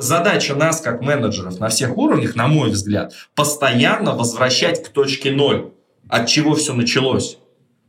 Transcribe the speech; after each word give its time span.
Задача 0.00 0.54
нас, 0.54 0.80
как 0.80 1.02
менеджеров 1.02 1.60
на 1.60 1.68
всех 1.68 1.98
уровнях, 1.98 2.34
на 2.34 2.48
мой 2.48 2.70
взгляд, 2.70 3.12
постоянно 3.34 4.14
возвращать 4.14 4.82
к 4.82 4.88
точке 4.88 5.30
ноль, 5.30 5.72
от 6.08 6.26
чего 6.26 6.54
все 6.54 6.72
началось. 6.72 7.36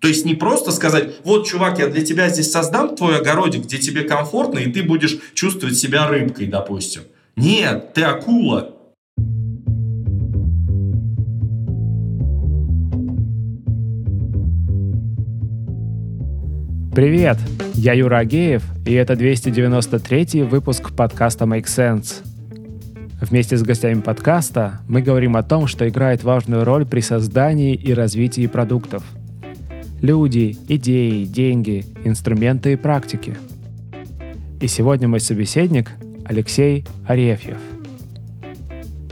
То 0.01 0.09
есть 0.09 0.25
не 0.25 0.35
просто 0.35 0.73
сказать, 0.73 1.13
вот, 1.23 1.47
чувак, 1.47 1.79
я 1.79 1.87
для 1.87 2.03
тебя 2.03 2.27
здесь 2.27 2.51
создам 2.51 2.97
твой 2.97 3.19
огородик, 3.19 3.63
где 3.63 3.77
тебе 3.77 4.03
комфортно, 4.03 4.59
и 4.59 4.69
ты 4.69 4.83
будешь 4.83 5.19
чувствовать 5.33 5.77
себя 5.77 6.05
рыбкой, 6.05 6.47
допустим. 6.47 7.03
Нет, 7.37 7.93
ты 7.93 8.01
акула. 8.01 8.75
Привет! 16.93 17.37
Я 17.73 17.93
Юра 17.93 18.17
Агеев, 18.17 18.63
и 18.85 18.91
это 18.91 19.15
293 19.15 20.43
выпуск 20.43 20.93
подкаста 20.93 21.45
Make 21.45 21.63
Sense. 21.63 22.21
Вместе 23.21 23.55
с 23.55 23.63
гостями 23.63 24.01
подкаста 24.01 24.81
мы 24.89 25.01
говорим 25.01 25.37
о 25.37 25.43
том, 25.43 25.67
что 25.67 25.87
играет 25.87 26.25
важную 26.25 26.65
роль 26.65 26.85
при 26.85 26.99
создании 26.99 27.75
и 27.75 27.93
развитии 27.93 28.45
продуктов. 28.45 29.05
Люди, 30.01 30.57
идеи, 30.67 31.23
деньги, 31.23 31.85
инструменты 32.03 32.73
и 32.73 32.75
практики. 32.75 33.37
И 34.59 34.67
сегодня 34.67 35.07
мой 35.07 35.21
собеседник 35.21 35.91
Алексей 36.25 36.85
Арефьев. 37.07 37.59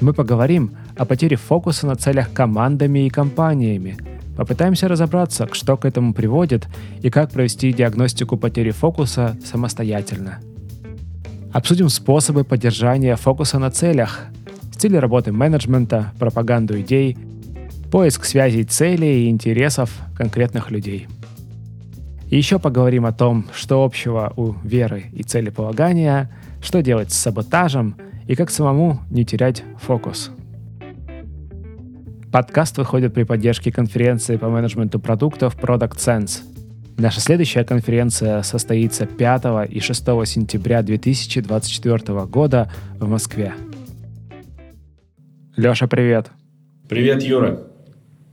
Мы 0.01 0.13
поговорим 0.13 0.71
о 0.97 1.05
потере 1.05 1.37
фокуса 1.37 1.87
на 1.87 1.95
целях 1.95 2.33
командами 2.33 3.05
и 3.05 3.09
компаниями– 3.09 3.95
Попытаемся 4.39 4.87
разобраться, 4.87 5.49
что 5.51 5.75
к 5.75 5.83
этому 5.83 6.13
приводит 6.13 6.65
и 7.01 7.09
как 7.09 7.29
провести 7.29 7.73
диагностику 7.73 8.37
потери 8.37 8.71
фокуса 8.71 9.35
самостоятельно. 9.43 10.39
Обсудим 11.51 11.89
способы 11.89 12.45
поддержания 12.45 13.17
фокуса 13.17 13.59
на 13.59 13.69
целях, 13.69 14.27
стили 14.71 14.95
работы 14.95 15.33
менеджмента, 15.33 16.13
пропаганду 16.19 16.79
идей, 16.79 17.17
поиск 17.91 18.23
связей 18.23 18.63
целей 18.63 19.25
и 19.25 19.29
интересов 19.29 19.91
конкретных 20.15 20.71
людей. 20.71 21.09
И 22.29 22.37
еще 22.37 22.59
поговорим 22.59 23.05
о 23.05 23.11
том, 23.11 23.45
что 23.53 23.83
общего 23.83 24.31
у 24.37 24.53
веры 24.63 25.07
и 25.11 25.21
целеполагания, 25.21 26.31
что 26.61 26.81
делать 26.81 27.11
с 27.11 27.17
саботажем 27.17 27.97
и 28.25 28.35
как 28.35 28.51
самому 28.51 29.01
не 29.09 29.25
терять 29.25 29.65
фокус– 29.81 30.31
Подкаст 32.31 32.77
выходит 32.77 33.11
при 33.15 33.23
поддержке 33.23 33.71
конференции 33.71 34.37
по 34.37 34.49
менеджменту 34.49 34.99
продуктов 34.99 35.57
Product 35.57 35.95
Sense. 35.95 36.41
Наша 36.99 37.21
следующая 37.21 37.63
конференция 37.63 38.43
состоится 38.43 39.07
5 39.07 39.67
и 39.67 39.79
6 39.79 40.03
сентября 40.27 40.83
2024 40.83 42.25
года 42.25 42.71
в 42.99 43.09
Москве. 43.09 43.55
Леша, 45.55 45.87
привет. 45.87 46.29
Привет, 46.87 47.23
Юра. 47.23 47.63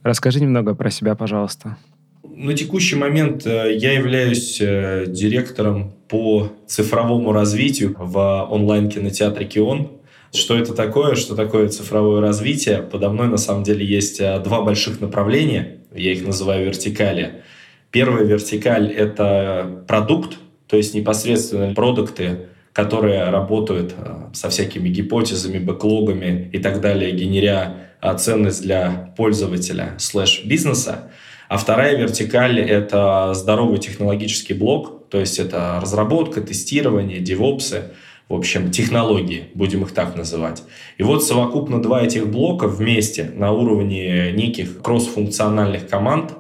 Расскажи 0.03 0.43
немного 0.43 0.75
про 0.75 0.91
себя, 0.91 1.15
пожалуйста. 1.15 1.79
На 2.23 2.53
текущий 2.53 2.97
момент 2.97 3.47
э, 3.47 3.79
я 3.79 3.93
являюсь 3.93 4.61
э, 4.61 5.07
директором 5.09 5.95
по 6.09 6.53
цифровому 6.67 7.33
развитию 7.33 7.97
в 7.99 8.47
онлайн-кинотеатре 8.51 9.47
«Кион». 9.47 9.91
Что 10.37 10.57
это 10.57 10.75
такое? 10.75 11.15
Что 11.15 11.35
такое 11.35 11.69
цифровое 11.69 12.21
развитие? 12.21 12.83
Подо 12.83 13.09
мной 13.09 13.29
на 13.29 13.39
самом 13.39 13.63
деле 13.63 13.85
есть 13.87 14.21
а, 14.21 14.39
два 14.39 14.61
больших 14.61 15.01
направления. 15.01 15.79
Я 15.95 16.13
их 16.13 16.27
называю 16.27 16.67
вертикали. 16.67 17.43
Первая 17.91 18.25
вертикаль– 18.25 18.93
это 18.97 19.85
продукт, 19.89 20.37
то 20.67 20.77
есть 20.77 20.95
непосредственно 20.95 21.73
продукты, 21.75 22.49
которые 22.75 23.31
работают 23.31 23.95
а, 23.97 24.31
со 24.35 24.51
всякими 24.51 24.91
гипотезами, 24.91 25.59
бэклогами 25.59 26.51
и 26.53 26.59
так 26.59 26.83
далее, 26.83 27.13
генеря 27.13 27.89
а, 28.03 28.15
ценность 28.15 28.63
для 28.63 29.15
пользователя 29.17 29.95
слэш-бизнеса. 29.99 31.11
А 31.49 31.57
вторая 31.57 31.97
вертикаль– 31.97 32.61
это 32.61 33.33
здоровый 33.35 33.79
технологический 33.79 34.53
блок, 34.53 35.09
то 35.09 35.19
есть 35.19 35.39
это 35.39 35.79
разработка, 35.81 36.43
тестирование, 36.43 37.21
девопсы– 37.21 37.85
в 38.29 38.35
общем, 38.35 38.71
технологии, 38.71 39.51
будем 39.55 39.83
их 39.83 39.93
так 39.93 40.17
называть. 40.17 40.65
И 40.99 41.03
вот 41.03 41.25
совокупно 41.25 41.81
два 41.81 42.03
этих 42.03 42.27
блока 42.27 42.67
вместе 42.67 43.31
на 43.35 43.53
уровне 43.53 44.33
неких 44.33 44.83
кроссфункциональных 44.83 45.89
команд 45.89 46.33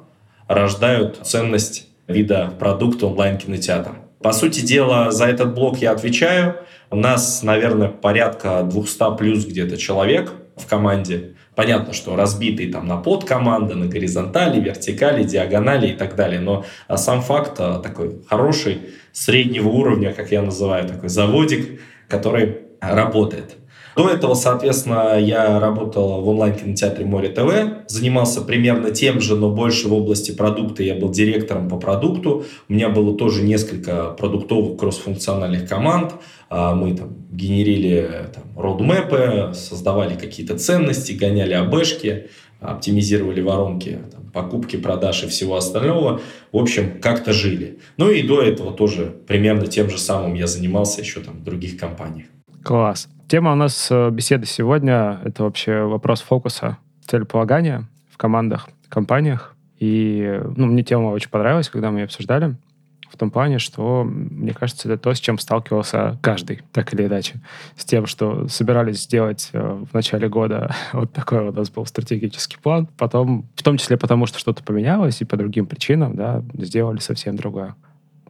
рождают 0.48 1.20
ценность 1.22 1.88
вида 2.08 2.52
продукта 2.58 3.06
онлайн-кинотеатра. 3.06 3.96
По 4.20 4.32
сути 4.32 4.60
дела, 4.60 5.12
за 5.12 5.26
этот 5.26 5.54
блок 5.54 5.78
я 5.78 5.92
отвечаю. 5.92 6.56
У 6.90 6.96
нас, 6.96 7.42
наверное, 7.42 7.88
порядка 7.88 8.62
200 8.64 9.16
плюс 9.16 9.44
где-то 9.44 9.76
человек 9.76 10.32
в 10.56 10.66
команде. 10.66 11.34
Понятно, 11.56 11.94
что 11.94 12.16
разбитые 12.16 12.70
там 12.70 12.86
на 12.86 12.98
подкоманды, 12.98 13.74
на 13.74 13.86
горизонтали, 13.86 14.60
вертикали, 14.60 15.24
диагонали 15.24 15.88
и 15.88 15.94
так 15.94 16.14
далее. 16.14 16.38
Но 16.38 16.66
а, 16.86 16.98
сам 16.98 17.22
факт 17.22 17.54
а, 17.58 17.80
такой 17.80 18.22
хороший, 18.28 18.82
среднего 19.12 19.68
уровня, 19.68 20.12
как 20.12 20.30
я 20.30 20.42
называю, 20.42 20.86
такой 20.86 21.08
заводик, 21.08 21.80
который 22.08 22.58
работает. 22.78 23.56
До 23.96 24.10
этого, 24.10 24.34
соответственно, 24.34 25.18
я 25.18 25.58
работал 25.58 26.20
в 26.20 26.28
онлайн-кинотеатре 26.28 27.06
Море 27.06 27.30
ТВ, 27.30 27.88
занимался 27.88 28.42
примерно 28.42 28.90
тем 28.90 29.22
же, 29.22 29.36
но 29.36 29.50
больше 29.50 29.88
в 29.88 29.94
области 29.94 30.32
продукта. 30.32 30.82
Я 30.82 30.96
был 30.96 31.08
директором 31.08 31.70
по 31.70 31.78
продукту. 31.78 32.44
У 32.68 32.72
меня 32.74 32.90
было 32.90 33.16
тоже 33.16 33.42
несколько 33.42 34.10
продуктовых 34.10 34.78
кроссфункциональных 34.78 35.66
команд. 35.66 36.12
А, 36.50 36.74
мы 36.74 36.94
там 36.94 37.16
генерили 37.32 38.28
там, 38.34 38.44
родмэпы, 38.54 39.52
создавали 39.54 40.14
какие-то 40.14 40.58
ценности, 40.58 41.12
гоняли 41.12 41.54
АБшки, 41.54 42.26
оптимизировали 42.60 43.40
воронки 43.40 44.00
там, 44.12 44.30
покупки, 44.30 44.76
продаж 44.76 45.24
и 45.24 45.28
всего 45.28 45.56
остального. 45.56 46.20
В 46.52 46.58
общем, 46.58 47.00
как-то 47.00 47.32
жили. 47.32 47.78
Ну 47.96 48.10
и 48.10 48.22
до 48.22 48.42
этого 48.42 48.72
тоже 48.72 49.16
примерно 49.26 49.66
тем 49.68 49.88
же 49.88 49.96
самым 49.96 50.34
я 50.34 50.46
занимался 50.46 51.00
еще 51.00 51.20
там 51.20 51.38
в 51.38 51.44
других 51.44 51.78
компаниях. 51.78 52.26
Класс. 52.66 53.08
Тема 53.28 53.52
у 53.52 53.54
нас 53.54 53.92
э, 53.92 54.10
беседы 54.10 54.44
сегодня— 54.44 55.20
это 55.24 55.44
вообще 55.44 55.84
вопрос 55.84 56.20
фокуса, 56.20 56.78
целеполагания 57.06 57.84
в 58.10 58.16
командах, 58.16 58.68
компаниях. 58.88 59.54
И 59.78 60.42
ну, 60.56 60.66
мне 60.66 60.82
тема 60.82 61.10
очень 61.10 61.30
понравилась, 61.30 61.68
когда 61.68 61.92
мы 61.92 62.00
ее 62.00 62.06
обсуждали 62.06 62.56
в 63.08 63.16
том 63.16 63.30
плане, 63.30 63.60
что, 63.60 64.02
мне 64.02 64.52
кажется, 64.52 64.88
это 64.88 65.00
то, 65.00 65.14
с 65.14 65.20
чем 65.20 65.38
сталкивался 65.38 66.18
каждый, 66.22 66.62
так 66.72 66.92
или 66.92 67.06
иначе. 67.06 67.36
С 67.76 67.84
тем, 67.84 68.06
что 68.06 68.48
собирались 68.48 69.02
сделать 69.02 69.50
э, 69.52 69.84
в 69.88 69.94
начале 69.94 70.28
года 70.28 70.74
вот 70.92 71.12
такой 71.12 71.48
у 71.48 71.52
нас 71.52 71.70
был 71.70 71.86
стратегический 71.86 72.56
план. 72.58 72.88
Потом, 72.98 73.46
в 73.54 73.62
том 73.62 73.76
числе 73.76 73.96
потому, 73.96 74.26
что 74.26 74.40
что-то 74.40 74.64
поменялось, 74.64 75.20
и 75.20 75.24
по 75.24 75.36
другим 75.36 75.66
причинам, 75.66 76.16
да, 76.16 76.42
сделали 76.54 76.98
совсем 76.98 77.36
другое. 77.36 77.76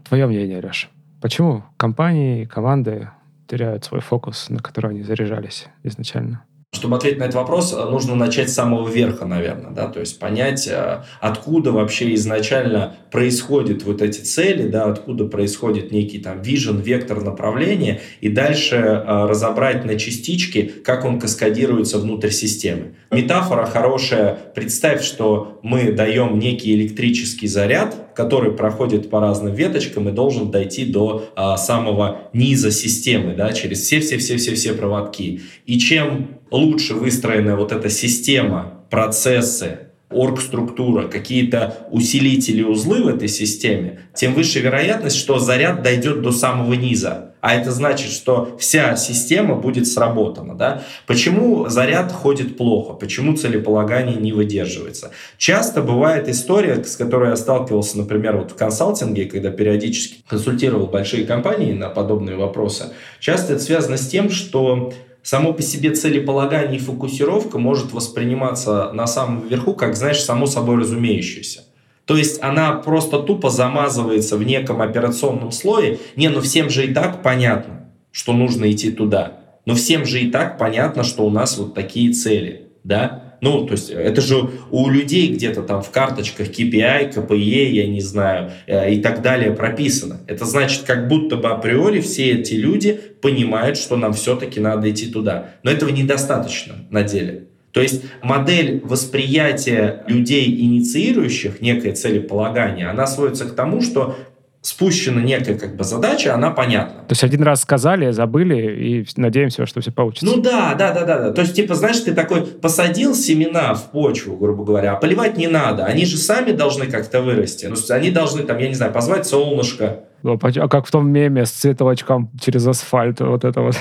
Твое 0.07 0.27
мнение, 0.27 0.61
Леша? 0.61 0.89
Почему 1.23 1.65
компании, 1.79 2.45
команды 2.45 3.09
теряют 3.47 3.85
свой 3.85 4.01
фокус, 4.01 4.49
на 4.49 4.61
который 4.61 4.91
они 4.91 5.03
заряжались 5.03 5.67
изначально. 5.83 6.45
Чтобы 6.73 6.97
ответить 6.97 7.19
на 7.19 7.25
этот 7.25 7.37
вопрос, 7.37 7.73
нужно 7.73 8.15
начать 8.15 8.51
с 8.51 8.55
самого 8.55 8.89
верха, 8.89 9.25
наверное, 9.25 9.71
да, 9.71 9.89
то 9.89 10.01
есть 10.01 10.19
понять, 10.19 10.69
э, 10.69 11.05
откуда 11.21 11.73
вообще 11.73 12.13
изначально 12.15 12.97
происходят 13.11 13.85
вот 13.85 14.03
эти 14.03 14.21
цели, 14.21 14.69
да, 14.69 14.85
откуда 14.85 15.25
происходит 15.25 15.91
некий 15.91 16.19
там 16.19 16.43
вижен, 16.43 16.79
вектор 16.81 17.23
направления, 17.23 18.01
и 18.21 18.29
дальше 18.29 18.77
э, 18.77 19.27
разобрать 19.27 19.85
на 19.87 19.99
частички, 19.99 20.63
как 20.85 21.05
он 21.05 21.19
каскадируется 21.19 21.99
внутрь 21.99 22.31
системы. 22.31 22.97
Метафора 23.11 23.65
хорошая, 23.65 24.39
представь, 24.55 25.03
что 25.03 25.61
мы 25.63 25.93
даем 25.93 26.39
некий 26.39 26.75
электрический 26.75 27.47
заряд, 27.47 28.13
который 28.15 28.53
проходит 28.53 29.09
по 29.11 29.21
разным 29.21 29.55
веточкам 29.55 30.09
и 30.09 30.13
должен 30.13 30.51
дойти 30.51 30.87
до 30.87 31.29
а, 31.37 31.57
самого 31.57 32.31
низа 32.33 32.71
системы, 32.71 33.35
да, 33.35 33.53
через 33.53 33.83
все-все-все-все-все 33.83 34.73
проводки. 34.73 35.43
И 35.67 35.79
чем 35.79 36.36
лучше 36.51 36.95
выстроена 36.95 37.57
вот 37.57 37.73
эта 37.73 37.91
система, 37.91 38.85
процессы, 38.91 39.79
оргструктура, 40.11 41.09
какие-то 41.09 41.89
усилители 41.91 42.63
узлы 42.63 43.03
в 43.03 43.09
этой 43.09 43.29
системе, 43.29 44.01
тем 44.15 44.35
выше 44.35 44.61
вероятность, 44.61 45.17
что 45.17 45.39
заряд 45.39 45.83
дойдет 45.83 46.23
до 46.23 46.31
самого 46.31 46.75
низа. 46.75 47.35
А 47.41 47.55
это 47.55 47.71
значит, 47.71 48.11
что 48.11 48.57
вся 48.59 48.97
система 48.97 49.55
будет 49.55 49.87
сработана. 49.87 50.57
Да? 50.57 50.83
Почему 51.07 51.69
заряд 51.69 52.11
ходит 52.11 52.57
плохо? 52.57 52.95
Почему 52.95 53.37
целеполагание 53.37 54.17
не 54.17 54.33
выдерживается? 54.33 55.13
Часто 55.39 55.81
бывает 55.81 56.29
история, 56.29 56.83
с 56.83 56.97
которой 56.97 57.31
я 57.31 57.37
сталкивался, 57.37 57.99
например, 57.99 58.37
вот 58.37 58.53
в 58.53 58.57
консалтинге, 58.57 59.27
когда 59.27 59.51
периодически 59.51 60.25
консультировал 60.27 60.87
большие 60.87 61.25
компании 61.25 61.73
на 61.73 61.89
подобные 61.89 62.37
вопросы. 62.37 62.87
Часто 63.21 63.53
это 63.53 63.63
связано 63.63 63.97
с 63.97 64.09
тем, 64.09 64.31
что 64.31 64.93
само 65.27 65.53
по 65.53 65.61
себе 65.61 65.91
целеполагание 65.91 66.79
и 66.79 66.83
фокусировка 66.83 67.59
может 67.59 67.93
восприниматься 67.93 68.93
на 68.93 69.09
самом 69.09 69.49
верху, 69.49 69.75
как, 69.75 69.97
знаешь, 69.97 70.23
само 70.23 70.47
собой 70.47 70.77
разумеющееся. 70.79 71.65
То 72.05 72.17
есть 72.17 72.41
она 72.45 72.75
просто 72.75 73.19
тупо 73.19 73.51
замазывается 73.51 74.37
в 74.37 74.45
неком 74.45 74.81
операционном 74.81 75.51
слое. 75.51 75.99
Не, 76.15 76.29
ну 76.29 76.41
всем 76.41 76.71
же 76.71 76.87
и 76.87 76.95
так 76.95 77.25
понятно, 77.25 77.91
что 78.13 78.35
нужно 78.35 78.71
идти 78.71 78.93
туда. 78.93 79.41
Но 79.65 79.75
всем 79.75 80.05
же 80.05 80.21
и 80.21 80.31
так 80.31 80.59
понятно, 80.59 81.03
что 81.03 81.27
у 81.27 81.31
нас 81.31 81.59
вот 81.59 81.75
такие 81.75 82.13
цели, 82.13 82.69
да? 82.85 83.26
Ну, 83.41 83.67
то 83.67 83.73
есть 83.73 83.91
это 83.91 84.21
же 84.21 84.51
у 84.71 84.89
людей 84.89 85.29
где-то 85.29 85.63
там 85.63 85.83
в 85.83 85.91
карточках 85.91 86.49
KPI, 86.49 87.15
KPE, 87.15 87.69
я 87.71 87.87
не 87.87 88.01
знаю, 88.01 88.53
э, 88.67 88.95
и 88.95 89.01
так 89.01 89.23
далее 89.23 89.53
прописано. 89.53 90.21
Это 90.27 90.45
значит, 90.45 90.83
как 90.83 91.09
будто 91.09 91.37
бы 91.37 91.49
априори 91.49 92.01
все 92.01 92.33
эти 92.33 92.55
люди 92.55 92.99
понимают, 93.21 93.77
что 93.77 93.97
нам 93.97 94.13
все-таки 94.13 94.61
надо 94.61 94.91
идти 94.91 95.07
туда. 95.07 95.51
Но 95.63 95.71
этого 95.71 95.91
недостаточно 95.91 96.75
на 96.91 97.03
деле. 97.03 97.47
То 97.73 97.83
есть 97.83 98.05
модель 98.23 98.81
восприятия 98.85 100.03
людей, 100.09 100.63
инициирующих 100.63 101.61
некое 101.61 101.93
целеполагание, 101.93 102.89
она 102.89 103.07
сводится 103.07 103.45
к 103.45 103.55
тому, 103.55 103.83
что 103.83 104.17
спущена 104.67 105.23
некая 105.23 105.59
как 105.59 105.77
бы 105.77 105.85
задача, 105.85 106.35
она 106.35 106.51
понятна. 106.51 107.01
То 107.03 107.13
есть 107.13 107.25
один 107.25 107.43
раз 107.43 107.63
сказали, 107.63 108.11
забыли 108.11 108.57
и 108.57 109.07
надеемся, 109.17 109.67
что 109.67 109.81
все 109.81 109.93
получится. 109.93 110.27
Ну 110.27 110.43
да, 110.43 110.75
да, 110.75 110.93
да, 110.93 111.05
да, 111.05 111.19
да. 111.21 111.33
То 111.33 111.43
есть 111.43 111.55
типа, 111.55 111.75
знаешь, 111.75 112.01
ты 112.01 112.13
такой 112.13 112.43
посадил 112.43 113.15
семена 113.15 113.75
в 113.75 113.91
почву, 113.91 114.37
грубо 114.37 114.65
говоря, 114.65 114.93
а 114.93 114.97
поливать 114.97 115.37
не 115.37 115.47
надо. 115.47 115.85
Они 115.85 116.05
же 116.05 116.17
сами 116.17 116.53
должны 116.53 116.87
как-то 116.87 117.23
вырасти. 117.23 117.67
Ну, 117.67 117.77
они 117.91 118.11
должны 118.11 118.43
там, 118.43 118.59
я 118.59 118.69
не 118.69 118.75
знаю, 118.75 118.93
позвать 118.93 119.27
солнышко, 119.27 120.01
а 120.25 120.69
как 120.69 120.87
в 120.87 120.91
том 120.91 121.09
меме 121.11 121.47
с 121.47 121.51
цветочком 121.51 122.31
через 122.41 122.67
асфальт, 122.67 123.21
вот 123.21 123.45
это 123.45 123.61
вот. 123.61 123.77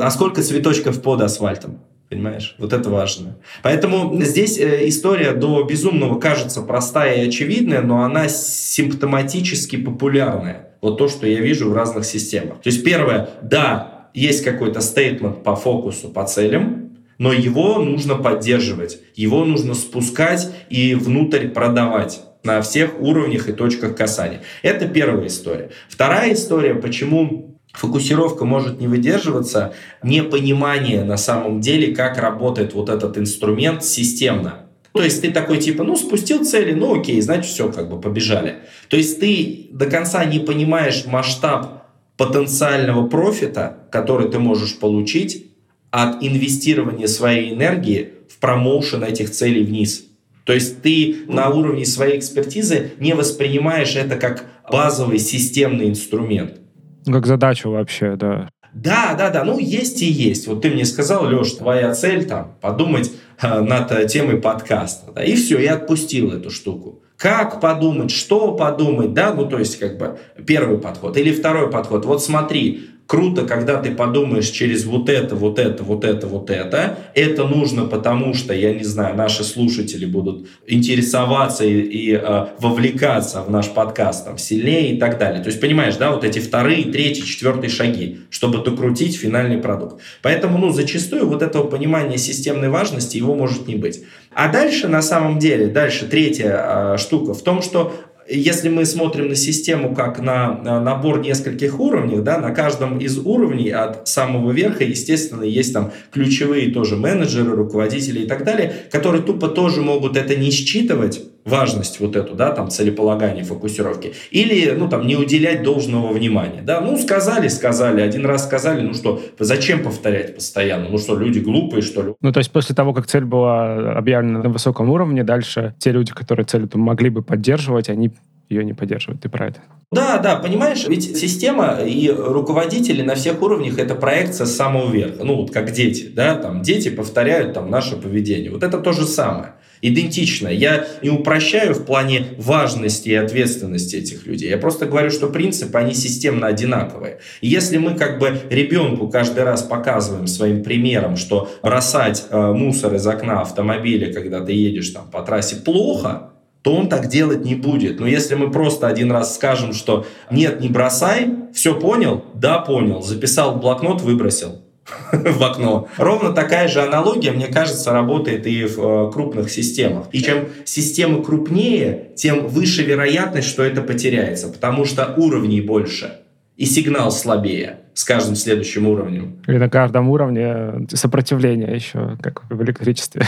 А 0.00 0.10
сколько 0.10 0.42
цветочков 0.42 1.02
под 1.02 1.20
асфальтом? 1.20 1.78
Понимаешь? 2.10 2.56
Вот 2.58 2.72
это 2.72 2.90
важно. 2.90 3.36
Поэтому 3.62 4.20
здесь 4.20 4.58
э, 4.58 4.88
история 4.88 5.30
до 5.30 5.62
безумного 5.62 6.18
кажется 6.18 6.60
простая 6.60 7.22
и 7.22 7.28
очевидная, 7.28 7.82
но 7.82 8.02
она 8.02 8.28
симптоматически 8.28 9.76
популярная. 9.76 10.70
Вот 10.80 10.98
то, 10.98 11.06
что 11.06 11.28
я 11.28 11.40
вижу 11.40 11.70
в 11.70 11.72
разных 11.72 12.04
системах. 12.04 12.62
То 12.62 12.68
есть 12.68 12.82
первое, 12.82 13.30
да, 13.42 14.08
есть 14.12 14.42
какой-то 14.42 14.80
стейтмент 14.80 15.44
по 15.44 15.54
фокусу, 15.54 16.08
по 16.08 16.26
целям, 16.26 16.90
но 17.18 17.32
его 17.32 17.78
нужно 17.78 18.16
поддерживать, 18.16 18.98
его 19.14 19.44
нужно 19.44 19.74
спускать 19.74 20.50
и 20.68 20.96
внутрь 20.96 21.46
продавать 21.46 22.22
на 22.42 22.60
всех 22.60 23.00
уровнях 23.00 23.48
и 23.48 23.52
точках 23.52 23.94
касания. 23.94 24.42
Это 24.62 24.88
первая 24.88 25.28
история. 25.28 25.70
Вторая 25.88 26.32
история, 26.32 26.74
почему 26.74 27.59
фокусировка 27.72 28.44
может 28.44 28.80
не 28.80 28.88
выдерживаться, 28.88 29.72
непонимание 30.02 31.04
на 31.04 31.16
самом 31.16 31.60
деле, 31.60 31.94
как 31.94 32.18
работает 32.18 32.74
вот 32.74 32.88
этот 32.88 33.18
инструмент 33.18 33.84
системно. 33.84 34.66
То 34.92 35.02
есть 35.02 35.22
ты 35.22 35.30
такой 35.30 35.58
типа, 35.58 35.84
ну 35.84 35.96
спустил 35.96 36.44
цели, 36.44 36.72
ну 36.72 36.98
окей, 36.98 37.20
значит 37.20 37.52
все, 37.52 37.70
как 37.70 37.88
бы 37.88 38.00
побежали. 38.00 38.56
То 38.88 38.96
есть 38.96 39.20
ты 39.20 39.68
до 39.70 39.86
конца 39.86 40.24
не 40.24 40.40
понимаешь 40.40 41.04
масштаб 41.06 41.84
потенциального 42.16 43.06
профита, 43.06 43.78
который 43.90 44.28
ты 44.28 44.38
можешь 44.38 44.78
получить 44.78 45.46
от 45.90 46.22
инвестирования 46.22 47.06
своей 47.06 47.54
энергии 47.54 48.10
в 48.28 48.38
промоушен 48.38 49.02
этих 49.04 49.30
целей 49.30 49.64
вниз. 49.64 50.06
То 50.44 50.52
есть 50.52 50.82
ты 50.82 51.18
на 51.28 51.48
уровне 51.50 51.86
своей 51.86 52.18
экспертизы 52.18 52.92
не 52.98 53.14
воспринимаешь 53.14 53.94
это 53.94 54.16
как 54.16 54.44
базовый 54.70 55.18
системный 55.18 55.88
инструмент. 55.88 56.59
Как 57.06 57.26
задачу 57.26 57.70
вообще, 57.70 58.16
да. 58.16 58.48
Да, 58.72 59.14
да, 59.18 59.30
да, 59.30 59.44
ну 59.44 59.58
есть 59.58 60.00
и 60.02 60.06
есть. 60.06 60.46
Вот 60.46 60.62
ты 60.62 60.70
мне 60.70 60.84
сказал, 60.84 61.26
Леш, 61.26 61.52
твоя 61.52 61.92
цель 61.92 62.24
там 62.24 62.56
подумать 62.60 63.10
э, 63.40 63.60
над 63.60 63.90
э, 63.90 64.06
темой 64.06 64.36
подкаста. 64.36 65.12
Да, 65.12 65.24
и 65.24 65.34
все, 65.34 65.58
я 65.58 65.74
отпустил 65.74 66.32
эту 66.32 66.50
штуку. 66.50 67.02
Как 67.16 67.60
подумать, 67.60 68.10
что 68.10 68.52
подумать, 68.52 69.12
да, 69.12 69.34
ну 69.34 69.46
то 69.46 69.58
есть 69.58 69.78
как 69.78 69.98
бы 69.98 70.18
первый 70.46 70.78
подход. 70.78 71.16
Или 71.16 71.32
второй 71.32 71.70
подход. 71.70 72.04
Вот 72.04 72.22
смотри, 72.22 72.89
Круто, 73.10 73.44
когда 73.44 73.82
ты 73.82 73.90
подумаешь 73.90 74.50
через 74.50 74.84
вот 74.84 75.08
это, 75.08 75.34
вот 75.34 75.58
это, 75.58 75.82
вот 75.82 76.04
это, 76.04 76.28
вот 76.28 76.48
это. 76.48 76.96
Это 77.16 77.44
нужно, 77.44 77.84
потому 77.84 78.34
что, 78.34 78.54
я 78.54 78.72
не 78.72 78.84
знаю, 78.84 79.16
наши 79.16 79.42
слушатели 79.42 80.06
будут 80.06 80.46
интересоваться 80.68 81.64
и, 81.64 81.80
и 81.80 82.12
э, 82.14 82.46
вовлекаться 82.60 83.42
в 83.42 83.50
наш 83.50 83.68
подкаст 83.70 84.26
там, 84.26 84.38
сильнее 84.38 84.92
и 84.94 84.96
так 84.96 85.18
далее. 85.18 85.42
То 85.42 85.48
есть, 85.48 85.60
понимаешь, 85.60 85.96
да, 85.96 86.12
вот 86.12 86.22
эти 86.22 86.38
вторые, 86.38 86.84
третьи, 86.84 87.22
четвертые 87.22 87.68
шаги, 87.68 88.20
чтобы 88.30 88.62
докрутить 88.62 89.16
финальный 89.16 89.58
продукт. 89.58 90.00
Поэтому, 90.22 90.58
ну, 90.58 90.70
зачастую 90.70 91.26
вот 91.26 91.42
этого 91.42 91.64
понимания 91.64 92.16
системной 92.16 92.68
важности 92.68 93.16
его 93.16 93.34
может 93.34 93.66
не 93.66 93.74
быть. 93.74 94.04
А 94.32 94.46
дальше, 94.46 94.86
на 94.86 95.02
самом 95.02 95.40
деле, 95.40 95.66
дальше 95.66 96.06
третья 96.06 96.94
э, 96.94 96.96
штука 96.96 97.34
в 97.34 97.42
том, 97.42 97.60
что 97.60 97.92
если 98.30 98.68
мы 98.68 98.84
смотрим 98.84 99.28
на 99.28 99.34
систему 99.34 99.94
как 99.94 100.20
на 100.20 100.80
набор 100.80 101.20
нескольких 101.20 101.80
уровней, 101.80 102.20
да, 102.20 102.38
на 102.38 102.50
каждом 102.50 102.98
из 102.98 103.18
уровней 103.18 103.70
от 103.70 104.06
самого 104.08 104.52
верха, 104.52 104.84
естественно, 104.84 105.42
есть 105.42 105.72
там 105.72 105.92
ключевые 106.12 106.70
тоже 106.70 106.96
менеджеры, 106.96 107.56
руководители 107.56 108.20
и 108.20 108.26
так 108.26 108.44
далее, 108.44 108.72
которые 108.90 109.22
тупо 109.22 109.48
тоже 109.48 109.82
могут 109.82 110.16
это 110.16 110.36
не 110.36 110.50
считывать, 110.50 111.22
важность 111.44 112.00
вот 112.00 112.16
эту, 112.16 112.34
да, 112.34 112.50
там, 112.52 112.70
целеполагания, 112.70 113.44
фокусировки, 113.44 114.14
или, 114.30 114.72
ну, 114.72 114.88
там, 114.88 115.06
не 115.06 115.16
уделять 115.16 115.62
должного 115.62 116.12
внимания, 116.12 116.62
да, 116.62 116.80
ну, 116.80 116.96
сказали, 116.98 117.48
сказали, 117.48 118.00
один 118.00 118.26
раз 118.26 118.44
сказали, 118.44 118.82
ну, 118.82 118.94
что, 118.94 119.20
зачем 119.38 119.82
повторять 119.82 120.34
постоянно, 120.34 120.88
ну, 120.88 120.98
что, 120.98 121.16
люди 121.16 121.38
глупые, 121.38 121.82
что 121.82 122.02
ли? 122.02 122.14
Ну, 122.20 122.32
то 122.32 122.38
есть 122.38 122.50
после 122.50 122.74
того, 122.74 122.92
как 122.92 123.06
цель 123.06 123.24
была 123.24 123.92
объявлена 123.92 124.42
на 124.42 124.48
высоком 124.48 124.90
уровне, 124.90 125.24
дальше 125.24 125.74
те 125.78 125.92
люди, 125.92 126.12
которые 126.12 126.46
цель 126.46 126.68
могли 126.74 127.10
бы 127.10 127.22
поддерживать, 127.22 127.88
они 127.88 128.10
ее 128.50 128.64
не 128.64 128.74
поддерживают. 128.74 129.22
Ты 129.22 129.28
про 129.28 129.46
это? 129.46 129.60
Да, 129.92 130.18
да, 130.18 130.36
понимаешь, 130.36 130.86
ведь 130.86 131.16
система 131.16 131.78
и 131.84 132.08
руководители 132.10 133.02
на 133.02 133.14
всех 133.14 133.40
уровнях 133.42 133.78
это 133.78 133.94
проекция 133.94 134.46
с 134.46 134.54
самого 134.54 134.90
верха. 134.90 135.24
Ну, 135.24 135.36
вот 135.36 135.52
как 135.52 135.70
дети, 135.70 136.08
да, 136.08 136.34
там 136.34 136.62
дети 136.62 136.90
повторяют 136.90 137.54
там 137.54 137.70
наше 137.70 137.96
поведение. 137.96 138.50
Вот 138.50 138.62
это 138.62 138.78
то 138.78 138.92
же 138.92 139.04
самое 139.04 139.54
идентично. 139.82 140.48
Я 140.48 140.86
не 141.02 141.10
упрощаю 141.10 141.74
в 141.74 141.84
плане 141.84 142.26
важности 142.38 143.08
и 143.08 143.14
ответственности 143.14 143.96
этих 143.96 144.26
людей. 144.26 144.50
Я 144.50 144.58
просто 144.58 144.86
говорю, 144.86 145.10
что 145.10 145.28
принципы, 145.28 145.78
они 145.78 145.94
системно 145.94 146.46
одинаковые. 146.46 147.18
И 147.40 147.48
если 147.48 147.78
мы 147.78 147.94
как 147.94 148.18
бы 148.18 148.40
ребенку 148.50 149.08
каждый 149.08 149.44
раз 149.44 149.62
показываем 149.62 150.26
своим 150.26 150.62
примером, 150.62 151.16
что 151.16 151.50
бросать 151.62 152.24
э, 152.30 152.52
мусор 152.52 152.94
из 152.94 153.06
окна 153.06 153.40
автомобиля, 153.42 154.12
когда 154.12 154.40
ты 154.40 154.52
едешь 154.52 154.90
там 154.90 155.10
по 155.10 155.22
трассе, 155.22 155.56
плохо, 155.56 156.30
то 156.62 156.74
он 156.74 156.88
так 156.88 157.08
делать 157.08 157.44
не 157.44 157.54
будет. 157.54 158.00
Но 158.00 158.06
если 158.06 158.34
мы 158.34 158.50
просто 158.50 158.86
один 158.86 159.10
раз 159.10 159.34
скажем, 159.34 159.72
что 159.72 160.06
нет, 160.30 160.60
не 160.60 160.68
бросай, 160.68 161.28
все 161.54 161.78
понял? 161.78 162.24
Да, 162.34 162.58
понял. 162.58 163.02
Записал 163.02 163.54
в 163.54 163.60
блокнот, 163.60 164.02
выбросил 164.02 164.60
в 165.12 165.42
окно. 165.42 165.88
Ровно 165.96 166.32
такая 166.32 166.68
же 166.68 166.82
аналогия, 166.82 167.32
мне 167.32 167.46
кажется, 167.46 167.92
работает 167.92 168.46
и 168.46 168.64
в 168.64 168.78
э, 168.78 169.12
крупных 169.12 169.50
системах. 169.50 170.06
И 170.12 170.22
чем 170.22 170.48
система 170.64 171.22
крупнее, 171.22 172.10
тем 172.16 172.46
выше 172.48 172.82
вероятность, 172.82 173.48
что 173.48 173.62
это 173.62 173.82
потеряется, 173.82 174.48
потому 174.48 174.84
что 174.84 175.14
уровней 175.16 175.60
больше 175.60 176.20
и 176.60 176.66
сигнал 176.66 177.10
слабее 177.10 177.78
с 177.94 178.04
каждым 178.04 178.36
следующим 178.36 178.86
уровнем. 178.86 179.42
И 179.48 179.52
на 179.52 179.70
каждом 179.70 180.10
уровне 180.10 180.86
сопротивление 180.92 181.74
еще, 181.74 182.18
как 182.20 182.42
в 182.50 182.62
электричестве. 182.62 183.22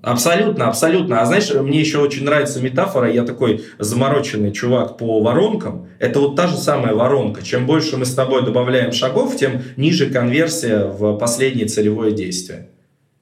Абсолютно, 0.00 0.68
абсолютно. 0.68 1.20
А 1.20 1.26
знаешь, 1.26 1.52
мне 1.52 1.78
еще 1.78 1.98
очень 1.98 2.24
нравится 2.24 2.62
метафора, 2.62 3.12
я 3.12 3.24
такой 3.24 3.64
замороченный 3.78 4.50
чувак 4.50 4.96
по 4.96 5.20
воронкам. 5.20 5.88
Это 5.98 6.20
вот 6.20 6.36
та 6.36 6.46
же 6.46 6.56
самая 6.56 6.94
воронка. 6.94 7.42
Чем 7.42 7.66
больше 7.66 7.98
мы 7.98 8.06
с 8.06 8.14
тобой 8.14 8.42
добавляем 8.46 8.92
шагов, 8.92 9.36
тем 9.36 9.62
ниже 9.76 10.08
конверсия 10.08 10.86
в 10.86 11.18
последнее 11.18 11.66
целевое 11.66 12.12
действие. 12.12 12.70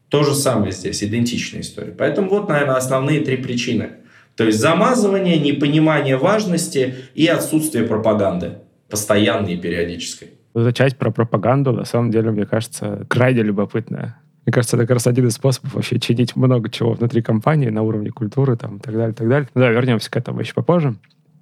То 0.08 0.22
же 0.22 0.36
самое 0.36 0.70
здесь, 0.70 1.02
идентичная 1.02 1.62
история. 1.62 1.94
Поэтому 1.98 2.30
вот, 2.30 2.48
наверное, 2.48 2.76
основные 2.76 3.20
три 3.20 3.38
причины. 3.38 3.90
То 4.36 4.44
есть 4.44 4.60
замазывание, 4.60 5.38
непонимание 5.38 6.16
важности 6.16 6.94
и 7.16 7.26
отсутствие 7.26 7.84
пропаганды 7.84 8.58
постоянной 8.92 9.54
и 9.54 9.56
периодической. 9.56 10.28
Эта 10.54 10.72
часть 10.74 10.98
про 10.98 11.10
пропаганду, 11.10 11.72
на 11.72 11.86
самом 11.86 12.10
деле, 12.10 12.30
мне 12.30 12.44
кажется, 12.44 13.06
крайне 13.08 13.42
любопытная. 13.42 14.20
Мне 14.44 14.52
кажется, 14.52 14.76
это 14.76 14.86
как 14.86 14.96
раз 14.96 15.06
один 15.06 15.26
из 15.28 15.32
способов 15.32 15.74
вообще 15.74 15.98
чинить 15.98 16.36
много 16.36 16.68
чего 16.68 16.92
внутри 16.92 17.22
компании 17.22 17.70
на 17.70 17.82
уровне 17.82 18.10
культуры 18.10 18.56
там, 18.56 18.76
и 18.76 18.80
так 18.80 18.94
далее, 18.94 19.12
и 19.12 19.14
так 19.14 19.28
далее. 19.28 19.48
Ну 19.54 19.60
да, 19.62 19.70
вернемся 19.70 20.10
к 20.10 20.16
этому 20.16 20.40
еще 20.40 20.52
попозже. 20.52 20.96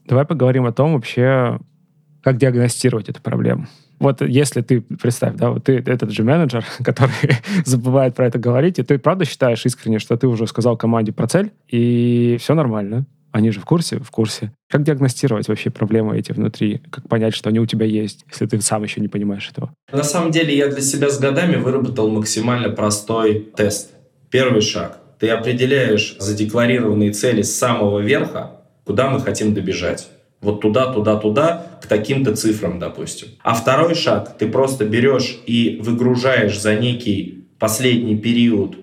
Давай 0.07 0.25
поговорим 0.25 0.65
о 0.67 0.73
том 0.73 0.95
вообще, 0.95 1.59
как 2.23 2.37
диагностировать 2.37 3.09
эту 3.09 3.21
проблему. 3.21 3.67
Вот 3.99 4.23
если 4.23 4.61
ты, 4.61 4.81
представь, 4.81 5.35
да, 5.35 5.51
вот 5.51 5.65
ты 5.65 5.79
этот 5.79 6.11
же 6.11 6.23
менеджер, 6.23 6.65
который 6.85 7.13
забывает 7.65 8.15
про 8.15 8.27
это 8.27 8.39
говорить, 8.39 8.79
и 8.79 8.85
ты 8.85 8.99
правда 8.99 9.25
считаешь 9.25 9.67
искренне, 9.67 9.99
что 9.99 10.17
ты 10.17 10.29
уже 10.29 10.47
сказал 10.47 10.77
команде 10.77 11.13
про 11.13 11.27
цель, 11.27 11.51
и 11.69 12.37
все 12.39 12.55
нормально, 12.55 13.07
они 13.33 13.51
же 13.51 13.61
в 13.61 13.65
курсе? 13.65 13.99
В 13.99 14.11
курсе. 14.11 14.53
Как 14.69 14.83
диагностировать 14.83 15.49
вообще 15.49 15.71
проблемы 15.71 16.19
эти 16.19 16.33
внутри? 16.33 16.81
Как 16.91 17.09
понять, 17.09 17.35
что 17.35 17.49
они 17.49 17.61
у 17.61 17.67
тебя 17.67 17.87
есть, 17.87 18.25
если 18.31 18.47
ты 18.47 18.61
сам 18.61 18.83
еще 18.83 19.01
не 19.01 19.09
понимаешь 19.09 19.49
этого? 19.51 19.73
На 19.93 20.03
самом 20.03 20.31
деле 20.31 20.57
я 20.57 20.69
для 20.69 20.81
себя 20.81 21.11
с 21.11 21.19
годами 21.19 21.57
выработал 21.57 22.09
максимально 22.11 22.71
простой 22.71 23.51
тест. 23.57 23.93
Первый 24.31 24.63
шаг. 24.63 25.01
Ты 25.19 25.29
определяешь 25.29 26.17
задекларированные 26.19 27.13
цели 27.13 27.43
с 27.43 27.57
самого 27.57 28.01
верха, 28.01 28.63
куда 28.85 29.11
мы 29.11 29.21
хотим 29.21 29.55
добежать. 29.55 30.09
Вот 30.41 30.63
туда, 30.63 30.93
туда, 30.93 31.17
туда, 31.17 31.79
к 31.83 31.87
таким-то 31.87 32.35
цифрам, 32.35 32.79
допустим. 32.79 33.29
А 33.43 33.55
второй 33.55 33.95
шаг, 33.95 34.39
ты 34.39 34.49
просто 34.49 34.87
берешь 34.87 35.39
и 35.47 35.79
выгружаешь 35.83 36.59
за 36.59 36.75
некий 36.77 37.49
последний 37.59 38.17
период 38.17 38.77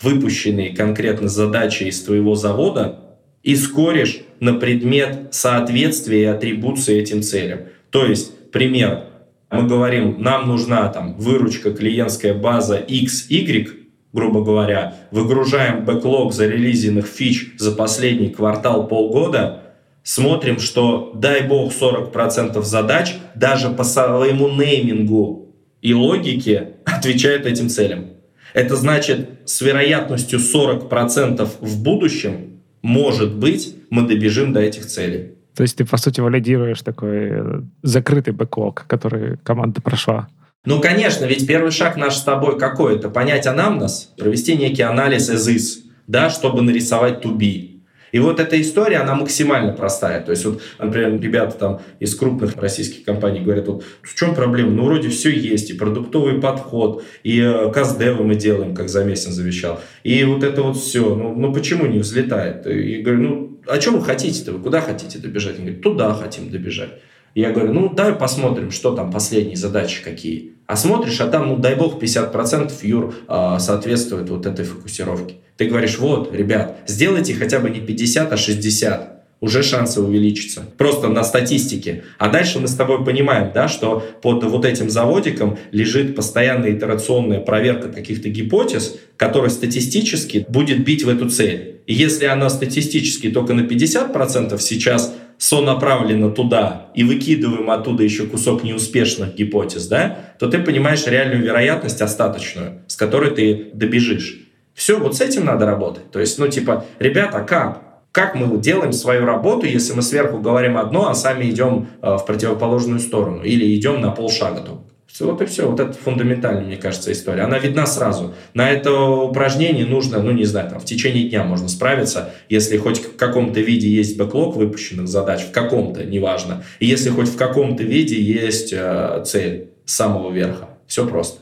выпущенные 0.00 0.74
конкретно 0.74 1.28
задачи 1.28 1.84
из 1.84 2.02
твоего 2.02 2.34
завода 2.34 3.07
и 3.48 3.56
скоришь 3.56 4.20
на 4.40 4.52
предмет 4.52 5.28
соответствия 5.30 6.20
и 6.20 6.26
атрибуции 6.26 6.98
этим 6.98 7.22
целям. 7.22 7.60
То 7.88 8.04
есть, 8.04 8.50
пример, 8.50 9.04
мы 9.50 9.66
говорим, 9.66 10.16
нам 10.20 10.48
нужна 10.48 10.86
там 10.88 11.16
выручка, 11.16 11.70
клиентская 11.70 12.34
база 12.34 12.76
X, 12.76 13.30
Y, 13.30 13.70
грубо 14.12 14.44
говоря, 14.44 14.96
выгружаем 15.12 15.86
бэклог 15.86 16.34
зарелизенных 16.34 17.06
фич 17.06 17.54
за 17.56 17.72
последний 17.72 18.28
квартал 18.28 18.86
полгода, 18.86 19.62
смотрим, 20.02 20.58
что, 20.58 21.12
дай 21.14 21.40
бог, 21.40 21.72
40% 21.72 22.62
задач 22.62 23.14
даже 23.34 23.70
по 23.70 23.82
своему 23.82 24.50
неймингу 24.50 25.54
и 25.80 25.94
логике 25.94 26.74
отвечают 26.84 27.46
этим 27.46 27.70
целям. 27.70 28.08
Это 28.52 28.76
значит, 28.76 29.40
с 29.46 29.62
вероятностью 29.62 30.38
40% 30.38 31.48
в 31.62 31.82
будущем, 31.82 32.57
может 32.82 33.34
быть, 33.34 33.74
мы 33.90 34.06
добежим 34.06 34.52
до 34.52 34.60
этих 34.60 34.86
целей. 34.86 35.34
То 35.54 35.62
есть 35.62 35.76
ты, 35.76 35.84
по 35.84 35.96
сути, 35.96 36.20
валидируешь 36.20 36.82
такой 36.82 37.30
э, 37.30 37.60
закрытый 37.82 38.32
бэклог, 38.32 38.84
который 38.86 39.38
команда 39.38 39.80
прошла. 39.82 40.28
Ну, 40.64 40.80
конечно, 40.80 41.24
ведь 41.24 41.46
первый 41.46 41.70
шаг 41.70 41.96
наш 41.96 42.16
с 42.16 42.22
тобой 42.22 42.58
какой? 42.58 42.96
Это 42.96 43.08
понять 43.08 43.46
анамнез, 43.46 44.12
провести 44.16 44.56
некий 44.56 44.82
анализ 44.82 45.30
is, 45.30 45.78
да, 46.06 46.30
чтобы 46.30 46.62
нарисовать 46.62 47.24
to 47.24 47.36
be. 47.36 47.77
И 48.12 48.18
вот 48.18 48.40
эта 48.40 48.60
история, 48.60 48.98
она 48.98 49.14
максимально 49.14 49.72
простая. 49.72 50.22
То 50.22 50.30
есть, 50.30 50.44
вот, 50.44 50.62
например, 50.78 51.20
ребята 51.20 51.56
там 51.58 51.80
из 52.00 52.14
крупных 52.14 52.56
российских 52.56 53.04
компаний 53.04 53.40
говорят, 53.40 53.68
вот 53.68 53.84
в 54.02 54.14
чем 54.14 54.34
проблема? 54.34 54.70
Ну, 54.70 54.84
вроде 54.84 55.08
все 55.08 55.30
есть, 55.30 55.70
и 55.70 55.74
продуктовый 55.74 56.40
подход, 56.40 57.04
и 57.22 57.40
э, 57.40 57.70
каздевы 57.72 58.24
мы 58.24 58.34
делаем, 58.34 58.74
как 58.74 58.88
Замесин 58.88 59.32
завещал. 59.32 59.80
И 60.04 60.24
вот 60.24 60.42
это 60.42 60.62
вот 60.62 60.76
все. 60.76 61.14
Ну, 61.14 61.34
ну 61.34 61.52
почему 61.52 61.86
не 61.86 61.98
взлетает? 61.98 62.66
И 62.66 63.02
говорю, 63.02 63.20
ну, 63.20 63.60
а 63.66 63.80
что 63.80 63.92
вы 63.92 64.04
хотите-то? 64.04 64.52
Вы 64.52 64.60
куда 64.60 64.80
хотите 64.80 65.18
добежать? 65.18 65.56
Они 65.56 65.64
говорят, 65.64 65.82
туда 65.82 66.14
хотим 66.14 66.50
добежать. 66.50 66.90
Я 67.38 67.52
говорю, 67.52 67.72
ну, 67.72 67.88
давай 67.88 68.14
посмотрим, 68.14 68.72
что 68.72 68.96
там 68.96 69.12
последние 69.12 69.54
задачи 69.54 70.02
какие. 70.02 70.54
А 70.66 70.74
смотришь, 70.74 71.20
а 71.20 71.28
там, 71.28 71.46
ну, 71.46 71.56
дай 71.56 71.76
бог, 71.76 72.02
50% 72.02 72.72
Юр 72.82 73.14
а, 73.28 73.60
соответствует 73.60 74.28
вот 74.28 74.44
этой 74.44 74.64
фокусировке. 74.64 75.36
Ты 75.56 75.66
говоришь, 75.66 76.00
вот, 76.00 76.34
ребят, 76.34 76.78
сделайте 76.88 77.34
хотя 77.34 77.60
бы 77.60 77.70
не 77.70 77.78
50, 77.78 78.32
а 78.32 78.36
60 78.36 79.22
уже 79.38 79.62
шансы 79.62 80.00
увеличатся. 80.00 80.64
Просто 80.76 81.06
на 81.06 81.22
статистике. 81.22 82.02
А 82.18 82.28
дальше 82.28 82.58
мы 82.58 82.66
с 82.66 82.74
тобой 82.74 83.04
понимаем, 83.04 83.52
да, 83.54 83.68
что 83.68 84.04
под 84.20 84.42
вот 84.42 84.64
этим 84.64 84.90
заводиком 84.90 85.58
лежит 85.70 86.16
постоянная 86.16 86.72
итерационная 86.72 87.38
проверка 87.38 87.88
каких-то 87.88 88.28
гипотез, 88.30 88.96
которая 89.16 89.50
статистически 89.50 90.44
будет 90.48 90.82
бить 90.82 91.04
в 91.04 91.08
эту 91.08 91.30
цель. 91.30 91.82
И 91.86 91.94
если 91.94 92.26
она 92.26 92.50
статистически 92.50 93.30
только 93.30 93.54
на 93.54 93.60
50% 93.60 94.58
сейчас 94.58 95.14
сонаправлена 95.38 96.30
туда 96.30 96.88
и 96.94 97.04
выкидываем 97.04 97.70
оттуда 97.70 98.02
еще 98.02 98.26
кусок 98.26 98.64
неуспешных 98.64 99.34
гипотез, 99.34 99.86
да, 99.86 100.18
то 100.38 100.48
ты 100.48 100.58
понимаешь 100.58 101.06
реальную 101.06 101.42
вероятность 101.42 102.02
остаточную, 102.02 102.82
с 102.88 102.96
которой 102.96 103.30
ты 103.30 103.70
добежишь. 103.72 104.40
Все, 104.74 104.98
вот 104.98 105.16
с 105.16 105.20
этим 105.20 105.44
надо 105.44 105.66
работать. 105.66 106.10
То 106.10 106.20
есть, 106.20 106.38
ну, 106.38 106.48
типа, 106.48 106.84
ребята, 106.98 107.40
как? 107.40 107.82
Как 108.12 108.34
мы 108.34 108.58
делаем 108.58 108.92
свою 108.92 109.24
работу, 109.24 109.66
если 109.66 109.92
мы 109.92 110.02
сверху 110.02 110.38
говорим 110.38 110.76
одно, 110.76 111.08
а 111.08 111.14
сами 111.14 111.50
идем 111.50 111.88
э, 112.02 112.16
в 112.16 112.24
противоположную 112.26 113.00
сторону 113.00 113.42
или 113.42 113.74
идем 113.76 114.00
на 114.00 114.10
полшага 114.10 114.60
только? 114.60 114.82
Вот 115.20 115.42
и 115.42 115.46
все. 115.46 115.68
Вот 115.68 115.80
это 115.80 115.92
фундаментальная, 115.92 116.64
мне 116.64 116.76
кажется, 116.76 117.10
история. 117.10 117.42
Она 117.42 117.58
видна 117.58 117.86
сразу. 117.86 118.34
На 118.54 118.70
это 118.70 118.92
упражнение 118.92 119.84
нужно, 119.84 120.22
ну, 120.22 120.30
не 120.30 120.44
знаю, 120.44 120.70
там, 120.70 120.80
в 120.80 120.84
течение 120.84 121.28
дня 121.28 121.44
можно 121.44 121.68
справиться, 121.68 122.32
если 122.48 122.76
хоть 122.76 122.98
в 122.98 123.16
каком-то 123.16 123.60
виде 123.60 123.88
есть 123.88 124.16
бэклог 124.16 124.56
выпущенных 124.56 125.08
задач, 125.08 125.42
в 125.42 125.50
каком-то, 125.50 126.04
неважно. 126.04 126.62
И 126.78 126.86
если 126.86 127.10
хоть 127.10 127.28
в 127.28 127.36
каком-то 127.36 127.82
виде 127.82 128.20
есть 128.20 128.72
э, 128.72 129.22
цель 129.26 129.70
самого 129.84 130.30
верха. 130.32 130.68
Все 130.86 131.06
просто. 131.06 131.40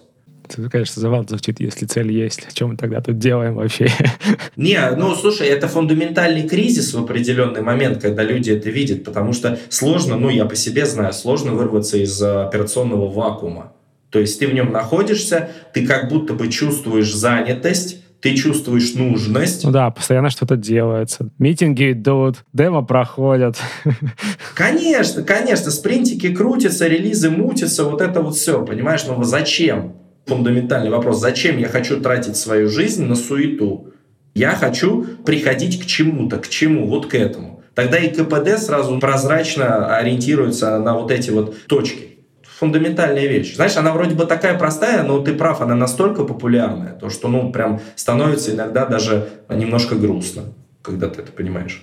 Это, 0.50 0.70
конечно, 0.70 1.00
завал 1.00 1.26
звучит, 1.28 1.60
если 1.60 1.86
цель 1.86 2.12
есть. 2.12 2.46
Чем 2.52 2.70
мы 2.70 2.76
тогда 2.76 3.00
тут 3.00 3.18
делаем 3.18 3.54
вообще? 3.54 3.88
Не, 4.56 4.80
ну, 4.96 5.14
слушай, 5.14 5.46
это 5.48 5.68
фундаментальный 5.68 6.48
кризис 6.48 6.94
в 6.94 6.98
определенный 6.98 7.62
момент, 7.62 8.00
когда 8.00 8.22
люди 8.22 8.50
это 8.50 8.70
видят, 8.70 9.04
потому 9.04 9.32
что 9.32 9.58
сложно, 9.68 10.16
ну, 10.16 10.30
я 10.30 10.44
по 10.44 10.56
себе 10.56 10.86
знаю, 10.86 11.12
сложно 11.12 11.52
вырваться 11.52 11.98
из 11.98 12.20
операционного 12.22 13.10
вакуума. 13.10 13.72
То 14.10 14.20
есть 14.20 14.38
ты 14.38 14.46
в 14.46 14.54
нем 14.54 14.72
находишься, 14.72 15.50
ты 15.74 15.86
как 15.86 16.08
будто 16.08 16.34
бы 16.34 16.48
чувствуешь 16.48 17.12
занятость, 17.12 18.02
ты 18.20 18.34
чувствуешь 18.34 18.94
нужность. 18.94 19.64
Ну 19.64 19.70
да, 19.70 19.90
постоянно 19.90 20.30
что-то 20.30 20.56
делается. 20.56 21.30
Митинги 21.38 21.92
идут, 21.92 22.44
демо 22.52 22.82
проходят. 22.82 23.56
Конечно, 24.54 25.22
конечно, 25.22 25.70
спринтики 25.70 26.34
крутятся, 26.34 26.86
релизы 26.86 27.30
мутятся, 27.30 27.84
вот 27.84 28.00
это 28.00 28.22
вот 28.22 28.34
все, 28.34 28.64
понимаешь? 28.64 29.04
Ну 29.06 29.22
зачем? 29.22 29.96
Фундаментальный 30.26 30.90
вопрос, 30.90 31.20
зачем 31.20 31.58
я 31.58 31.68
хочу 31.68 32.00
тратить 32.00 32.36
свою 32.36 32.68
жизнь 32.68 33.04
на 33.04 33.14
суету? 33.14 33.92
Я 34.34 34.50
хочу 34.50 35.04
приходить 35.24 35.82
к 35.82 35.86
чему-то, 35.86 36.38
к 36.38 36.48
чему, 36.48 36.86
вот 36.86 37.06
к 37.06 37.14
этому. 37.14 37.62
Тогда 37.74 37.98
и 37.98 38.12
КПД 38.12 38.58
сразу 38.58 38.98
прозрачно 38.98 39.96
ориентируется 39.96 40.78
на 40.78 40.94
вот 40.94 41.10
эти 41.10 41.30
вот 41.30 41.66
точки. 41.66 42.18
Фундаментальная 42.58 43.26
вещь. 43.26 43.54
Знаешь, 43.54 43.76
она 43.76 43.92
вроде 43.92 44.14
бы 44.14 44.24
такая 44.24 44.58
простая, 44.58 45.02
но 45.02 45.20
ты 45.20 45.34
прав, 45.34 45.60
она 45.60 45.74
настолько 45.74 46.24
популярная, 46.24 46.94
то 46.94 47.10
что, 47.10 47.28
ну, 47.28 47.52
прям 47.52 47.80
становится 47.96 48.52
иногда 48.52 48.86
даже 48.86 49.28
немножко 49.50 49.94
грустно, 49.94 50.44
когда 50.82 51.08
ты 51.08 51.20
это 51.20 51.32
понимаешь. 51.32 51.82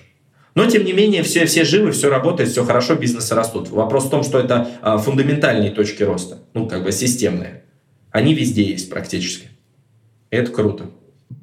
Но, 0.56 0.66
тем 0.66 0.84
не 0.84 0.92
менее, 0.92 1.22
все, 1.22 1.46
все 1.46 1.64
живы, 1.64 1.90
все 1.90 2.08
работает, 2.08 2.50
все 2.50 2.64
хорошо, 2.64 2.94
бизнесы 2.94 3.34
растут. 3.34 3.70
Вопрос 3.70 4.06
в 4.06 4.10
том, 4.10 4.22
что 4.22 4.38
это 4.38 4.68
а, 4.82 4.98
фундаментальные 4.98 5.72
точки 5.72 6.04
роста, 6.04 6.38
ну, 6.54 6.68
как 6.68 6.84
бы 6.84 6.92
системные. 6.92 7.63
Они 8.14 8.32
везде 8.32 8.62
есть 8.62 8.90
практически. 8.90 9.48
И 10.30 10.36
это 10.36 10.52
круто. 10.52 10.84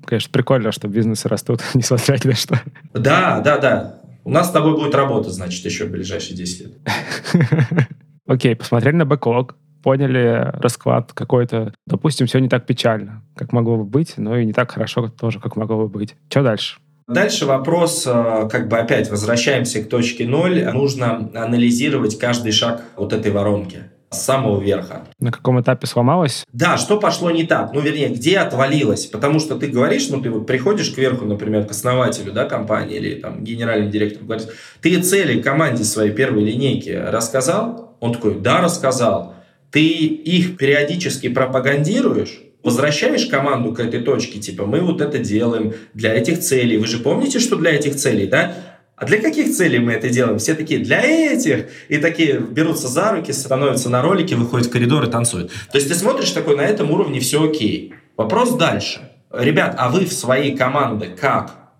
Конечно, 0.05 0.29
прикольно, 0.31 0.71
что 0.71 0.87
бизнесы 0.87 1.27
растут, 1.27 1.59
несмотря 1.73 2.17
ни 2.23 2.29
на 2.29 2.33
что. 2.33 2.61
Да, 2.93 3.41
да, 3.41 3.57
да. 3.57 4.01
У 4.23 4.31
нас 4.31 4.47
с 4.47 4.51
тобой 4.51 4.77
будет 4.77 4.95
работа, 4.95 5.31
значит, 5.31 5.65
еще 5.65 5.85
в 5.85 5.91
ближайшие 5.91 6.37
10 6.37 6.59
лет. 6.61 6.71
Окей, 8.25 8.55
посмотрели 8.55 8.95
на 8.95 9.05
бэклог, 9.05 9.57
поняли 9.83 10.49
расклад 10.53 11.11
какой-то. 11.11 11.73
Допустим, 11.87 12.25
все 12.25 12.39
не 12.39 12.47
так 12.47 12.65
печально, 12.65 13.21
как 13.35 13.51
могло 13.51 13.75
бы 13.75 13.83
быть, 13.83 14.13
но 14.15 14.37
и 14.37 14.45
не 14.45 14.53
так 14.53 14.71
хорошо 14.71 15.09
тоже, 15.09 15.41
как 15.41 15.57
могло 15.57 15.75
бы 15.75 15.89
быть. 15.89 16.15
Что 16.29 16.41
дальше? 16.41 16.77
Дальше 17.09 17.45
вопрос, 17.45 18.07
э, 18.07 18.47
как 18.49 18.69
бы 18.69 18.77
опять 18.77 19.11
возвращаемся 19.11 19.83
к 19.83 19.89
точке 19.89 20.25
ноль. 20.25 20.63
Нужно 20.71 21.29
анализировать 21.35 22.17
каждый 22.17 22.53
шаг 22.53 22.81
вот 22.95 23.11
этой 23.11 23.33
воронки 23.33 23.90
с 24.11 24.21
самого 24.23 24.61
верха. 24.61 25.07
На 25.19 25.31
каком 25.31 25.61
этапе 25.61 25.87
сломалось? 25.87 26.45
Да, 26.51 26.77
что 26.77 26.99
пошло 26.99 27.31
не 27.31 27.45
так? 27.45 27.71
Ну, 27.73 27.79
вернее, 27.79 28.09
где 28.09 28.39
отвалилось? 28.39 29.05
Потому 29.05 29.39
что 29.39 29.55
ты 29.55 29.67
говоришь, 29.67 30.09
ну, 30.09 30.21
ты 30.21 30.29
вот 30.29 30.45
приходишь 30.45 30.93
кверху, 30.93 31.25
например, 31.25 31.65
к 31.65 31.71
основателю, 31.71 32.33
да, 32.33 32.45
компании 32.45 32.97
или 32.97 33.15
там 33.15 33.41
генеральный 33.43 33.89
директор, 33.89 34.23
говорит, 34.23 34.49
ты 34.81 35.01
цели 35.01 35.41
команде 35.41 35.85
своей 35.85 36.11
первой 36.11 36.43
линейки 36.43 36.89
рассказал? 36.89 37.95
Он 38.01 38.13
такой, 38.13 38.37
да, 38.39 38.59
рассказал. 38.61 39.33
Ты 39.71 39.87
их 39.87 40.57
периодически 40.57 41.29
пропагандируешь? 41.29 42.41
возвращаешь 42.63 43.25
команду 43.25 43.73
к 43.73 43.79
этой 43.79 44.01
точке, 44.01 44.39
типа, 44.39 44.65
мы 44.65 44.81
вот 44.81 45.01
это 45.01 45.17
делаем 45.17 45.73
для 45.93 46.13
этих 46.13 46.39
целей. 46.39 46.77
Вы 46.77 46.87
же 46.87 46.99
помните, 46.99 47.39
что 47.39 47.55
для 47.55 47.71
этих 47.71 47.95
целей, 47.95 48.27
да? 48.27 48.53
А 49.01 49.05
для 49.05 49.19
каких 49.19 49.51
целей 49.51 49.79
мы 49.79 49.93
это 49.93 50.11
делаем? 50.11 50.37
Все 50.37 50.53
такие, 50.53 50.79
для 50.79 51.01
этих. 51.01 51.65
И 51.89 51.97
такие 51.97 52.39
берутся 52.39 52.87
за 52.87 53.11
руки, 53.11 53.31
становятся 53.31 53.89
на 53.89 54.03
ролики, 54.03 54.35
выходят 54.35 54.67
в 54.67 54.69
коридор 54.69 55.03
и 55.03 55.09
танцуют. 55.09 55.51
То 55.71 55.79
есть 55.79 55.87
ты 55.87 55.95
смотришь 55.95 56.29
такой, 56.29 56.55
на 56.55 56.61
этом 56.61 56.91
уровне 56.91 57.19
все 57.19 57.43
окей. 57.43 57.95
Вопрос 58.15 58.53
дальше. 58.53 59.11
Ребят, 59.33 59.73
а 59.79 59.89
вы 59.89 60.05
в 60.05 60.13
своей 60.13 60.55
команде 60.55 61.07
как? 61.07 61.71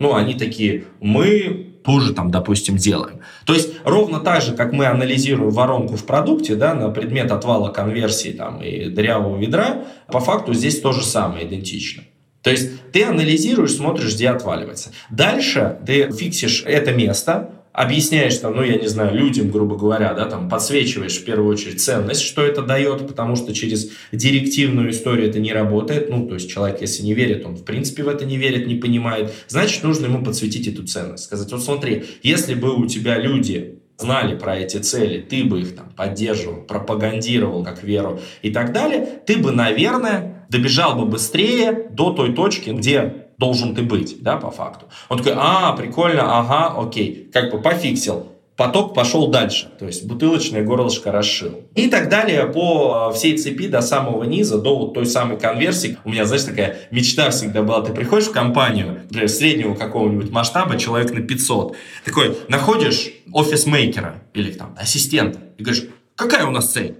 Ну, 0.00 0.16
они 0.16 0.34
такие, 0.34 0.86
мы 1.00 1.74
тоже 1.84 2.12
там, 2.12 2.32
допустим, 2.32 2.76
делаем. 2.76 3.20
То 3.46 3.54
есть 3.54 3.74
ровно 3.84 4.18
так 4.18 4.42
же, 4.42 4.56
как 4.56 4.72
мы 4.72 4.86
анализируем 4.86 5.50
воронку 5.50 5.94
в 5.94 6.04
продукте, 6.04 6.56
да, 6.56 6.74
на 6.74 6.90
предмет 6.90 7.30
отвала 7.30 7.70
конверсии 7.70 8.30
там 8.30 8.60
и 8.60 8.86
дырявого 8.86 9.38
ведра, 9.38 9.84
по 10.08 10.18
факту 10.18 10.52
здесь 10.54 10.80
то 10.80 10.90
же 10.90 11.04
самое, 11.04 11.46
идентично. 11.46 12.02
То 12.44 12.50
есть 12.50 12.92
ты 12.92 13.02
анализируешь, 13.02 13.72
смотришь, 13.72 14.14
где 14.14 14.28
отваливается. 14.28 14.92
Дальше 15.10 15.78
ты 15.84 16.12
фиксишь 16.12 16.62
это 16.66 16.92
место, 16.92 17.50
объясняешь 17.72 18.36
там, 18.36 18.54
ну, 18.54 18.62
я 18.62 18.76
не 18.76 18.86
знаю, 18.86 19.16
людям, 19.16 19.50
грубо 19.50 19.76
говоря, 19.76 20.12
да, 20.12 20.26
там, 20.26 20.50
подсвечиваешь 20.50 21.18
в 21.18 21.24
первую 21.24 21.48
очередь 21.48 21.82
ценность, 21.82 22.20
что 22.20 22.44
это 22.44 22.60
дает, 22.60 23.08
потому 23.08 23.34
что 23.34 23.54
через 23.54 23.90
директивную 24.12 24.90
историю 24.90 25.28
это 25.30 25.40
не 25.40 25.54
работает, 25.54 26.10
ну, 26.10 26.28
то 26.28 26.34
есть 26.34 26.50
человек, 26.50 26.82
если 26.82 27.02
не 27.02 27.14
верит, 27.14 27.46
он 27.46 27.56
в 27.56 27.64
принципе 27.64 28.04
в 28.04 28.08
это 28.08 28.26
не 28.26 28.36
верит, 28.36 28.66
не 28.66 28.76
понимает, 28.76 29.32
значит, 29.48 29.82
нужно 29.82 30.06
ему 30.06 30.22
подсветить 30.22 30.68
эту 30.68 30.86
ценность, 30.86 31.24
сказать, 31.24 31.50
вот 31.50 31.64
смотри, 31.64 32.04
если 32.22 32.54
бы 32.54 32.76
у 32.76 32.86
тебя 32.86 33.18
люди 33.18 33.78
знали 33.96 34.36
про 34.36 34.58
эти 34.58 34.76
цели, 34.76 35.20
ты 35.20 35.44
бы 35.44 35.62
их 35.62 35.74
там 35.74 35.90
поддерживал, 35.96 36.60
пропагандировал 36.62 37.64
как 37.64 37.82
веру 37.82 38.20
и 38.42 38.50
так 38.50 38.72
далее, 38.72 39.20
ты 39.26 39.38
бы, 39.38 39.50
наверное, 39.50 40.33
добежал 40.48 40.94
бы 40.94 41.06
быстрее 41.06 41.88
до 41.90 42.12
той 42.12 42.32
точки, 42.32 42.70
где 42.70 43.28
должен 43.38 43.74
ты 43.74 43.82
быть, 43.82 44.22
да, 44.22 44.36
по 44.36 44.50
факту. 44.50 44.86
Он 45.08 45.18
такой, 45.18 45.34
а, 45.36 45.72
прикольно, 45.72 46.38
ага, 46.38 46.74
окей, 46.76 47.28
как 47.32 47.50
бы 47.50 47.60
пофиксил 47.60 48.28
поток 48.56 48.94
пошел 48.94 49.28
дальше, 49.28 49.68
то 49.78 49.86
есть 49.86 50.06
бутылочное 50.06 50.62
горлышко 50.62 51.10
расшил. 51.10 51.62
И 51.74 51.88
так 51.88 52.08
далее 52.08 52.46
по 52.46 53.10
э, 53.10 53.14
всей 53.14 53.36
цепи 53.36 53.66
до 53.66 53.80
самого 53.80 54.24
низа, 54.24 54.58
до 54.58 54.76
вот 54.76 54.94
той 54.94 55.06
самой 55.06 55.38
конверсии. 55.38 55.98
У 56.04 56.10
меня, 56.10 56.24
знаешь, 56.24 56.44
такая 56.44 56.76
мечта 56.90 57.30
всегда 57.30 57.62
была. 57.62 57.82
Ты 57.82 57.92
приходишь 57.92 58.28
в 58.28 58.32
компанию, 58.32 59.00
например, 59.04 59.28
среднего 59.28 59.74
какого-нибудь 59.74 60.30
масштаба, 60.30 60.78
человек 60.78 61.12
на 61.12 61.20
500, 61.20 61.76
такой, 62.04 62.36
находишь 62.48 63.10
офис-мейкера 63.32 64.22
или 64.34 64.52
там 64.52 64.74
ассистента 64.78 65.40
и 65.58 65.62
говоришь, 65.62 65.86
какая 66.14 66.46
у 66.46 66.50
нас 66.50 66.70
цель? 66.70 66.96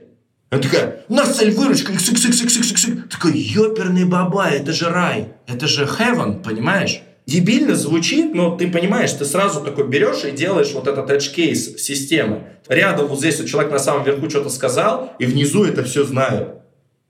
Она 0.51 0.63
такая, 0.63 1.05
у 1.09 1.15
нас 1.15 1.37
цель 1.37 1.53
выручка, 1.53 1.93
XXXXXX. 1.93 3.09
Такой, 3.09 3.33
ёперный 3.37 4.05
баба, 4.05 4.49
это 4.49 4.73
же 4.73 4.89
рай, 4.89 5.35
это 5.47 5.67
же 5.67 5.85
heaven, 5.85 6.43
понимаешь? 6.43 7.03
дебильно 7.27 7.75
звучит, 7.75 8.35
но 8.35 8.57
ты 8.57 8.71
понимаешь, 8.71 9.13
ты 9.13 9.25
сразу 9.25 9.61
такой 9.61 9.89
берешь 9.89 10.25
и 10.25 10.31
делаешь 10.31 10.73
вот 10.73 10.87
этот 10.87 11.11
edge 11.11 11.35
case 11.35 11.79
системы. 11.79 12.45
Рядом 12.69 13.07
вот 13.07 13.19
здесь 13.19 13.39
вот 13.41 13.49
человек 13.49 13.73
на 13.73 13.79
самом 13.79 14.05
верху 14.05 14.29
что-то 14.29 14.51
сказал, 14.51 15.13
и 15.19 15.27
внизу 15.27 15.65
это 15.65 15.85
все 15.85 16.05
знают. 16.05 16.61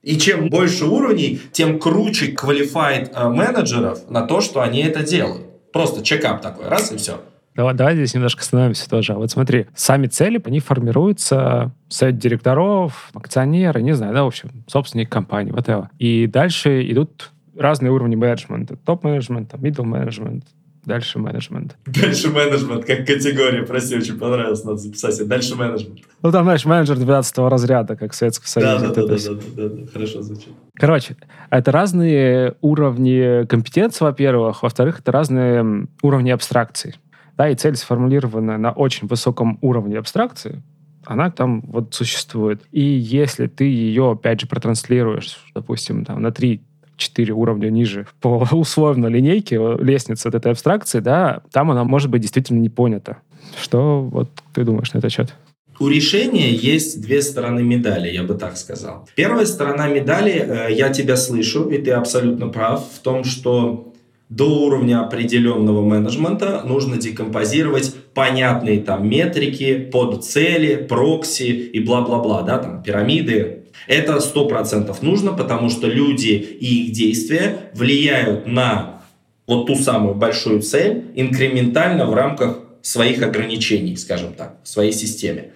И 0.02 0.18
чем 0.18 0.50
больше 0.50 0.84
уровней, 0.84 1.40
тем 1.52 1.80
круче 1.80 2.32
qualified 2.32 3.10
э, 3.12 3.28
менеджеров 3.28 4.10
на 4.10 4.26
то, 4.26 4.40
что 4.42 4.60
они 4.60 4.82
это 4.82 5.02
делают. 5.02 5.42
Просто 5.72 6.04
чекап 6.04 6.42
такой, 6.42 6.68
раз 6.68 6.92
и 6.92 6.96
все. 6.96 7.22
Давай, 7.54 7.74
давай 7.74 7.94
здесь 7.94 8.14
немножко 8.14 8.40
остановимся 8.40 8.88
тоже. 8.90 9.14
Вот 9.14 9.30
смотри, 9.30 9.66
сами 9.74 10.06
цели, 10.08 10.42
они 10.44 10.58
формируются 10.58 11.72
совет 11.88 12.18
директоров, 12.18 13.10
акционеры, 13.14 13.80
не 13.82 13.94
знаю, 13.94 14.12
да, 14.12 14.24
в 14.24 14.26
общем, 14.26 14.50
собственник 14.66 15.08
компании, 15.10 15.52
вот 15.52 15.68
это. 15.68 15.90
И 15.98 16.26
дальше 16.26 16.82
идут 16.90 17.30
разные 17.56 17.92
уровни 17.92 18.16
менеджмента. 18.16 18.76
Топ-менеджмент, 18.76 19.54
middle 19.54 19.84
менеджмент, 19.84 20.44
дальше 20.84 21.20
менеджмент. 21.20 21.76
Дальше 21.86 22.30
менеджмент, 22.30 22.84
как 22.84 23.06
категория, 23.06 23.62
прости, 23.62 23.96
очень 23.96 24.18
понравилось, 24.18 24.64
надо 24.64 24.78
записать. 24.78 25.26
Дальше 25.28 25.54
менеджмент. 25.54 26.00
Ну, 26.22 26.32
там, 26.32 26.44
знаешь, 26.44 26.64
менеджер 26.64 26.96
12 26.96 27.38
разряда, 27.38 27.94
как 27.94 28.12
в 28.12 28.16
Советском 28.16 28.48
Союзе. 28.48 28.78
Да, 28.78 28.88
да, 28.88 29.06
да, 29.06 29.16
да, 29.16 29.34
да, 29.56 29.68
да, 29.68 29.86
хорошо 29.92 30.22
звучит. 30.22 30.48
Короче, 30.74 31.16
это 31.50 31.70
разные 31.70 32.56
уровни 32.60 33.46
компетенции, 33.46 34.04
во-первых. 34.04 34.64
Во-вторых, 34.64 34.98
это 34.98 35.12
разные 35.12 35.86
уровни 36.02 36.30
абстракции. 36.30 36.94
Да, 37.36 37.48
и 37.48 37.54
цель 37.54 37.76
сформулирована 37.76 38.58
на 38.58 38.72
очень 38.72 39.08
высоком 39.08 39.58
уровне 39.60 39.98
абстракции, 39.98 40.62
она 41.04 41.30
там 41.30 41.62
вот 41.62 41.94
существует. 41.94 42.62
И 42.72 42.82
если 42.82 43.46
ты 43.46 43.64
ее, 43.64 44.12
опять 44.12 44.40
же, 44.40 44.46
протранслируешь, 44.46 45.38
допустим, 45.54 46.04
там, 46.04 46.22
на 46.22 46.30
три 46.30 46.62
четыре 46.96 47.32
уровня 47.34 47.70
ниже 47.70 48.06
по 48.20 48.46
условно 48.52 49.06
линейке, 49.06 49.58
лестницы 49.78 50.28
от 50.28 50.34
этой 50.34 50.52
абстракции, 50.52 51.00
да, 51.00 51.42
там 51.52 51.70
она 51.70 51.84
может 51.84 52.10
быть 52.10 52.22
действительно 52.22 52.60
не 52.60 52.68
понята. 52.68 53.18
Что 53.60 54.02
вот 54.02 54.30
ты 54.52 54.64
думаешь 54.64 54.92
на 54.92 54.98
этот 54.98 55.12
счет? 55.12 55.34
У 55.80 55.88
решения 55.88 56.52
есть 56.52 57.02
две 57.02 57.20
стороны 57.20 57.62
медали, 57.64 58.08
я 58.08 58.22
бы 58.22 58.34
так 58.34 58.56
сказал. 58.56 59.08
Первая 59.16 59.44
сторона 59.44 59.88
медали, 59.88 60.32
э, 60.32 60.72
я 60.72 60.90
тебя 60.90 61.16
слышу, 61.16 61.68
и 61.68 61.78
ты 61.78 61.90
абсолютно 61.90 62.46
прав 62.46 62.88
в 62.92 63.00
том, 63.00 63.24
что 63.24 63.92
до 64.28 64.64
уровня 64.64 65.00
определенного 65.00 65.82
менеджмента 65.82 66.62
нужно 66.64 66.96
декомпозировать 66.96 67.94
понятные 68.14 68.80
там 68.80 69.08
метрики 69.08 69.76
под 69.76 70.24
цели, 70.24 70.76
прокси 70.76 71.50
и 71.50 71.80
бла-бла-бла, 71.80 72.42
да, 72.42 72.58
там 72.58 72.82
пирамиды, 72.82 73.64
это 73.86 74.16
100% 74.16 74.96
нужно, 75.02 75.32
потому 75.32 75.68
что 75.70 75.86
люди 75.86 76.32
и 76.32 76.84
их 76.84 76.92
действия 76.92 77.70
влияют 77.74 78.46
на 78.46 79.02
вот 79.46 79.66
ту 79.66 79.76
самую 79.76 80.14
большую 80.14 80.62
цель 80.62 81.04
инкрементально 81.14 82.06
в 82.06 82.14
рамках 82.14 82.60
своих 82.82 83.22
ограничений, 83.22 83.96
скажем 83.96 84.32
так, 84.32 84.56
в 84.62 84.68
своей 84.68 84.92
системе. 84.92 85.52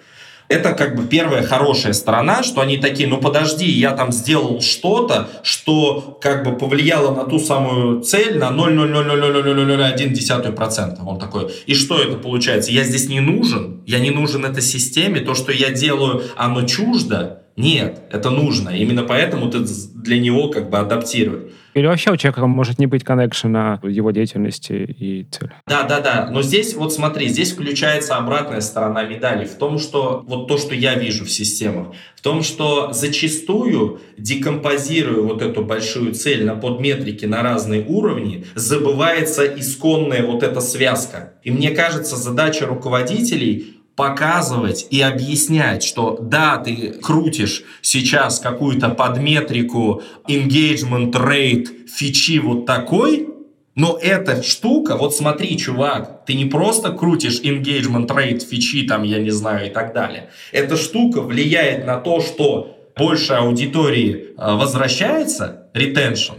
Это 0.48 0.72
как 0.72 0.96
бы 0.96 1.04
первая 1.04 1.42
хорошая 1.42 1.92
сторона, 1.92 2.42
что 2.42 2.62
они 2.62 2.78
такие, 2.78 3.06
ну 3.06 3.18
подожди, 3.18 3.70
я 3.70 3.92
там 3.92 4.12
сделал 4.12 4.62
что-то, 4.62 5.28
что 5.42 6.18
как 6.22 6.42
бы 6.44 6.56
повлияло 6.56 7.14
на 7.14 7.24
ту 7.24 7.38
самую 7.38 8.00
цель 8.00 8.38
на 8.38 8.48
0,0000001%. 8.50 11.04
Он 11.04 11.18
такой, 11.18 11.52
и 11.66 11.74
что 11.74 12.00
это 12.00 12.16
получается? 12.16 12.72
Я 12.72 12.84
здесь 12.84 13.08
не 13.08 13.20
нужен, 13.20 13.82
я 13.87 13.98
не 13.98 14.08
нужен 14.11 14.46
этой 14.46 14.62
системе, 14.62 15.20
то, 15.20 15.34
что 15.34 15.52
я 15.52 15.70
делаю, 15.70 16.22
оно 16.37 16.62
чуждо, 16.62 17.42
нет, 17.58 18.02
это 18.12 18.30
нужно. 18.30 18.70
Именно 18.70 19.02
поэтому 19.02 19.50
ты 19.50 19.58
для 19.58 20.20
него 20.20 20.48
как 20.48 20.70
бы 20.70 20.78
адаптируешь. 20.78 21.50
Или 21.74 21.87
вообще 21.87 22.11
у 22.11 22.16
человека 22.16 22.46
может 22.46 22.78
не 22.78 22.87
быть 22.87 23.04
коннекшена 23.04 23.81
его 23.83 24.11
деятельности 24.11 24.72
и 24.72 25.26
цели. 25.31 25.52
Да, 25.66 25.85
да, 25.85 26.00
да. 26.00 26.28
Но 26.31 26.42
здесь, 26.42 26.74
вот 26.74 26.92
смотри, 26.92 27.28
здесь 27.28 27.52
включается 27.52 28.16
обратная 28.16 28.61
сторона 28.61 29.04
медали 29.04 29.44
в 29.44 29.54
том, 29.54 29.78
что 29.78 30.24
вот 30.26 30.48
то, 30.48 30.59
что 30.59 30.74
я 30.74 30.94
вижу 30.94 31.24
в 31.24 31.31
системах, 31.31 31.88
в 32.16 32.20
том, 32.20 32.42
что 32.42 32.92
зачастую, 32.92 34.00
декомпозируя 34.16 35.22
вот 35.22 35.42
эту 35.42 35.62
большую 35.62 36.14
цель 36.14 36.44
на 36.44 36.57
подметрики 36.57 37.26
на 37.26 37.42
разные 37.42 37.85
уровни, 37.87 38.44
забывается 38.54 39.46
исконная 39.46 40.26
вот 40.26 40.42
эта 40.42 40.61
связка. 40.61 41.35
И 41.44 41.50
мне 41.50 41.70
кажется, 41.70 42.16
задача 42.16 42.66
руководителей 42.66 43.78
показывать 43.98 44.87
и 44.90 45.00
объяснять, 45.00 45.82
что 45.82 46.16
да, 46.22 46.58
ты 46.58 46.92
крутишь 47.02 47.64
сейчас 47.82 48.38
какую-то 48.38 48.90
подметрику 48.90 50.02
engagement 50.28 51.11
rate 51.11 51.88
фичи 51.88 52.38
вот 52.38 52.64
такой, 52.64 53.28
но 53.74 53.98
эта 54.00 54.40
штука, 54.44 54.96
вот 54.96 55.16
смотри, 55.16 55.58
чувак, 55.58 56.24
ты 56.26 56.34
не 56.34 56.44
просто 56.44 56.92
крутишь 56.92 57.40
engagement 57.40 58.06
rate 58.06 58.46
фичи, 58.48 58.87
там, 58.87 59.02
я 59.02 59.18
не 59.18 59.30
знаю, 59.30 59.66
и 59.66 59.70
так 59.70 59.92
далее. 59.92 60.30
Эта 60.52 60.76
штука 60.76 61.20
влияет 61.20 61.84
на 61.84 61.96
то, 61.96 62.20
что 62.20 62.76
больше 62.96 63.32
аудитории 63.32 64.28
а, 64.37 64.54
возвращается, 64.54 65.66
retention, 65.74 66.37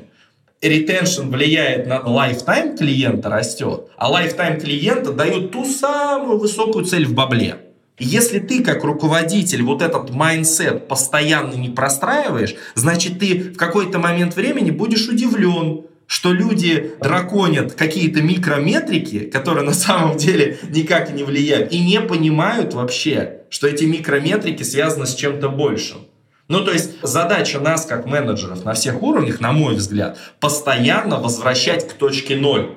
retention 0.62 1.30
влияет 1.30 1.88
на 1.88 2.00
lifetime 2.00 2.78
клиента 2.78 3.30
растет, 3.30 3.88
а 3.98 4.12
lifetime 4.12 4.60
клиента 4.60 5.14
дает 5.14 5.52
ту 5.52 5.66
самую 5.66 6.38
высокую 6.38 6.86
цель 6.86 7.06
в 7.06 7.14
бабле. 7.14 7.58
И 7.98 8.06
если 8.06 8.40
ты 8.40 8.64
как 8.64 8.84
руководитель 8.84 9.62
вот 9.64 9.82
этот 9.82 10.10
mindset 10.10 10.88
постоянно 10.88 11.56
не 11.56 11.70
простраиваешь, 11.70 12.56
значит 12.76 13.20
ты 13.20 13.52
в 13.54 13.58
какой-то 13.58 14.00
момент 14.00 14.36
времени 14.36 14.72
будешь 14.72 15.08
удивлен, 15.08 15.86
что 16.08 16.34
люди 16.34 16.96
драконят 17.02 17.74
какие-то 17.74 18.22
микрометрики, 18.22 19.20
которые 19.20 19.64
на 19.64 19.74
самом 19.74 20.18
деле 20.18 20.58
никак 20.70 21.14
не 21.14 21.24
влияют, 21.24 21.72
и 21.72 21.80
не 21.80 22.02
понимают 22.02 22.74
вообще, 22.74 23.42
что 23.50 23.68
эти 23.68 23.84
микрометрики 23.84 24.64
связаны 24.64 25.06
с 25.06 25.14
чем-то 25.14 25.50
большим. 25.50 26.09
Ну, 26.50 26.66
то 26.66 26.72
есть 26.72 26.96
задача 27.04 27.60
нас, 27.60 27.86
как 27.86 28.08
менеджеров 28.08 28.66
на 28.66 28.74
всех 28.74 29.04
уровнях, 29.04 29.40
на 29.40 29.52
мой 29.52 29.76
взгляд, 29.76 30.18
постоянно 30.40 31.20
возвращать 31.20 31.88
к 31.88 31.94
точке 31.94 32.36
ноль, 32.36 32.76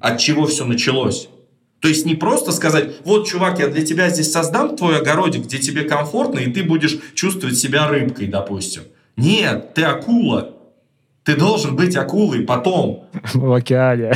от 0.00 0.18
чего 0.18 0.46
все 0.46 0.64
началось. 0.64 1.28
То 1.80 1.88
есть 1.88 2.06
не 2.06 2.14
просто 2.14 2.52
сказать, 2.52 3.04
вот, 3.04 3.26
чувак, 3.26 3.58
я 3.58 3.68
для 3.68 3.84
тебя 3.84 4.08
здесь 4.08 4.30
создам 4.30 4.76
твой 4.76 4.98
огородик, 4.98 5.44
где 5.44 5.58
тебе 5.58 5.82
комфортно, 5.82 6.38
и 6.38 6.50
ты 6.50 6.62
будешь 6.62 6.98
чувствовать 7.14 7.58
себя 7.58 7.88
рыбкой, 7.88 8.28
допустим. 8.28 8.82
Нет, 9.16 9.74
ты 9.74 9.82
акула. 9.82 10.54
Ты 11.24 11.36
должен 11.36 11.74
быть 11.74 11.96
акулой 11.96 12.42
потом. 12.42 13.08
В 13.34 13.52
океане. 13.52 14.12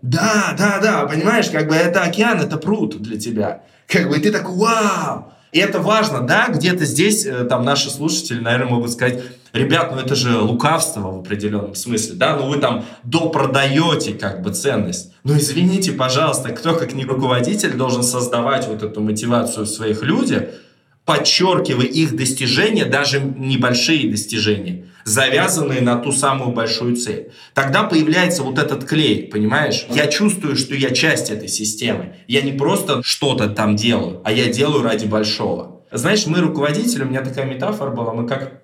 Да, 0.00 0.56
да, 0.58 0.80
да, 0.80 1.06
понимаешь, 1.06 1.50
как 1.50 1.68
бы 1.68 1.74
это 1.74 2.02
океан, 2.02 2.40
это 2.40 2.56
пруд 2.56 3.00
для 3.02 3.18
тебя. 3.18 3.62
Как 3.86 4.08
бы 4.08 4.18
ты 4.18 4.32
такой, 4.32 4.56
вау, 4.56 5.32
и 5.52 5.58
это 5.58 5.80
важно, 5.80 6.20
да, 6.20 6.48
где-то 6.48 6.84
здесь 6.84 7.26
э, 7.26 7.44
там 7.44 7.64
наши 7.64 7.90
слушатели, 7.90 8.38
наверное, 8.38 8.68
могут 8.68 8.92
сказать, 8.92 9.22
ребят, 9.52 9.92
ну 9.92 10.00
это 10.00 10.14
же 10.14 10.38
лукавство 10.38 11.10
в 11.10 11.20
определенном 11.20 11.74
смысле, 11.74 12.14
да, 12.14 12.36
ну 12.36 12.48
вы 12.48 12.58
там 12.58 12.84
допродаете 13.02 14.14
как 14.14 14.42
бы 14.42 14.52
ценность. 14.52 15.12
Ну 15.24 15.36
извините, 15.36 15.92
пожалуйста, 15.92 16.50
кто 16.50 16.74
как 16.74 16.94
не 16.94 17.04
руководитель 17.04 17.72
должен 17.72 18.02
создавать 18.04 18.68
вот 18.68 18.82
эту 18.82 19.00
мотивацию 19.00 19.66
в 19.66 19.68
своих 19.68 20.02
людях, 20.02 20.44
подчеркивая 21.04 21.86
их 21.86 22.14
достижения, 22.14 22.84
даже 22.84 23.20
небольшие 23.20 24.08
достижения, 24.08 24.86
завязанные 25.04 25.80
на 25.80 25.96
ту 25.96 26.12
самую 26.12 26.52
большую 26.52 26.96
цель. 26.96 27.32
Тогда 27.54 27.84
появляется 27.84 28.42
вот 28.42 28.58
этот 28.58 28.84
клей, 28.84 29.28
понимаешь? 29.28 29.86
Я 29.90 30.06
чувствую, 30.06 30.56
что 30.56 30.74
я 30.74 30.90
часть 30.90 31.30
этой 31.30 31.48
системы. 31.48 32.16
Я 32.28 32.42
не 32.42 32.52
просто 32.52 33.02
что-то 33.02 33.48
там 33.48 33.76
делаю, 33.76 34.20
а 34.24 34.32
я 34.32 34.46
делаю 34.46 34.82
ради 34.82 35.06
большого. 35.06 35.82
Знаешь, 35.92 36.26
мы 36.26 36.40
руководители, 36.40 37.02
у 37.02 37.06
меня 37.06 37.22
такая 37.22 37.46
метафора 37.46 37.90
была, 37.90 38.12
мы 38.12 38.26
как 38.26 38.60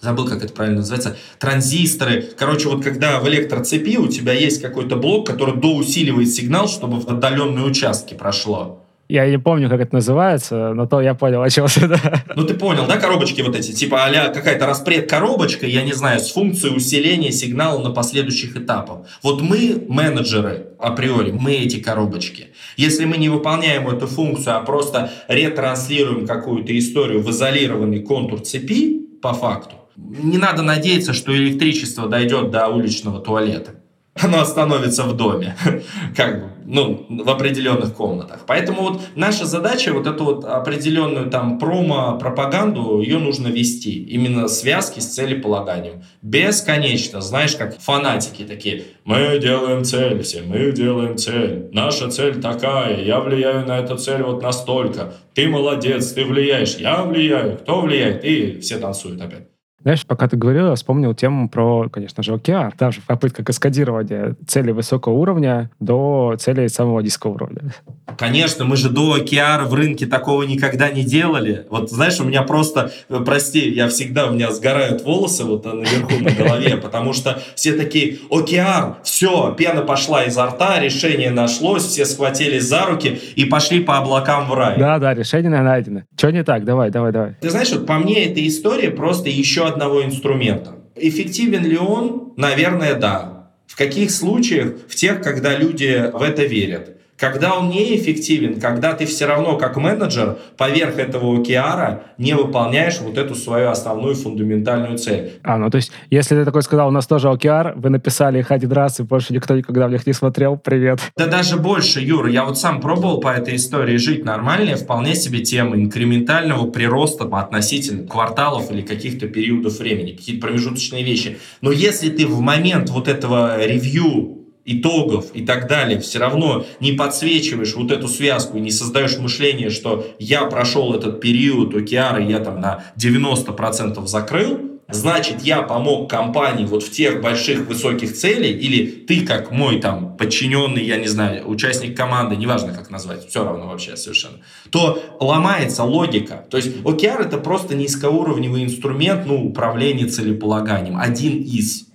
забыл, 0.00 0.26
как 0.26 0.42
это 0.42 0.52
правильно 0.52 0.78
называется, 0.78 1.16
транзисторы. 1.38 2.22
Короче, 2.36 2.68
вот 2.68 2.82
когда 2.82 3.20
в 3.20 3.28
электроцепи 3.28 3.96
у 3.98 4.08
тебя 4.08 4.32
есть 4.32 4.62
какой-то 4.62 4.96
блок, 4.96 5.26
который 5.26 5.56
доусиливает 5.60 6.30
сигнал, 6.30 6.68
чтобы 6.68 7.00
в 7.00 7.08
отдаленные 7.08 7.64
участки 7.64 8.14
прошло. 8.14 8.84
Я 9.10 9.28
не 9.28 9.40
помню, 9.40 9.68
как 9.68 9.80
это 9.80 9.92
называется, 9.96 10.72
но 10.72 10.86
то 10.86 11.00
я 11.00 11.14
понял, 11.14 11.42
о 11.42 11.50
чем 11.50 11.66
да. 11.88 12.22
Ну, 12.36 12.44
ты 12.44 12.54
понял, 12.54 12.86
да, 12.86 12.96
коробочки 12.96 13.40
вот 13.40 13.56
эти, 13.56 13.72
типа 13.72 14.04
а 14.04 14.28
какая-то 14.28 14.66
распред-коробочка, 14.66 15.66
я 15.66 15.82
не 15.82 15.92
знаю, 15.94 16.20
с 16.20 16.30
функцией 16.30 16.76
усиления 16.76 17.32
сигнала 17.32 17.82
на 17.82 17.90
последующих 17.90 18.56
этапах. 18.56 19.08
Вот 19.24 19.42
мы, 19.42 19.84
менеджеры, 19.88 20.68
априори, 20.78 21.32
мы 21.32 21.54
эти 21.54 21.80
коробочки. 21.80 22.50
Если 22.76 23.04
мы 23.04 23.16
не 23.16 23.28
выполняем 23.28 23.88
эту 23.88 24.06
функцию, 24.06 24.56
а 24.56 24.60
просто 24.60 25.10
ретранслируем 25.26 26.24
какую-то 26.24 26.78
историю 26.78 27.20
в 27.20 27.30
изолированный 27.30 28.04
контур 28.04 28.40
цепи, 28.40 29.08
по 29.20 29.34
факту, 29.34 29.74
не 29.96 30.38
надо 30.38 30.62
надеяться, 30.62 31.14
что 31.14 31.36
электричество 31.36 32.08
дойдет 32.08 32.52
до 32.52 32.68
уличного 32.68 33.18
туалета 33.18 33.79
оно 34.14 34.40
остановится 34.40 35.04
в 35.04 35.16
доме, 35.16 35.56
как 36.16 36.40
бы, 36.40 36.50
ну, 36.66 37.06
в 37.08 37.28
определенных 37.28 37.94
комнатах. 37.94 38.40
Поэтому 38.46 38.82
вот 38.82 39.00
наша 39.14 39.46
задача, 39.46 39.92
вот 39.92 40.06
эту 40.06 40.24
вот 40.24 40.44
определенную 40.44 41.30
там 41.30 41.58
промо-пропаганду, 41.58 43.00
ее 43.00 43.18
нужно 43.18 43.48
вести. 43.48 44.02
Именно 44.04 44.48
связки 44.48 45.00
с 45.00 45.14
целеполаганием. 45.14 46.02
Бесконечно, 46.22 47.20
знаешь, 47.20 47.56
как 47.56 47.78
фанатики 47.78 48.44
такие. 48.44 48.84
Мы 49.04 49.38
делаем 49.40 49.84
цель, 49.84 50.22
все 50.22 50.42
мы 50.42 50.72
делаем 50.72 51.16
цель. 51.16 51.68
Наша 51.72 52.10
цель 52.10 52.40
такая, 52.40 53.02
я 53.02 53.20
влияю 53.20 53.66
на 53.66 53.78
эту 53.78 53.96
цель 53.96 54.22
вот 54.22 54.42
настолько. 54.42 55.14
Ты 55.34 55.48
молодец, 55.48 56.12
ты 56.12 56.24
влияешь, 56.24 56.76
я 56.76 57.02
влияю, 57.02 57.58
кто 57.58 57.80
влияет? 57.80 58.24
И 58.24 58.60
все 58.60 58.78
танцуют 58.78 59.20
опять. 59.20 59.48
Знаешь, 59.82 60.04
пока 60.06 60.28
ты 60.28 60.36
говорил, 60.36 60.68
я 60.68 60.74
вспомнил 60.74 61.14
тему 61.14 61.48
про, 61.48 61.88
конечно 61.88 62.22
же, 62.22 62.34
OKR. 62.34 62.72
Там 62.76 62.92
же 62.92 63.00
попытка 63.06 63.42
каскадирования 63.42 64.36
цели 64.46 64.72
высокого 64.72 65.14
уровня 65.14 65.70
до 65.80 66.36
цели 66.38 66.66
самого 66.66 67.00
низкого 67.00 67.32
уровня. 67.32 67.72
Конечно, 68.18 68.66
мы 68.66 68.76
же 68.76 68.90
до 68.90 69.16
OKR 69.16 69.64
в 69.64 69.72
рынке 69.72 70.04
такого 70.06 70.42
никогда 70.42 70.90
не 70.90 71.02
делали. 71.02 71.66
Вот 71.70 71.90
знаешь, 71.90 72.20
у 72.20 72.24
меня 72.24 72.42
просто, 72.42 72.92
э, 73.08 73.20
прости, 73.24 73.70
я 73.70 73.88
всегда, 73.88 74.26
у 74.26 74.34
меня 74.34 74.50
сгорают 74.52 75.02
волосы 75.02 75.44
вот 75.44 75.64
наверху 75.64 76.22
на 76.22 76.30
голове, 76.30 76.76
потому 76.76 77.14
что 77.14 77.40
все 77.54 77.72
такие, 77.72 78.18
OKR, 78.28 78.96
все, 79.02 79.54
пена 79.56 79.80
пошла 79.80 80.24
изо 80.24 80.44
рта, 80.46 80.78
решение 80.80 81.30
нашлось, 81.30 81.84
все 81.84 82.04
схватились 82.04 82.64
за 82.64 82.84
руки 82.84 83.18
и 83.34 83.46
пошли 83.46 83.80
по 83.80 83.96
облакам 83.96 84.48
в 84.48 84.54
рай. 84.54 84.78
Да, 84.78 84.98
да, 84.98 85.14
решение 85.14 85.50
найдено. 85.50 86.02
Что 86.18 86.30
не 86.30 86.44
так? 86.44 86.64
Давай, 86.64 86.90
давай, 86.90 87.12
давай. 87.12 87.36
Ты 87.40 87.48
знаешь, 87.48 87.70
вот 87.72 87.86
по 87.86 87.94
мне 87.94 88.26
эта 88.26 88.46
история 88.46 88.90
просто 88.90 89.30
еще 89.30 89.69
одного 89.70 90.04
инструмента. 90.04 90.74
Эффективен 90.94 91.64
ли 91.64 91.78
он? 91.78 92.34
Наверное, 92.36 92.94
да. 92.94 93.52
В 93.66 93.76
каких 93.76 94.10
случаях? 94.10 94.74
В 94.88 94.94
тех, 94.94 95.22
когда 95.22 95.56
люди 95.56 96.10
в 96.12 96.22
это 96.22 96.44
верят. 96.44 96.99
Когда 97.20 97.54
он 97.54 97.68
неэффективен, 97.68 98.58
когда 98.58 98.94
ты 98.94 99.04
все 99.04 99.26
равно 99.26 99.58
как 99.58 99.76
менеджер 99.76 100.38
поверх 100.56 100.98
этого 100.98 101.38
океара 101.38 102.04
не 102.16 102.32
выполняешь 102.32 102.98
вот 103.00 103.18
эту 103.18 103.34
свою 103.34 103.68
основную 103.68 104.14
фундаментальную 104.14 104.96
цель. 104.96 105.34
А, 105.42 105.58
ну 105.58 105.68
то 105.68 105.76
есть, 105.76 105.92
если 106.08 106.34
ты 106.34 106.46
такой 106.46 106.62
сказал, 106.62 106.88
у 106.88 106.90
нас 106.90 107.06
тоже 107.06 107.28
океар, 107.28 107.74
вы 107.76 107.90
написали 107.90 108.38
их 108.38 108.50
один 108.50 108.72
раз, 108.72 109.00
и 109.00 109.02
больше 109.02 109.34
никто 109.34 109.54
никогда 109.54 109.86
в 109.86 109.90
них 109.90 110.06
не 110.06 110.14
смотрел, 110.14 110.56
привет. 110.56 111.00
Да 111.14 111.26
даже 111.26 111.58
больше, 111.58 112.00
Юра, 112.00 112.30
я 112.30 112.46
вот 112.46 112.58
сам 112.58 112.80
пробовал 112.80 113.20
по 113.20 113.28
этой 113.28 113.56
истории 113.56 113.98
жить 113.98 114.24
нормально, 114.24 114.76
вполне 114.76 115.14
себе 115.14 115.40
тема 115.40 115.76
инкрементального 115.76 116.70
прироста 116.70 117.24
относительно 117.24 118.06
кварталов 118.06 118.70
или 118.70 118.80
каких-то 118.80 119.28
периодов 119.28 119.78
времени, 119.78 120.12
какие-то 120.12 120.46
промежуточные 120.46 121.04
вещи. 121.04 121.38
Но 121.60 121.70
если 121.70 122.08
ты 122.08 122.26
в 122.26 122.40
момент 122.40 122.88
вот 122.88 123.08
этого 123.08 123.62
ревью 123.62 124.39
итогов 124.64 125.26
и 125.34 125.44
так 125.44 125.68
далее, 125.68 126.00
все 126.00 126.18
равно 126.18 126.64
не 126.80 126.92
подсвечиваешь 126.92 127.74
вот 127.74 127.90
эту 127.90 128.08
связку 128.08 128.58
не 128.58 128.70
создаешь 128.70 129.18
мышление, 129.18 129.70
что 129.70 130.06
я 130.18 130.44
прошел 130.44 130.94
этот 130.94 131.20
период 131.20 131.74
океара, 131.74 132.22
я 132.22 132.40
там 132.40 132.60
на 132.60 132.84
90% 132.96 134.06
закрыл, 134.06 134.60
значит, 134.88 135.42
я 135.42 135.62
помог 135.62 136.10
компании 136.10 136.64
вот 136.64 136.82
в 136.82 136.90
тех 136.90 137.20
больших 137.20 137.66
высоких 137.66 138.14
целей, 138.14 138.52
или 138.52 138.86
ты 138.86 139.26
как 139.26 139.50
мой 139.50 139.80
там 139.80 140.16
подчиненный, 140.16 140.84
я 140.84 140.96
не 140.96 141.08
знаю, 141.08 141.48
участник 141.48 141.96
команды, 141.96 142.36
неважно 142.36 142.72
как 142.72 142.90
назвать, 142.90 143.28
все 143.28 143.44
равно 143.44 143.68
вообще 143.68 143.96
совершенно, 143.96 144.38
то 144.70 145.02
ломается 145.20 145.84
логика. 145.84 146.44
То 146.50 146.56
есть 146.56 146.76
OKR 146.78 147.26
это 147.26 147.38
просто 147.38 147.74
низкоуровневый 147.74 148.64
инструмент, 148.64 149.26
ну, 149.26 149.44
управления 149.44 150.06
целеполаганием, 150.06 150.98
один 150.98 151.40
из. 151.40 151.89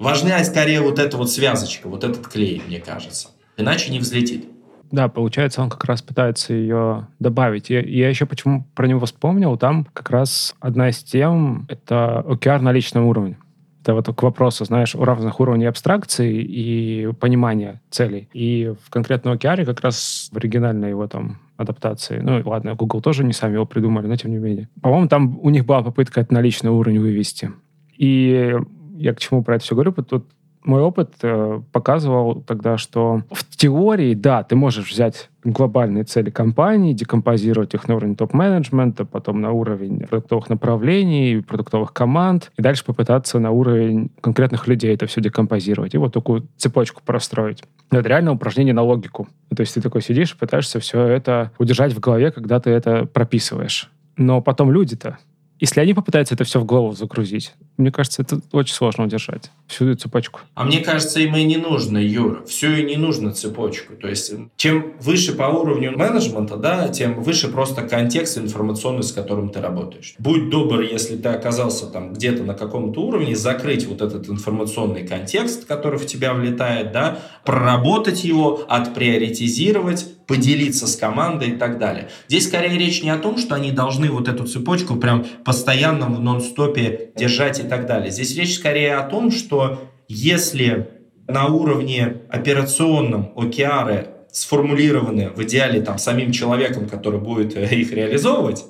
Важнее 0.00 0.42
скорее 0.44 0.80
вот 0.80 0.98
эта 0.98 1.18
вот 1.18 1.30
связочка, 1.30 1.86
вот 1.86 2.04
этот 2.04 2.26
клей, 2.26 2.62
мне 2.66 2.80
кажется. 2.80 3.28
Иначе 3.58 3.92
не 3.92 3.98
взлетит. 3.98 4.46
Да, 4.90 5.08
получается, 5.08 5.60
он 5.60 5.68
как 5.68 5.84
раз 5.84 6.00
пытается 6.00 6.54
ее 6.54 7.06
добавить. 7.18 7.70
И 7.70 7.74
я 7.74 8.08
еще 8.08 8.24
почему 8.24 8.66
про 8.74 8.88
него 8.88 9.04
вспомнил, 9.04 9.58
там 9.58 9.86
как 9.92 10.08
раз 10.08 10.54
одна 10.58 10.88
из 10.88 11.02
тем— 11.02 11.66
это 11.68 12.24
OKR 12.26 12.60
на 12.60 12.72
личном 12.72 13.04
уровне. 13.04 13.36
Это 13.82 13.92
вот 13.92 14.06
к 14.06 14.22
вопросу, 14.22 14.64
знаешь, 14.64 14.94
у 14.94 15.04
разных 15.04 15.38
уровней 15.38 15.66
абстракции 15.66 16.42
и 16.42 17.12
понимания 17.20 17.82
целей. 17.90 18.30
И 18.32 18.72
в 18.82 18.88
конкретном 18.88 19.34
OKR 19.34 19.66
как 19.66 19.82
раз 19.82 20.30
в 20.32 20.36
оригинальной 20.38 20.88
его 20.90 21.08
там 21.08 21.40
адаптации. 21.58 22.20
Ну, 22.20 22.40
ладно, 22.46 22.74
Google 22.74 23.02
тоже 23.02 23.22
не 23.22 23.34
сами 23.34 23.54
его 23.54 23.66
придумали, 23.66 24.06
но 24.06 24.16
тем 24.16 24.30
не 24.30 24.38
менее. 24.38 24.70
По-моему, 24.80 25.08
там 25.08 25.38
у 25.42 25.50
них 25.50 25.66
была 25.66 25.82
попытка 25.82 26.22
это 26.22 26.32
на 26.32 26.40
личный 26.40 26.70
уровень 26.70 27.00
вывести. 27.00 27.52
И 27.98 28.56
я 29.00 29.14
к 29.14 29.18
чему 29.18 29.42
про 29.42 29.56
это 29.56 29.64
все 29.64 29.74
говорю? 29.74 29.92
Тут 29.92 30.26
мой 30.64 30.82
опыт 30.82 31.14
э, 31.22 31.60
показывал 31.72 32.42
тогда, 32.42 32.76
что 32.76 33.22
в 33.30 33.56
теории, 33.56 34.14
да, 34.14 34.42
ты 34.42 34.56
можешь 34.56 34.90
взять 34.90 35.30
глобальные 35.42 36.04
цели 36.04 36.28
компании, 36.28 36.92
декомпозировать 36.92 37.72
их 37.72 37.88
на 37.88 37.96
уровень 37.96 38.14
топ-менеджмента, 38.14 39.06
потом 39.06 39.40
на 39.40 39.52
уровень 39.52 40.06
продуктовых 40.06 40.50
направлений, 40.50 41.42
продуктовых 41.42 41.94
команд, 41.94 42.52
и 42.58 42.62
дальше 42.62 42.84
попытаться 42.84 43.38
на 43.38 43.50
уровень 43.50 44.10
конкретных 44.20 44.68
людей 44.68 44.94
это 44.94 45.06
все 45.06 45.22
декомпозировать, 45.22 45.94
и 45.94 45.98
вот 45.98 46.12
такую 46.12 46.46
цепочку 46.58 47.00
простроить. 47.04 47.62
Это 47.90 48.06
реально 48.06 48.32
упражнение 48.32 48.74
на 48.74 48.82
логику. 48.82 49.28
То 49.54 49.62
есть 49.62 49.74
ты 49.74 49.80
такой 49.80 50.02
сидишь 50.02 50.34
и 50.34 50.36
пытаешься 50.36 50.78
все 50.78 51.02
это 51.06 51.52
удержать 51.58 51.94
в 51.94 52.00
голове, 52.00 52.30
когда 52.30 52.60
ты 52.60 52.70
это 52.70 53.06
прописываешь. 53.06 53.90
Но 54.18 54.42
потом 54.42 54.70
люди-то, 54.70 55.18
если 55.58 55.80
они 55.80 55.94
попытаются 55.94 56.34
это 56.34 56.44
все 56.44 56.60
в 56.60 56.64
голову 56.64 56.92
загрузить, 56.92 57.54
мне 57.80 57.92
кажется, 57.92 58.22
это 58.22 58.40
очень 58.52 58.74
сложно 58.74 59.04
удержать 59.04 59.50
всю 59.66 59.88
эту 59.88 60.02
цепочку. 60.02 60.40
А 60.54 60.64
мне 60.64 60.80
кажется, 60.80 61.20
им 61.20 61.34
и 61.36 61.44
не 61.44 61.56
нужно, 61.56 61.98
Юра. 61.98 62.44
Все 62.44 62.74
и 62.74 62.84
не 62.84 62.96
нужно 62.96 63.32
цепочку. 63.32 63.94
То 63.94 64.08
есть, 64.08 64.32
чем 64.56 64.94
выше 65.00 65.34
по 65.34 65.44
уровню 65.44 65.96
менеджмента, 65.96 66.56
да, 66.56 66.88
тем 66.88 67.22
выше 67.22 67.48
просто 67.48 67.82
контекст 67.82 68.38
информационный, 68.38 69.02
с 69.02 69.12
которым 69.12 69.50
ты 69.50 69.60
работаешь. 69.60 70.14
Будь 70.18 70.50
добр, 70.50 70.80
если 70.80 71.16
ты 71.16 71.28
оказался 71.28 71.86
там 71.86 72.12
где-то 72.12 72.42
на 72.42 72.54
каком-то 72.54 73.00
уровне, 73.00 73.34
закрыть 73.36 73.86
вот 73.86 74.02
этот 74.02 74.28
информационный 74.28 75.06
контекст, 75.06 75.66
который 75.66 75.98
в 75.98 76.06
тебя 76.06 76.34
влетает, 76.34 76.92
да, 76.92 77.18
проработать 77.44 78.24
его, 78.24 78.64
отприоритизировать, 78.68 80.06
поделиться 80.30 80.86
с 80.86 80.94
командой 80.94 81.48
и 81.48 81.56
так 81.56 81.78
далее. 81.78 82.08
Здесь 82.28 82.46
скорее 82.46 82.78
речь 82.78 83.02
не 83.02 83.10
о 83.10 83.18
том, 83.18 83.36
что 83.36 83.56
они 83.56 83.72
должны 83.72 84.10
вот 84.10 84.28
эту 84.28 84.46
цепочку 84.46 84.94
прям 84.94 85.26
постоянно 85.44 86.06
в 86.06 86.20
нон-стопе 86.20 87.10
держать 87.16 87.58
и 87.58 87.64
так 87.70 87.86
далее. 87.86 88.10
Здесь 88.10 88.36
речь 88.36 88.56
скорее 88.56 88.96
о 88.96 89.08
том, 89.08 89.30
что 89.30 89.80
если 90.08 90.88
на 91.28 91.46
уровне 91.46 92.18
операционном 92.28 93.32
океары 93.36 94.08
сформулированы 94.32 95.30
в 95.30 95.42
идеале 95.44 95.80
там 95.80 95.98
самим 95.98 96.32
человеком, 96.32 96.88
который 96.88 97.20
будет 97.20 97.56
э, 97.56 97.74
их 97.74 97.92
реализовывать, 97.92 98.64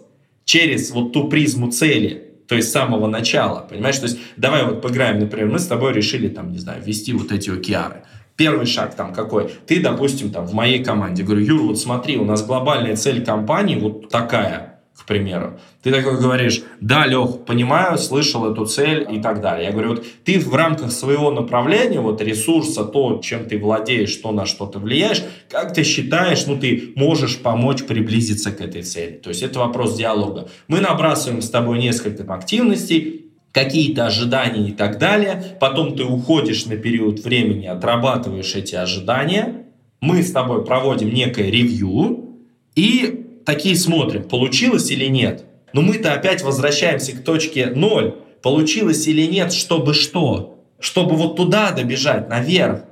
через 0.44 0.90
вот 0.90 1.12
ту 1.12 1.28
призму 1.28 1.70
цели, 1.70 2.34
то 2.46 2.54
есть 2.56 2.68
с 2.68 2.72
самого 2.72 3.06
начала, 3.06 3.66
понимаешь? 3.68 3.98
То 3.98 4.06
есть 4.06 4.18
давай 4.36 4.64
вот 4.64 4.82
поиграем, 4.82 5.18
например, 5.18 5.48
мы 5.48 5.58
с 5.58 5.66
тобой 5.66 5.92
решили 5.92 6.28
там, 6.28 6.52
не 6.52 6.58
знаю, 6.58 6.82
ввести 6.82 7.12
вот 7.12 7.32
эти 7.32 7.50
океары. 7.50 8.02
Первый 8.36 8.66
шаг 8.66 8.94
там 8.94 9.12
какой? 9.12 9.50
Ты, 9.66 9.80
допустим, 9.80 10.30
там 10.30 10.46
в 10.46 10.52
моей 10.52 10.82
команде, 10.84 11.22
говорю, 11.22 11.42
Юр, 11.42 11.62
вот 11.62 11.78
смотри, 11.78 12.16
у 12.16 12.24
нас 12.24 12.44
глобальная 12.44 12.96
цель 12.96 13.24
компании 13.24 13.76
вот 13.78 14.08
такая, 14.08 14.69
к 15.00 15.06
примеру. 15.06 15.58
Ты 15.82 15.90
такой 15.90 16.20
говоришь, 16.20 16.62
да, 16.80 17.06
Лех, 17.06 17.44
понимаю, 17.46 17.96
слышал 17.96 18.50
эту 18.52 18.66
цель 18.66 19.06
и 19.10 19.20
так 19.20 19.40
далее. 19.40 19.66
Я 19.66 19.72
говорю, 19.72 19.90
вот 19.90 20.06
ты 20.24 20.38
в 20.38 20.54
рамках 20.54 20.92
своего 20.92 21.30
направления, 21.30 22.00
вот 22.00 22.20
ресурса, 22.20 22.84
то, 22.84 23.20
чем 23.24 23.46
ты 23.46 23.58
владеешь, 23.58 24.10
что 24.10 24.30
на 24.30 24.44
что 24.44 24.66
ты 24.66 24.78
влияешь, 24.78 25.22
как 25.48 25.72
ты 25.72 25.84
считаешь, 25.84 26.46
ну, 26.46 26.58
ты 26.58 26.92
можешь 26.96 27.38
помочь 27.38 27.84
приблизиться 27.84 28.52
к 28.52 28.60
этой 28.60 28.82
цели. 28.82 29.12
То 29.12 29.30
есть 29.30 29.42
это 29.42 29.60
вопрос 29.60 29.96
диалога. 29.96 30.48
Мы 30.68 30.80
набрасываем 30.80 31.40
с 31.40 31.48
тобой 31.48 31.78
несколько 31.78 32.22
активностей, 32.32 33.30
какие-то 33.52 34.06
ожидания 34.06 34.68
и 34.68 34.72
так 34.72 34.98
далее. 34.98 35.56
Потом 35.60 35.96
ты 35.96 36.04
уходишь 36.04 36.66
на 36.66 36.76
период 36.76 37.20
времени, 37.20 37.66
отрабатываешь 37.66 38.54
эти 38.54 38.74
ожидания. 38.74 39.64
Мы 40.02 40.22
с 40.22 40.30
тобой 40.30 40.64
проводим 40.64 41.12
некое 41.12 41.50
ревью 41.50 42.36
и 42.76 43.20
такие 43.50 43.74
смотрим, 43.74 44.22
получилось 44.22 44.90
или 44.92 45.06
нет. 45.06 45.44
Но 45.72 45.82
мы-то 45.82 46.12
опять 46.12 46.42
возвращаемся 46.42 47.12
к 47.12 47.24
точке 47.24 47.66
ноль. 47.66 48.14
Получилось 48.42 49.08
или 49.08 49.26
нет, 49.26 49.52
чтобы 49.52 49.92
что? 49.92 50.58
Чтобы 50.78 51.16
вот 51.16 51.36
туда 51.36 51.72
добежать, 51.72 52.28
наверх. 52.28 52.82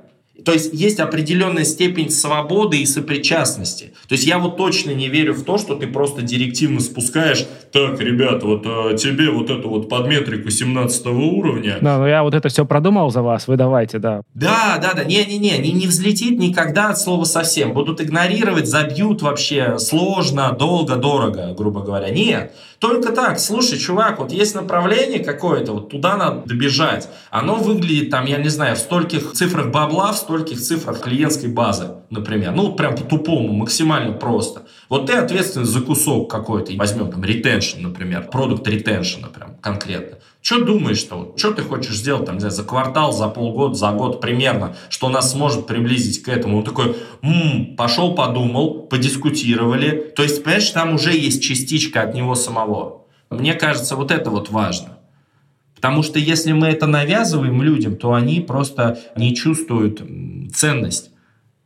То 0.45 0.53
есть 0.53 0.73
есть 0.73 0.99
определенная 0.99 1.63
степень 1.63 2.09
свободы 2.09 2.77
и 2.77 2.85
сопричастности. 2.85 3.93
То 4.07 4.13
есть 4.13 4.25
я 4.25 4.39
вот 4.39 4.57
точно 4.57 4.91
не 4.91 5.07
верю 5.07 5.33
в 5.33 5.43
то, 5.43 5.57
что 5.57 5.75
ты 5.75 5.87
просто 5.87 6.21
директивно 6.21 6.79
спускаешь, 6.79 7.45
так, 7.71 7.99
ребят, 7.99 8.43
вот 8.43 8.63
а, 8.65 8.95
тебе 8.95 9.29
вот 9.29 9.49
эту 9.49 9.69
вот 9.69 9.89
подметрику 9.89 10.49
17 10.49 11.05
уровня. 11.07 11.77
Да, 11.81 11.99
но 11.99 12.07
я 12.07 12.23
вот 12.23 12.33
это 12.33 12.49
все 12.49 12.65
продумал 12.65 13.11
за 13.11 13.21
вас, 13.21 13.47
вы 13.47 13.57
давайте, 13.57 13.99
да. 13.99 14.21
Да, 14.33 14.79
да, 14.81 14.93
да, 14.93 15.03
не-не-не, 15.03 15.57
не, 15.59 15.71
не 15.71 15.87
взлетит 15.87 16.39
никогда 16.39 16.89
от 16.89 16.99
слова 16.99 17.25
совсем. 17.25 17.73
Будут 17.73 18.01
игнорировать, 18.01 18.67
забьют 18.67 19.21
вообще 19.21 19.77
сложно, 19.77 20.51
долго, 20.57 20.95
дорого, 20.95 21.53
грубо 21.55 21.81
говоря. 21.81 22.09
Нет, 22.09 22.53
только 22.79 23.11
так, 23.11 23.39
слушай, 23.39 23.77
чувак, 23.77 24.19
вот 24.19 24.31
есть 24.31 24.55
направление 24.55 25.19
какое-то, 25.19 25.73
вот 25.73 25.89
туда 25.89 26.15
надо 26.15 26.47
добежать. 26.47 27.09
Оно 27.29 27.55
выглядит 27.55 28.09
там, 28.09 28.25
я 28.25 28.37
не 28.37 28.49
знаю, 28.49 28.75
в 28.77 28.79
стольких 28.79 29.33
цифрах 29.33 29.67
бабла, 29.67 30.13
в 30.13 30.17
стольких 30.29 30.61
цифрах 30.61 31.01
клиентской 31.01 31.49
базы, 31.49 31.95
например. 32.11 32.51
Ну, 32.51 32.67
вот 32.67 32.77
прям 32.77 32.95
по-тупому, 32.95 33.51
максимально 33.51 34.13
просто. 34.13 34.61
Вот 34.87 35.07
ты 35.07 35.13
ответственен 35.13 35.65
за 35.65 35.81
кусок 35.81 36.29
какой-то. 36.29 36.71
Возьмем 36.75 37.09
там 37.09 37.23
retention, 37.23 37.81
например, 37.81 38.29
продукт 38.31 38.67
retention, 38.67 39.27
прям 39.33 39.55
конкретно. 39.59 40.19
Что 40.41 40.63
думаешь-то? 40.63 41.15
Вот, 41.15 41.39
что 41.39 41.51
ты 41.51 41.63
хочешь 41.63 41.95
сделать 41.95 42.25
там, 42.25 42.35
не 42.35 42.41
знаю, 42.41 42.53
за 42.53 42.63
квартал, 42.63 43.11
за 43.11 43.27
полгода, 43.27 43.73
за 43.73 43.91
год 43.91 44.21
примерно, 44.21 44.75
что 44.89 45.09
нас 45.09 45.31
сможет 45.31 45.65
приблизить 45.65 46.21
к 46.21 46.29
этому? 46.29 46.59
Он 46.59 46.63
такой, 46.63 46.95
м-м, 47.23 47.75
пошел, 47.75 48.13
подумал, 48.13 48.83
подискутировали. 48.83 50.13
То 50.15 50.21
есть, 50.21 50.43
понимаешь, 50.43 50.69
там 50.69 50.93
уже 50.93 51.11
есть 51.11 51.41
частичка 51.41 52.03
от 52.03 52.13
него 52.13 52.35
самого. 52.35 53.07
Мне 53.31 53.55
кажется, 53.55 53.95
вот 53.95 54.11
это 54.11 54.29
вот 54.29 54.49
важно. 54.51 54.98
Потому 55.79 56.03
что 56.03 56.19
если 56.19 56.51
мы 56.51 56.67
это 56.67 56.87
навязываем 56.87 57.61
людям, 57.61 57.95
то 57.95 58.13
они 58.13 58.41
просто 58.41 58.99
не 59.15 59.33
чувствуют 59.33 60.01
ценность. 60.53 61.11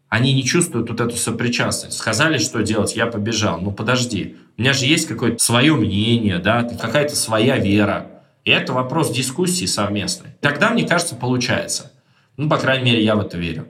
Они 0.07 0.33
не 0.33 0.43
чувствуют 0.43 0.91
вот 0.91 1.01
эту 1.01 1.15
сопричастность. 1.15 1.97
Сказали, 1.97 2.37
что 2.37 2.61
делать, 2.61 2.95
я 2.95 3.07
побежал. 3.07 3.59
Ну 3.59 3.71
подожди, 3.71 4.35
у 4.55 4.61
меня 4.61 4.73
же 4.73 4.85
есть 4.85 5.07
какое-то 5.07 5.43
свое 5.43 5.73
мнение, 5.73 6.37
да, 6.37 6.61
какая-то 6.61 7.15
своя 7.15 7.57
вера. 7.57 8.11
И 8.45 8.51
это 8.51 8.73
вопрос 8.73 9.11
дискуссии 9.11 9.65
совместной. 9.65 10.29
Тогда, 10.41 10.69
мне 10.69 10.87
кажется, 10.87 11.15
получается. 11.15 11.91
Ну, 12.37 12.47
по 12.47 12.57
крайней 12.57 12.91
мере, 12.91 13.03
я 13.03 13.15
в 13.15 13.21
это 13.21 13.39
верю. 13.39 13.67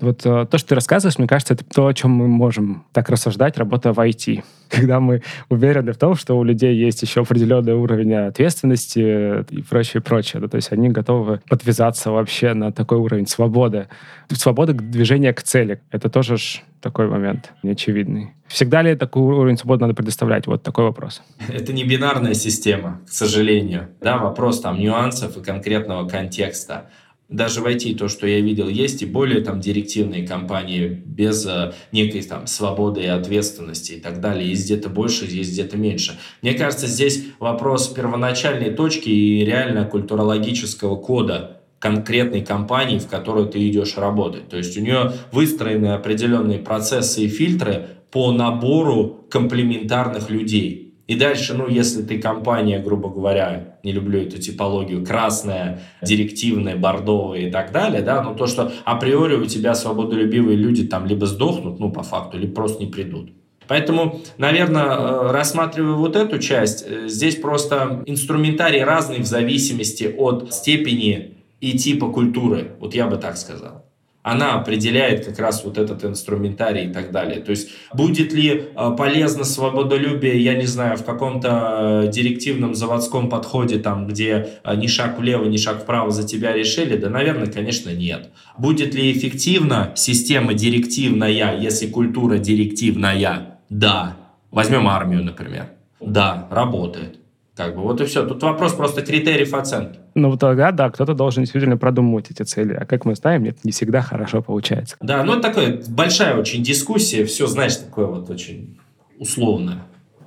Вот 0.00 0.26
э, 0.26 0.46
то, 0.50 0.58
что 0.58 0.68
ты 0.68 0.74
рассказываешь, 0.74 1.18
мне 1.18 1.26
кажется, 1.26 1.54
это 1.54 1.64
то, 1.64 1.86
о 1.86 1.94
чем 1.94 2.10
мы 2.10 2.28
можем 2.28 2.84
так 2.92 3.08
рассуждать, 3.08 3.56
работая 3.56 3.92
в 3.92 3.98
IT. 3.98 4.42
Когда 4.68 5.00
мы 5.00 5.22
уверены 5.48 5.92
в 5.92 5.96
том, 5.96 6.14
что 6.14 6.38
у 6.38 6.44
людей 6.44 6.74
есть 6.76 7.02
еще 7.02 7.22
определенный 7.22 7.74
уровень 7.74 8.12
ответственности 8.14 9.44
и 9.50 9.62
прочее, 9.62 10.02
прочее. 10.02 10.40
Да, 10.40 10.48
то 10.48 10.56
есть 10.56 10.72
они 10.72 10.88
готовы 10.88 11.40
подвязаться 11.48 12.10
вообще 12.10 12.52
на 12.52 12.72
такой 12.72 12.98
уровень 12.98 13.26
свободы. 13.26 13.88
Свобода 14.30 14.72
движения 14.72 15.32
к 15.32 15.42
цели. 15.42 15.80
Это 15.90 16.10
тоже 16.10 16.36
ж 16.36 16.62
такой 16.80 17.08
момент 17.08 17.52
неочевидный. 17.62 18.32
Всегда 18.48 18.82
ли 18.82 18.94
такой 18.94 19.22
уровень 19.22 19.56
свободы 19.56 19.82
надо 19.82 19.94
предоставлять? 19.94 20.46
Вот 20.46 20.62
такой 20.62 20.84
вопрос. 20.84 21.22
Это 21.48 21.72
не 21.72 21.84
бинарная 21.84 22.34
система, 22.34 23.00
к 23.06 23.10
сожалению. 23.10 23.88
Да, 24.00 24.18
вопрос 24.18 24.60
там 24.60 24.78
нюансов 24.78 25.36
и 25.36 25.42
конкретного 25.42 26.08
контекста 26.08 26.90
даже 27.28 27.60
в 27.60 27.66
IT 27.66 27.96
то, 27.96 28.08
что 28.08 28.26
я 28.26 28.40
видел, 28.40 28.68
есть 28.68 29.02
и 29.02 29.06
более 29.06 29.40
там 29.42 29.60
директивные 29.60 30.26
компании 30.26 30.86
без 30.86 31.44
э, 31.44 31.72
некой 31.90 32.22
там 32.22 32.46
свободы 32.46 33.02
и 33.02 33.06
ответственности 33.06 33.92
и 33.92 34.00
так 34.00 34.20
далее. 34.20 34.48
Есть 34.48 34.66
где-то 34.66 34.88
больше, 34.88 35.24
есть 35.24 35.52
где-то 35.52 35.76
меньше. 35.76 36.18
Мне 36.42 36.54
кажется, 36.54 36.86
здесь 36.86 37.24
вопрос 37.40 37.88
первоначальной 37.88 38.70
точки 38.70 39.08
и 39.08 39.44
реально 39.44 39.84
культурологического 39.86 40.96
кода 40.96 41.62
конкретной 41.80 42.44
компании, 42.44 42.98
в 42.98 43.08
которую 43.08 43.48
ты 43.48 43.68
идешь 43.68 43.96
работать. 43.96 44.48
То 44.48 44.56
есть 44.56 44.76
у 44.78 44.80
нее 44.80 45.12
выстроены 45.32 45.88
определенные 45.88 46.58
процессы 46.58 47.24
и 47.24 47.28
фильтры 47.28 47.88
по 48.10 48.30
набору 48.30 49.26
комплементарных 49.30 50.30
людей. 50.30 50.85
И 51.06 51.14
дальше, 51.14 51.54
ну, 51.54 51.68
если 51.68 52.02
ты 52.02 52.18
компания, 52.18 52.80
грубо 52.80 53.08
говоря, 53.08 53.78
не 53.84 53.92
люблю 53.92 54.20
эту 54.20 54.38
типологию, 54.38 55.06
красная, 55.06 55.82
директивная, 56.02 56.76
бордовая 56.76 57.42
и 57.42 57.50
так 57.50 57.70
далее, 57.70 58.02
да, 58.02 58.22
ну, 58.22 58.34
то, 58.34 58.46
что 58.46 58.72
априори 58.84 59.36
у 59.36 59.46
тебя 59.46 59.74
свободолюбивые 59.74 60.56
люди 60.56 60.84
там 60.84 61.06
либо 61.06 61.26
сдохнут, 61.26 61.78
ну, 61.78 61.92
по 61.92 62.02
факту, 62.02 62.38
либо 62.38 62.54
просто 62.54 62.82
не 62.82 62.90
придут. 62.90 63.30
Поэтому, 63.68 64.20
наверное, 64.38 64.84
э, 64.84 65.30
рассматривая 65.30 65.94
вот 65.94 66.16
эту 66.16 66.38
часть, 66.38 66.84
э, 66.86 67.08
здесь 67.08 67.36
просто 67.36 68.02
инструментарий 68.06 68.82
разный 68.82 69.20
в 69.20 69.26
зависимости 69.26 70.12
от 70.16 70.52
степени 70.52 71.38
и 71.60 71.76
типа 71.78 72.08
культуры, 72.08 72.72
вот 72.80 72.94
я 72.94 73.06
бы 73.06 73.16
так 73.16 73.36
сказал 73.36 73.85
она 74.26 74.54
определяет 74.54 75.24
как 75.24 75.38
раз 75.38 75.62
вот 75.62 75.78
этот 75.78 76.04
инструментарий 76.04 76.86
и 76.86 76.92
так 76.92 77.12
далее. 77.12 77.40
То 77.40 77.52
есть 77.52 77.70
будет 77.94 78.32
ли 78.32 78.64
э, 78.74 78.96
полезно 78.98 79.44
свободолюбие, 79.44 80.42
я 80.42 80.54
не 80.54 80.66
знаю, 80.66 80.96
в 80.96 81.04
каком-то 81.04 82.02
э, 82.06 82.10
директивном 82.10 82.74
заводском 82.74 83.28
подходе, 83.28 83.78
там, 83.78 84.08
где 84.08 84.48
э, 84.64 84.74
ни 84.74 84.88
шаг 84.88 85.20
влево, 85.20 85.44
ни 85.44 85.56
шаг 85.56 85.80
вправо 85.82 86.10
за 86.10 86.26
тебя 86.26 86.52
решили? 86.54 86.96
Да, 86.96 87.08
наверное, 87.08 87.46
конечно, 87.46 87.90
нет. 87.90 88.30
Будет 88.58 88.96
ли 88.96 89.12
эффективна 89.12 89.92
система 89.94 90.54
директивная, 90.54 91.56
если 91.56 91.86
культура 91.86 92.38
директивная? 92.38 93.60
Да. 93.70 94.16
Возьмем 94.50 94.88
армию, 94.88 95.22
например. 95.22 95.68
Да, 96.00 96.48
работает. 96.50 97.20
Как 97.54 97.76
бы 97.76 97.82
вот 97.82 98.00
и 98.00 98.06
все. 98.06 98.26
Тут 98.26 98.42
вопрос 98.42 98.74
просто 98.74 99.02
критериев 99.02 99.54
оценки. 99.54 100.00
Ну, 100.18 100.34
тогда, 100.38 100.72
да, 100.72 100.88
кто-то 100.88 101.12
должен 101.12 101.42
действительно 101.42 101.76
продумывать 101.76 102.30
эти 102.30 102.42
цели. 102.42 102.72
А 102.72 102.86
как 102.86 103.04
мы 103.04 103.14
знаем, 103.14 103.44
это 103.44 103.58
не 103.64 103.70
всегда 103.70 104.00
хорошо 104.00 104.40
получается. 104.40 104.96
Да, 105.02 105.22
ну, 105.22 105.34
это 105.34 105.42
такая 105.42 105.82
большая 105.88 106.38
очень 106.38 106.62
дискуссия. 106.62 107.26
Все, 107.26 107.46
знаешь, 107.46 107.76
такое 107.76 108.06
вот 108.06 108.30
очень 108.30 108.78
условное. 109.18 109.82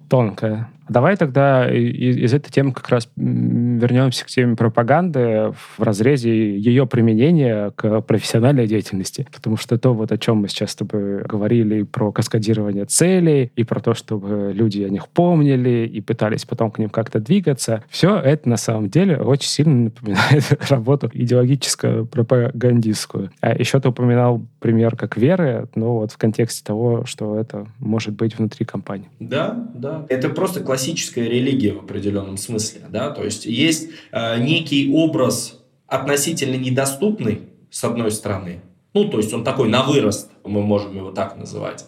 Тонкое. 0.08 0.69
Давай 0.89 1.15
тогда 1.15 1.69
из 1.71 2.34
этой 2.34 2.52
темы 2.52 2.73
как 2.73 2.89
раз 2.89 3.10
вернемся 3.15 4.25
к 4.25 4.28
теме 4.28 4.56
пропаганды 4.56 5.54
в 5.54 5.80
разрезе 5.82 6.58
ее 6.58 6.86
применения 6.88 7.71
к 7.75 8.02
профессиональной 8.02 8.67
деятельности. 8.67 9.28
Потому 9.32 9.58
что 9.58 9.78
то, 9.78 9.93
вот 9.93 10.12
о 10.12 10.17
чем 10.17 10.38
мы 10.38 10.47
сейчас 10.49 10.71
с 10.71 10.75
тобой 10.75 11.23
говорили, 11.23 11.84
про 11.84 12.12
каскадирование 12.12 12.86
целей, 12.86 13.52
и 13.56 13.63
про 13.63 13.80
то, 13.80 13.93
чтобы 13.93 14.52
люди 14.54 14.82
о 14.82 14.89
них 14.89 15.08
помнили 15.08 15.88
и 15.88 16.02
пытались 16.02 16.45
потом 16.45 16.71
к 16.71 16.80
ним 16.80 16.89
как-то 16.89 17.19
двигаться, 17.19 17.84
все 17.89 18.17
это 18.17 18.49
на 18.49 18.58
самом 18.58 18.89
деле 18.89 19.17
очень 19.17 19.49
сильно 19.49 19.86
напоминает 19.86 20.58
работу 20.69 21.10
идеологическую, 21.13 22.06
пропагандистскую. 22.06 23.32
А 23.41 23.56
еще 23.56 23.80
ты 23.80 23.89
упоминал 23.89 24.41
пример 24.60 24.95
как 24.95 25.17
веры, 25.17 25.67
но 25.75 25.99
вот 25.99 26.12
в 26.12 26.17
контексте 26.17 26.63
того, 26.63 27.06
что 27.06 27.38
это 27.38 27.67
может 27.80 28.15
быть 28.15 28.38
внутри 28.38 28.65
компании. 28.65 29.10
Да, 29.19 29.67
да. 29.73 30.06
Это 30.10 30.30
просто 30.30 30.62
классический 30.62 30.78
классическая 30.79 31.27
религия 31.27 31.73
в 31.73 31.79
определенном 31.79 32.37
смысле, 32.37 32.83
да, 32.89 33.09
то 33.09 33.25
есть 33.25 33.45
есть 33.45 33.89
э, 34.13 34.41
некий 34.41 34.89
образ 34.93 35.59
относительно 35.87 36.55
недоступный, 36.55 37.41
с 37.69 37.83
одной 37.83 38.11
стороны, 38.11 38.61
ну, 38.93 39.09
то 39.09 39.17
есть 39.17 39.33
он 39.33 39.43
такой 39.43 39.67
на 39.67 39.83
вырост, 39.83 40.31
мы 40.45 40.61
можем 40.61 40.95
его 40.95 41.11
так 41.11 41.35
называть, 41.35 41.85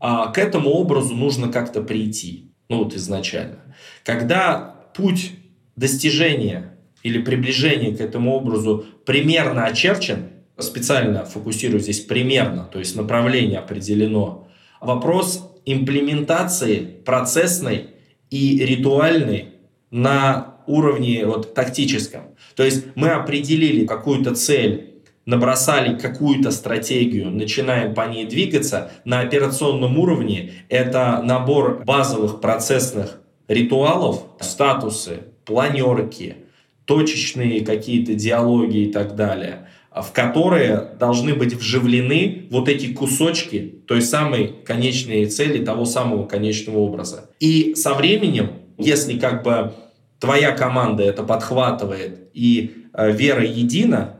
а 0.00 0.26
к 0.26 0.36
этому 0.36 0.68
образу 0.68 1.14
нужно 1.14 1.48
как-то 1.48 1.80
прийти, 1.80 2.52
ну, 2.68 2.84
вот 2.84 2.94
изначально. 2.94 3.56
Когда 4.04 4.76
путь 4.94 5.32
достижения 5.74 6.76
или 7.02 7.22
приближения 7.22 7.96
к 7.96 8.02
этому 8.02 8.34
образу 8.34 8.84
примерно 9.06 9.64
очерчен, 9.64 10.28
специально 10.58 11.24
фокусирую 11.24 11.80
здесь 11.80 12.00
примерно, 12.00 12.64
то 12.64 12.80
есть 12.80 12.96
направление 12.96 13.60
определено, 13.60 14.46
вопрос 14.82 15.50
имплементации 15.64 17.00
процессной 17.06 17.95
и 18.30 18.58
ритуальный 18.64 19.50
на 19.90 20.56
уровне 20.66 21.26
вот, 21.26 21.54
тактическом. 21.54 22.22
То 22.54 22.64
есть 22.64 22.86
мы 22.94 23.10
определили 23.10 23.86
какую-то 23.86 24.34
цель, 24.34 24.94
набросали 25.24 25.98
какую-то 25.98 26.50
стратегию, 26.50 27.30
начинаем 27.30 27.94
по 27.94 28.02
ней 28.02 28.26
двигаться. 28.26 28.90
На 29.04 29.20
операционном 29.20 29.98
уровне 29.98 30.52
это 30.68 31.20
набор 31.22 31.84
базовых 31.84 32.40
процессных 32.40 33.20
ритуалов, 33.48 34.24
статусы, 34.40 35.20
планерки, 35.44 36.36
точечные 36.84 37.64
какие-то 37.64 38.14
диалоги 38.14 38.78
и 38.78 38.92
так 38.92 39.14
далее– 39.14 39.68
в 40.02 40.12
которые 40.12 40.90
должны 40.98 41.34
быть 41.34 41.54
вживлены 41.54 42.46
вот 42.50 42.68
эти 42.68 42.92
кусочки 42.92 43.80
той 43.86 44.02
самой 44.02 44.54
конечной 44.64 45.26
цели, 45.26 45.64
того 45.64 45.84
самого 45.84 46.26
конечного 46.26 46.78
образа. 46.78 47.30
И 47.40 47.74
со 47.74 47.94
временем, 47.94 48.50
если 48.78 49.18
как 49.18 49.42
бы 49.42 49.72
твоя 50.20 50.52
команда 50.52 51.02
это 51.02 51.22
подхватывает 51.22 52.28
и 52.34 52.84
э, 52.92 53.10
вера 53.12 53.44
едина, 53.44 54.16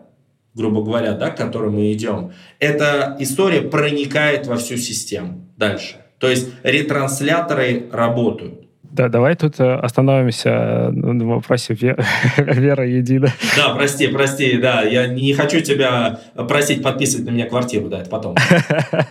грубо 0.54 0.82
говоря, 0.82 1.12
да, 1.12 1.30
к 1.30 1.36
которой 1.36 1.70
мы 1.70 1.92
идем, 1.92 2.32
эта 2.58 3.16
история 3.20 3.60
проникает 3.60 4.46
во 4.46 4.56
всю 4.56 4.78
систему 4.78 5.46
дальше. 5.56 5.96
То 6.18 6.28
есть 6.28 6.48
ретрансляторы 6.62 7.88
работают. 7.92 8.65
Да, 8.96 9.10
давай 9.10 9.36
тут 9.36 9.60
э, 9.60 9.74
остановимся 9.74 10.90
на 10.90 11.26
вопросе 11.26 11.74
вера 12.38 12.88
едина. 12.88 13.28
Да, 13.54 13.74
прости, 13.74 14.06
прости, 14.08 14.56
да, 14.56 14.80
я 14.82 15.06
не 15.06 15.34
хочу 15.34 15.60
тебя 15.60 16.20
просить 16.48 16.82
подписывать 16.82 17.26
на 17.26 17.30
меня 17.30 17.46
квартиру, 17.46 17.90
да, 17.90 18.00
это 18.00 18.08
потом. 18.08 18.36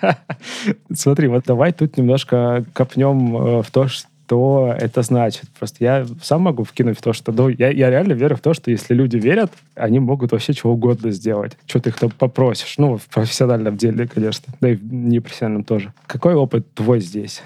Смотри, 0.93 1.27
вот 1.27 1.43
давай 1.45 1.71
тут 1.71 1.97
немножко 1.97 2.65
копнем 2.73 3.37
э, 3.37 3.61
в 3.61 3.69
то, 3.71 3.87
что 3.87 4.07
что 4.27 4.75
это 4.75 5.03
значит. 5.03 5.43
Просто 5.59 5.83
я 5.83 6.03
сам 6.19 6.41
могу 6.41 6.63
вкинуть 6.63 6.97
в 6.97 7.01
то, 7.03 7.13
что 7.13 7.31
ну, 7.31 7.47
я, 7.47 7.69
я 7.69 7.91
реально 7.91 8.13
верю 8.13 8.35
в 8.35 8.41
то, 8.41 8.55
что 8.55 8.71
если 8.71 8.95
люди 8.95 9.17
верят, 9.17 9.51
они 9.75 9.99
могут 9.99 10.31
вообще 10.31 10.55
чего 10.55 10.73
угодно 10.73 11.11
сделать. 11.11 11.55
Что 11.67 11.79
ты 11.79 11.89
их 11.91 11.99
там 11.99 12.09
попросишь. 12.09 12.79
Ну, 12.79 12.97
в 12.97 13.05
профессиональном 13.05 13.77
деле, 13.77 14.07
конечно. 14.07 14.51
Да 14.61 14.69
и 14.69 14.73
в 14.73 14.91
непрофессиональном 14.91 15.63
тоже. 15.63 15.93
Какой 16.07 16.33
опыт 16.33 16.65
твой 16.73 17.01
здесь? 17.01 17.43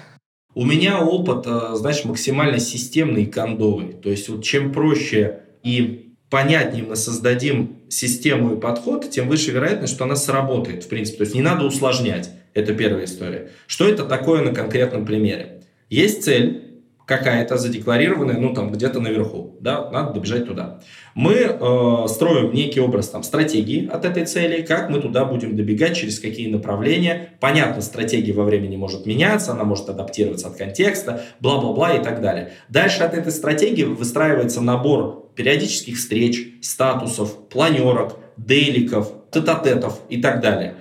У 0.54 0.64
меня 0.64 1.00
опыт, 1.00 1.46
э, 1.46 1.74
знаешь, 1.74 2.04
максимально 2.04 2.58
системный 2.58 3.24
и 3.24 3.26
кондовый. 3.26 3.92
То 3.92 4.10
есть 4.10 4.28
вот 4.28 4.42
чем 4.42 4.72
проще 4.72 5.40
и 5.62 6.12
понятнее 6.28 6.84
мы 6.84 6.96
создадим 6.96 7.76
систему 7.88 8.56
и 8.56 8.60
подход, 8.60 9.10
тем 9.10 9.28
выше 9.28 9.52
вероятность, 9.52 9.94
что 9.94 10.04
она 10.04 10.16
сработает, 10.16 10.84
в 10.84 10.88
принципе. 10.88 11.18
То 11.18 11.24
есть 11.24 11.34
не 11.34 11.42
надо 11.42 11.64
усложнять. 11.64 12.30
Это 12.54 12.74
первая 12.74 13.04
история. 13.04 13.50
Что 13.66 13.88
это 13.88 14.04
такое 14.04 14.42
на 14.42 14.52
конкретном 14.52 15.06
примере? 15.06 15.62
Есть 15.88 16.24
цель, 16.24 16.69
какая-то 17.10 17.58
задекларированная, 17.58 18.38
ну, 18.38 18.54
там, 18.54 18.70
где-то 18.70 19.00
наверху, 19.00 19.56
да, 19.60 19.90
надо 19.90 20.12
добежать 20.12 20.46
туда. 20.46 20.78
Мы 21.16 21.32
э, 21.32 22.06
строим 22.06 22.52
некий 22.52 22.78
образ 22.78 23.08
там 23.08 23.24
стратегии 23.24 23.88
от 23.88 24.04
этой 24.04 24.26
цели, 24.26 24.62
как 24.62 24.90
мы 24.90 25.00
туда 25.00 25.24
будем 25.24 25.56
добегать, 25.56 25.96
через 25.96 26.20
какие 26.20 26.48
направления. 26.48 27.30
Понятно, 27.40 27.82
стратегия 27.82 28.32
во 28.32 28.44
времени 28.44 28.76
может 28.76 29.06
меняться, 29.06 29.50
она 29.50 29.64
может 29.64 29.88
адаптироваться 29.88 30.46
от 30.46 30.56
контекста, 30.56 31.24
бла-бла-бла 31.40 31.96
и 31.96 32.04
так 32.04 32.20
далее. 32.20 32.52
Дальше 32.68 33.02
от 33.02 33.12
этой 33.14 33.32
стратегии 33.32 33.82
выстраивается 33.82 34.60
набор 34.60 35.32
периодических 35.34 35.96
встреч, 35.96 36.60
статусов, 36.62 37.48
планерок, 37.48 38.18
дейликов, 38.36 39.12
тет-а-тетов 39.32 39.98
и 40.08 40.22
так 40.22 40.40
далее. 40.40 40.76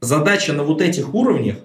Задача 0.00 0.52
на 0.52 0.62
вот 0.62 0.80
этих 0.80 1.12
уровнях 1.12 1.56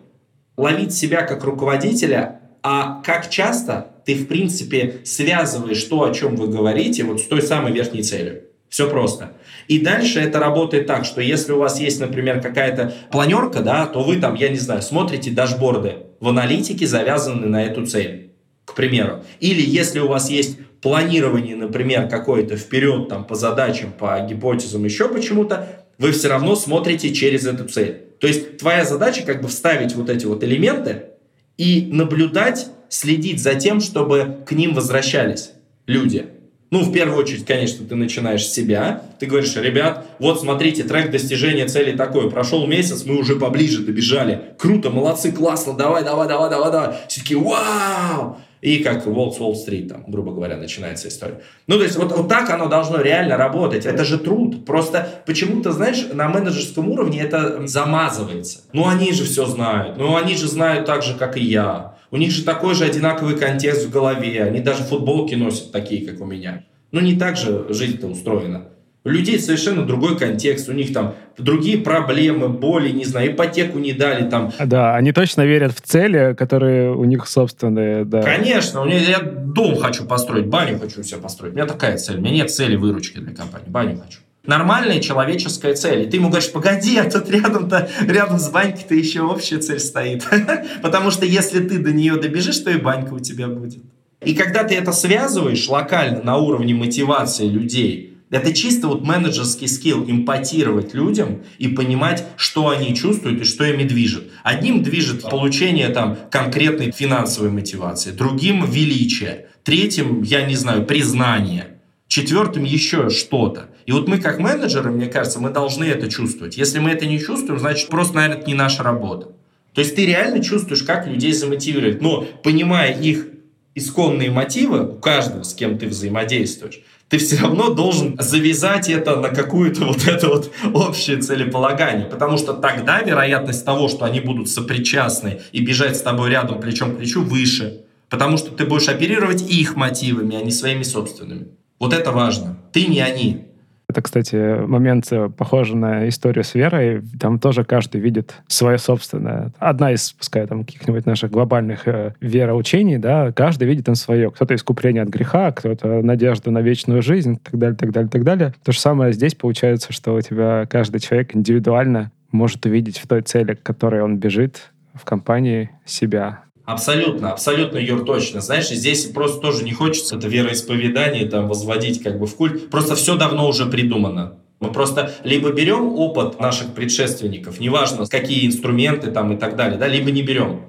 ловить 0.57 0.95
себя 0.95 1.21
как 1.21 1.43
руководителя 1.43 2.40
а 2.63 3.01
как 3.03 3.29
часто 3.29 3.87
ты, 4.05 4.15
в 4.15 4.27
принципе, 4.27 5.01
связываешь 5.03 5.83
то, 5.83 6.03
о 6.03 6.13
чем 6.13 6.35
вы 6.35 6.47
говорите, 6.47 7.03
вот 7.03 7.21
с 7.21 7.25
той 7.25 7.41
самой 7.41 7.71
верхней 7.71 8.03
целью. 8.03 8.43
Все 8.69 8.89
просто. 8.89 9.33
И 9.67 9.79
дальше 9.79 10.19
это 10.21 10.39
работает 10.39 10.87
так, 10.87 11.03
что 11.03 11.21
если 11.21 11.51
у 11.51 11.57
вас 11.57 11.79
есть, 11.79 11.99
например, 11.99 12.41
какая-то 12.41 12.93
планерка, 13.11 13.59
да, 13.59 13.85
то 13.85 14.01
вы 14.01 14.15
там, 14.15 14.35
я 14.35 14.47
не 14.47 14.57
знаю, 14.57 14.81
смотрите 14.81 15.29
дашборды 15.29 15.97
в 16.21 16.29
аналитике, 16.29 16.87
завязанные 16.87 17.49
на 17.49 17.65
эту 17.65 17.85
цель, 17.85 18.31
к 18.63 18.73
примеру. 18.73 19.23
Или 19.41 19.61
если 19.61 19.99
у 19.99 20.07
вас 20.07 20.29
есть 20.29 20.57
планирование, 20.81 21.57
например, 21.57 22.07
какое-то 22.07 22.55
вперед 22.55 23.09
там 23.09 23.25
по 23.25 23.35
задачам, 23.35 23.91
по 23.91 24.17
гипотезам, 24.21 24.85
еще 24.85 25.09
почему-то, 25.09 25.85
вы 25.97 26.11
все 26.11 26.29
равно 26.29 26.55
смотрите 26.55 27.13
через 27.13 27.45
эту 27.45 27.65
цель. 27.65 28.05
То 28.19 28.27
есть 28.27 28.57
твоя 28.57 28.85
задача 28.85 29.23
как 29.23 29.41
бы 29.41 29.49
вставить 29.49 29.95
вот 29.95 30.09
эти 30.09 30.25
вот 30.25 30.43
элементы, 30.43 31.10
и 31.57 31.89
наблюдать, 31.91 32.67
следить 32.89 33.41
за 33.41 33.55
тем, 33.55 33.79
чтобы 33.79 34.37
к 34.45 34.51
ним 34.51 34.73
возвращались 34.73 35.51
люди. 35.87 36.27
Ну, 36.71 36.83
в 36.83 36.93
первую 36.93 37.19
очередь, 37.19 37.45
конечно, 37.45 37.85
ты 37.85 37.95
начинаешь 37.95 38.45
с 38.45 38.53
себя. 38.53 39.03
Ты 39.19 39.25
говоришь, 39.25 39.55
ребят, 39.57 40.05
вот 40.19 40.39
смотрите, 40.39 40.83
трек 40.83 41.11
достижения 41.11 41.67
цели 41.67 41.97
такой. 41.97 42.31
Прошел 42.31 42.65
месяц, 42.65 43.03
мы 43.03 43.17
уже 43.17 43.35
поближе 43.35 43.83
добежали. 43.83 44.53
Круто, 44.57 44.89
молодцы, 44.89 45.33
классно, 45.33 45.73
давай, 45.73 46.05
давай, 46.05 46.29
давай, 46.29 46.49
давай, 46.49 46.71
давай. 46.71 46.95
Все 47.09 47.19
таки 47.19 47.35
вау! 47.35 48.37
И 48.61 48.83
как 48.83 49.07
Волк 49.07 49.35
с 49.35 49.39
Уолл-стрит, 49.39 49.89
там, 49.89 50.03
грубо 50.07 50.31
говоря, 50.31 50.55
начинается 50.55 51.07
история. 51.07 51.41
Ну, 51.65 51.77
то 51.77 51.83
есть 51.83 51.95
вот, 51.95 52.15
вот 52.15 52.29
так 52.29 52.49
оно 52.51 52.67
должно 52.67 53.01
реально 53.01 53.35
работать. 53.35 53.87
Это 53.87 54.05
же 54.05 54.19
труд. 54.19 54.65
Просто 54.65 55.23
почему-то, 55.25 55.71
знаешь, 55.71 56.07
на 56.13 56.27
менеджерском 56.27 56.89
уровне 56.89 57.21
это 57.21 57.67
замазывается. 57.67 58.59
Ну, 58.71 58.87
они 58.87 59.13
же 59.13 59.23
все 59.23 59.45
знают. 59.45 59.97
Ну, 59.97 60.15
они 60.15 60.35
же 60.35 60.47
знают 60.47 60.85
так 60.85 61.01
же, 61.01 61.15
как 61.15 61.37
и 61.37 61.41
я. 61.41 61.95
У 62.11 62.17
них 62.17 62.31
же 62.31 62.43
такой 62.43 62.75
же 62.75 62.85
одинаковый 62.85 63.35
контекст 63.35 63.87
в 63.87 63.89
голове. 63.89 64.43
Они 64.43 64.59
даже 64.59 64.83
футболки 64.83 65.33
носят 65.33 65.71
такие, 65.71 66.05
как 66.05 66.21
у 66.21 66.25
меня. 66.25 66.63
Ну, 66.91 66.99
не 66.99 67.15
так 67.15 67.37
же 67.37 67.65
жизнь-то 67.69 68.07
устроена. 68.07 68.67
У 69.03 69.09
людей 69.09 69.39
совершенно 69.39 69.83
другой 69.83 70.15
контекст, 70.15 70.69
у 70.69 70.73
них 70.73 70.93
там 70.93 71.15
другие 71.35 71.79
проблемы, 71.79 72.49
боли, 72.49 72.91
не 72.91 73.03
знаю, 73.03 73.31
ипотеку 73.31 73.79
не 73.79 73.93
дали 73.93 74.29
там. 74.29 74.53
Да, 74.63 74.95
они 74.95 75.11
точно 75.11 75.43
верят 75.43 75.73
в 75.73 75.81
цели, 75.81 76.35
которые 76.37 76.93
у 76.93 77.03
них 77.05 77.27
собственные, 77.27 78.05
да. 78.05 78.21
Конечно, 78.21 78.81
у 78.81 78.85
меня, 78.85 78.99
я 78.99 79.19
дом 79.19 79.75
хочу 79.77 80.05
построить, 80.05 80.45
баню 80.45 80.77
хочу 80.77 81.01
себе 81.01 81.19
построить. 81.19 81.53
У 81.53 81.55
меня 81.55 81.65
такая 81.65 81.97
цель, 81.97 82.17
у 82.17 82.21
меня 82.21 82.31
нет 82.31 82.51
цели 82.51 82.75
выручки 82.75 83.17
для 83.17 83.33
компании, 83.33 83.69
баню 83.69 83.97
хочу. 83.97 84.19
Нормальная 84.45 84.99
человеческая 84.99 85.73
цель. 85.73 86.03
И 86.03 86.05
ты 86.05 86.17
ему 86.17 86.29
говоришь, 86.29 86.51
погоди, 86.51 86.97
а 86.97 87.09
тут 87.09 87.29
рядом-то, 87.29 87.89
рядом 88.07 88.37
с 88.37 88.49
банькой-то 88.49 88.93
еще 88.93 89.21
общая 89.21 89.57
цель 89.57 89.79
стоит. 89.79 90.27
Потому 90.83 91.09
что 91.09 91.25
если 91.25 91.59
ты 91.59 91.79
до 91.79 91.91
нее 91.91 92.17
добежишь, 92.17 92.57
то 92.59 92.69
и 92.69 92.77
банька 92.77 93.13
у 93.13 93.19
тебя 93.19 93.47
будет. 93.47 93.81
И 94.23 94.35
когда 94.35 94.63
ты 94.63 94.75
это 94.75 94.91
связываешь 94.93 95.67
локально 95.67 96.21
на 96.23 96.37
уровне 96.37 96.75
мотивации 96.75 97.47
людей, 97.47 98.10
это 98.31 98.53
чисто 98.53 98.87
вот 98.87 99.03
менеджерский 99.03 99.67
скилл, 99.67 100.03
импотировать 100.09 100.93
людям 100.93 101.43
и 101.59 101.67
понимать, 101.67 102.25
что 102.37 102.69
они 102.69 102.95
чувствуют 102.95 103.41
и 103.41 103.43
что 103.43 103.65
ими 103.65 103.83
движет. 103.83 104.31
Одним 104.43 104.81
движет 104.83 105.21
получение 105.21 105.89
там 105.89 106.17
конкретной 106.31 106.91
финансовой 106.91 107.51
мотивации, 107.51 108.11
другим 108.11 108.65
величие, 108.65 109.47
третьим, 109.63 110.23
я 110.23 110.43
не 110.45 110.55
знаю, 110.55 110.85
признание, 110.85 111.77
четвертым 112.07 112.63
еще 112.63 113.09
что-то. 113.09 113.69
И 113.85 113.91
вот 113.91 114.07
мы 114.07 114.17
как 114.19 114.39
менеджеры, 114.39 114.91
мне 114.91 115.07
кажется, 115.07 115.39
мы 115.39 115.49
должны 115.49 115.83
это 115.83 116.09
чувствовать. 116.09 116.55
Если 116.55 116.79
мы 116.79 116.91
это 116.91 117.05
не 117.05 117.19
чувствуем, 117.19 117.59
значит 117.59 117.89
просто, 117.89 118.15
наверное, 118.15 118.37
это 118.37 118.47
не 118.47 118.53
наша 118.53 118.81
работа. 118.81 119.33
То 119.73 119.81
есть 119.81 119.95
ты 119.95 120.05
реально 120.05 120.43
чувствуешь, 120.43 120.83
как 120.83 121.07
людей 121.07 121.33
замотивировать, 121.33 122.01
но 122.01 122.25
понимая 122.43 122.93
их 122.93 123.27
исконные 123.75 124.31
мотивы 124.31 124.85
у 124.85 124.95
каждого, 124.95 125.43
с 125.43 125.53
кем 125.53 125.77
ты 125.77 125.87
взаимодействуешь, 125.87 126.81
ты 127.11 127.17
все 127.17 127.35
равно 127.35 127.73
должен 127.73 128.15
завязать 128.17 128.89
это 128.89 129.17
на 129.17 129.29
какую-то 129.29 129.83
вот 129.83 130.07
это 130.07 130.29
вот 130.29 130.49
общее 130.73 131.17
целеполагание, 131.17 132.05
потому 132.05 132.37
что 132.37 132.53
тогда 132.53 133.01
вероятность 133.01 133.65
того, 133.65 133.89
что 133.89 134.05
они 134.05 134.21
будут 134.21 134.49
сопричастны 134.49 135.41
и 135.51 135.59
бежать 135.59 135.97
с 135.97 136.01
тобой 136.01 136.29
рядом 136.29 136.61
плечом 136.61 136.95
к 136.95 136.97
плечу, 136.97 137.21
выше, 137.21 137.81
потому 138.09 138.37
что 138.37 138.51
ты 138.51 138.65
будешь 138.65 138.87
оперировать 138.87 139.41
их 139.41 139.75
мотивами, 139.75 140.37
а 140.37 140.41
не 140.41 140.51
своими 140.51 140.83
собственными. 140.83 141.49
Вот 141.79 141.91
это 141.91 142.11
важно. 142.11 142.57
Ты 142.71 142.85
не 142.85 143.01
они. 143.01 143.45
Это, 143.91 144.01
кстати, 144.01 144.65
момент 144.65 145.11
э, 145.11 145.27
похож 145.27 145.71
на 145.71 146.07
историю 146.07 146.45
с 146.45 146.55
верой. 146.55 147.01
Там 147.19 147.39
тоже 147.39 147.65
каждый 147.65 147.99
видит 147.99 148.35
свое 148.47 148.77
собственное. 148.77 149.51
Одна 149.59 149.91
из, 149.91 150.13
пускай, 150.13 150.47
там, 150.47 150.63
каких-нибудь 150.63 151.05
наших 151.05 151.29
глобальных 151.29 151.89
э, 151.89 152.13
вероучений, 152.21 152.97
да, 152.97 153.33
каждый 153.33 153.67
видит 153.67 153.87
там 153.87 153.95
свое. 153.95 154.31
Кто-то 154.31 154.55
искупление 154.55 155.03
от 155.03 155.09
греха, 155.09 155.51
кто-то 155.51 156.01
надежду 156.01 156.51
на 156.51 156.61
вечную 156.61 157.01
жизнь, 157.01 157.37
так 157.43 157.59
далее, 157.59 157.75
так 157.75 157.91
далее, 157.91 158.09
так 158.09 158.23
далее. 158.23 158.53
То 158.63 158.71
же 158.71 158.79
самое 158.79 159.11
здесь 159.11 159.35
получается, 159.35 159.91
что 159.91 160.15
у 160.15 160.21
тебя 160.21 160.65
каждый 160.69 161.01
человек 161.01 161.35
индивидуально 161.35 162.11
может 162.31 162.65
увидеть 162.65 162.97
в 162.97 163.07
той 163.07 163.23
цели, 163.23 163.55
к 163.55 163.63
которой 163.63 164.01
он 164.01 164.19
бежит, 164.19 164.71
в 164.93 165.03
компании 165.03 165.69
себя. 165.83 166.45
Абсолютно, 166.71 167.33
абсолютно, 167.33 167.77
Юр, 167.77 168.05
точно. 168.05 168.39
Знаешь, 168.39 168.69
здесь 168.69 169.05
просто 169.05 169.41
тоже 169.41 169.65
не 169.65 169.73
хочется 169.73 170.15
это 170.15 170.27
вероисповедание 170.29 171.25
там 171.25 171.49
возводить 171.49 172.01
как 172.01 172.17
бы 172.17 172.27
в 172.27 172.35
культ. 172.35 172.69
Просто 172.69 172.95
все 172.95 173.15
давно 173.15 173.47
уже 173.47 173.65
придумано. 173.65 174.35
Мы 174.61 174.71
просто 174.71 175.11
либо 175.25 175.51
берем 175.51 175.95
опыт 175.95 176.39
наших 176.39 176.73
предшественников, 176.73 177.59
неважно, 177.59 178.05
какие 178.05 178.47
инструменты 178.47 179.11
там 179.11 179.33
и 179.33 179.37
так 179.37 179.55
далее, 179.57 179.77
да, 179.77 179.87
либо 179.87 180.11
не 180.11 180.21
берем. 180.21 180.61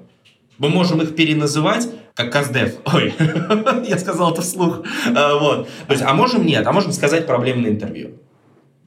Мы 0.57 0.69
можем 0.69 1.01
их 1.01 1.15
переназывать 1.15 1.87
как 2.15 2.31
Каздев. 2.31 2.75
Ой, 2.93 3.13
я 3.87 3.97
сказал 3.97 4.33
это 4.33 4.41
вслух. 4.41 4.83
А, 5.15 5.37
вот. 5.37 5.69
То 5.87 5.93
есть, 5.93 6.03
а 6.03 6.13
можем 6.13 6.45
нет, 6.45 6.67
а 6.67 6.73
можем 6.73 6.91
сказать 6.91 7.25
проблемное 7.25 7.69
интервью 7.69 8.19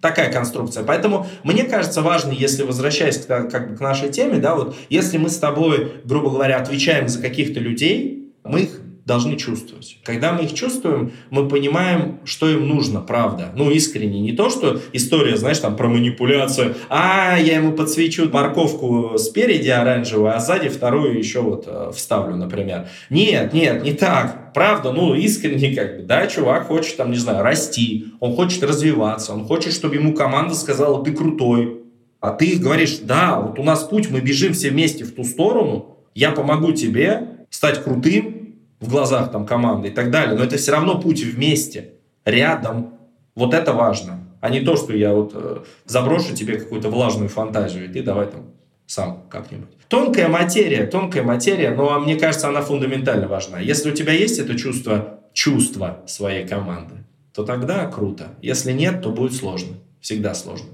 такая 0.09 0.33
конструкция. 0.33 0.85
Поэтому 0.85 1.27
мне 1.43 1.65
кажется 1.65 2.03
важно, 2.03 2.33
если 2.33 2.63
возвращаясь 2.63 3.19
к, 3.19 3.27
как 3.27 3.71
бы, 3.71 3.77
к 3.77 3.81
нашей 3.81 4.09
теме, 4.11 4.39
да, 4.39 4.55
вот 4.55 4.77
если 4.89 5.19
мы 5.19 5.29
с 5.29 5.39
тобой, 5.39 5.93
грубо 6.05 6.31
говоря, 6.31 6.59
отвечаем 6.59 7.09
за 7.09 7.21
каких-то 7.21 7.61
людей, 7.61 8.33
мы 8.45 8.63
их 8.63 8.81
должны 9.07 9.37
чувствовать. 9.37 9.99
Когда 10.03 10.33
мы 10.33 10.45
их 10.45 10.53
чувствуем, 10.53 11.13
мы 11.31 11.49
понимаем, 11.49 12.19
что 12.25 12.51
им 12.51 12.67
нужно, 12.67 13.01
правда. 13.01 13.53
Ну, 13.55 13.71
искренне. 13.71 14.21
Не 14.21 14.33
то, 14.33 14.51
что 14.51 14.81
история, 14.93 15.37
знаешь, 15.37 15.61
там 15.61 15.77
про 15.77 15.89
манипуляцию. 15.89 16.75
А, 16.89 17.39
я 17.39 17.57
ему 17.57 17.73
подсвечу 17.73 18.29
морковку 18.29 19.17
спереди 19.17 19.69
оранжевую, 19.69 20.35
а 20.35 20.41
сзади 20.41 20.69
вторую 20.69 21.17
еще 21.17 21.41
вот 21.41 21.65
э, 21.69 21.93
вставлю, 21.95 22.35
например. 22.35 22.89
Нет, 23.09 23.53
нет, 23.53 23.85
не 23.85 23.93
так. 23.93 24.53
Правда, 24.53 24.91
ну, 24.91 25.15
искренне 25.15 25.73
как 25.73 25.99
бы, 25.99 26.03
да, 26.03 26.27
чувак 26.27 26.67
хочет 26.67 26.97
там, 26.97 27.13
не 27.13 27.19
знаю, 27.19 27.45
расти, 27.45 28.07
он 28.19 28.35
хочет 28.35 28.65
развиваться, 28.65 29.35
он 29.35 29.45
хочет, 29.45 29.73
чтобы 29.73 29.95
ему 29.95 30.15
команда 30.15 30.55
сказала, 30.57 31.05
ты 31.05 31.13
крутой. 31.13 31.83
А 32.21 32.33
ты 32.33 32.57
говоришь, 32.57 32.99
да, 33.03 33.39
вот 33.39 33.61
у 33.61 33.63
нас 33.63 33.85
путь, 33.85 34.11
мы 34.11 34.21
бежим 34.21 34.53
все 34.53 34.71
вместе 34.71 35.05
в 35.05 35.15
ту 35.15 35.23
сторону, 35.23 35.99
я 36.15 36.33
помогу 36.33 36.73
тебе 36.73 37.37
стать 37.51 37.85
крутым, 37.85 38.36
в 38.81 38.89
глазах 38.89 39.33
там 39.33 39.47
команды 39.47 39.89
и 39.89 39.91
так 39.91 40.11
далее, 40.11 40.37
но 40.37 40.45
это 40.45 40.57
все 40.57 40.73
равно 40.73 41.01
путь 41.01 41.23
вместе, 41.23 41.93
рядом. 42.25 42.95
Вот 43.35 43.55
это 43.55 43.73
важно, 43.73 44.21
а 44.41 44.51
не 44.51 44.61
то, 44.61 44.77
что 44.77 44.95
я 44.95 45.13
вот 45.13 45.33
э, 45.35 45.59
заброшу 45.85 46.35
тебе 46.35 46.59
какую-то 46.59 46.89
влажную 46.89 47.29
фантазию, 47.29 47.85
и 47.85 47.89
ты 47.89 48.03
давай 48.03 48.27
там 48.27 48.47
сам 48.87 49.25
как-нибудь. 49.29 49.69
Тонкая 49.89 50.29
материя, 50.29 50.87
тонкая 50.87 51.23
материя, 51.23 51.71
но 51.71 52.01
мне 52.01 52.17
кажется, 52.17 52.49
она 52.49 52.63
фундаментально 52.63 53.29
важна. 53.29 53.61
Если 53.61 53.91
у 53.91 53.95
тебя 53.95 54.13
есть 54.13 54.39
это 54.39 54.57
чувство, 54.57 55.21
чувство 55.33 56.03
своей 56.07 56.47
команды, 56.47 57.05
то 57.33 57.45
тогда 57.45 57.87
круто. 57.87 58.29
Если 58.41 58.73
нет, 58.73 59.03
то 59.03 59.11
будет 59.11 59.35
сложно. 59.35 59.77
Всегда 60.01 60.35
сложно. 60.35 60.69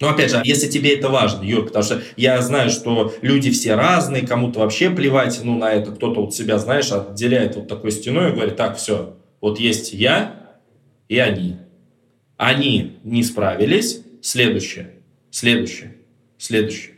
Но 0.00 0.08
опять 0.08 0.30
же, 0.30 0.42
если 0.44 0.68
тебе 0.68 0.96
это 0.96 1.08
важно, 1.08 1.44
Юр, 1.44 1.66
потому 1.66 1.84
что 1.84 2.02
я 2.16 2.40
знаю, 2.42 2.70
что 2.70 3.14
люди 3.22 3.50
все 3.50 3.74
разные, 3.74 4.26
кому-то 4.26 4.60
вообще 4.60 4.90
плевать 4.90 5.40
ну, 5.44 5.56
на 5.56 5.72
это, 5.72 5.92
кто-то 5.92 6.22
вот 6.22 6.34
себя, 6.34 6.58
знаешь, 6.58 6.90
отделяет 6.90 7.56
вот 7.56 7.68
такой 7.68 7.92
стеной 7.92 8.30
и 8.30 8.34
говорит, 8.34 8.56
так, 8.56 8.76
все, 8.76 9.16
вот 9.40 9.60
есть 9.60 9.92
я 9.92 10.58
и 11.08 11.18
они. 11.18 11.56
Они 12.36 12.98
не 13.04 13.22
справились, 13.22 14.02
следующее, 14.20 14.96
следующее, 15.30 15.96
следующее. 16.38 16.94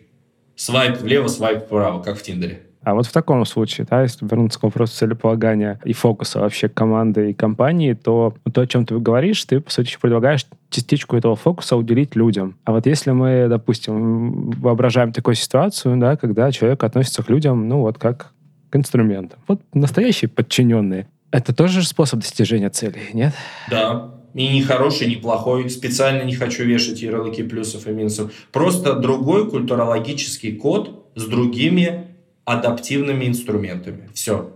Свайп 0.55 0.99
влево, 0.99 1.29
свайп 1.29 1.65
вправо, 1.65 2.03
как 2.03 2.19
в 2.19 2.23
Тиндере. 2.23 2.66
А 2.87 2.95
вот 2.95 3.05
в 3.05 3.13
таком 3.13 3.45
случае, 3.47 3.85
да, 3.91 4.03
если 4.03 4.25
вернуться 4.25 4.61
к 4.61 4.63
вопросу 4.63 4.97
целеполагания 4.97 5.81
и 5.85 5.93
фокуса 5.93 6.39
вообще 6.39 6.69
команды 6.69 7.31
и 7.31 7.35
компании, 7.35 7.95
то 7.95 8.37
то, 8.55 8.61
о 8.61 8.67
чем 8.69 8.87
ты 8.87 8.97
говоришь, 9.01 9.45
ты, 9.45 9.59
по 9.59 9.73
сути, 9.73 9.97
предлагаешь 10.01 10.47
частичку 10.71 11.17
этого 11.17 11.35
фокуса 11.35 11.77
уделить 11.77 12.15
людям. 12.15 12.57
А 12.63 12.71
вот 12.71 12.87
если 12.87 13.11
мы, 13.11 13.49
допустим, 13.49 14.53
воображаем 14.53 15.13
такую 15.13 15.35
ситуацию, 15.35 15.97
да, 15.97 16.17
когда 16.17 16.53
человек 16.53 16.85
относится 16.85 17.25
к 17.25 17.29
людям, 17.29 17.69
ну, 17.69 17.81
вот 17.81 17.99
как 17.99 18.33
к 18.71 18.77
инструментам. 18.77 19.41
Вот 19.49 19.61
настоящие 19.75 20.29
подчиненные. 20.29 21.09
Это 21.33 21.53
тоже 21.53 21.83
способ 21.83 22.21
достижения 22.21 22.71
целей, 22.71 23.11
нет? 23.13 23.35
Да, 23.69 24.15
и 24.33 24.47
не 24.47 24.63
хороший, 24.63 25.09
не 25.09 25.17
плохой. 25.17 25.69
Специально 25.71 26.23
не 26.23 26.37
хочу 26.37 26.63
вешать 26.63 27.03
ярлыки 27.03 27.43
плюсов 27.43 27.89
и 27.89 27.91
минусов. 27.91 28.33
Просто 28.53 28.95
другой 28.95 29.51
культурологический 29.51 30.55
код 30.55 31.11
с 31.17 31.27
другими 31.27 32.16
адаптивными 32.47 33.27
инструментами. 33.27 34.09
Все. 34.15 34.53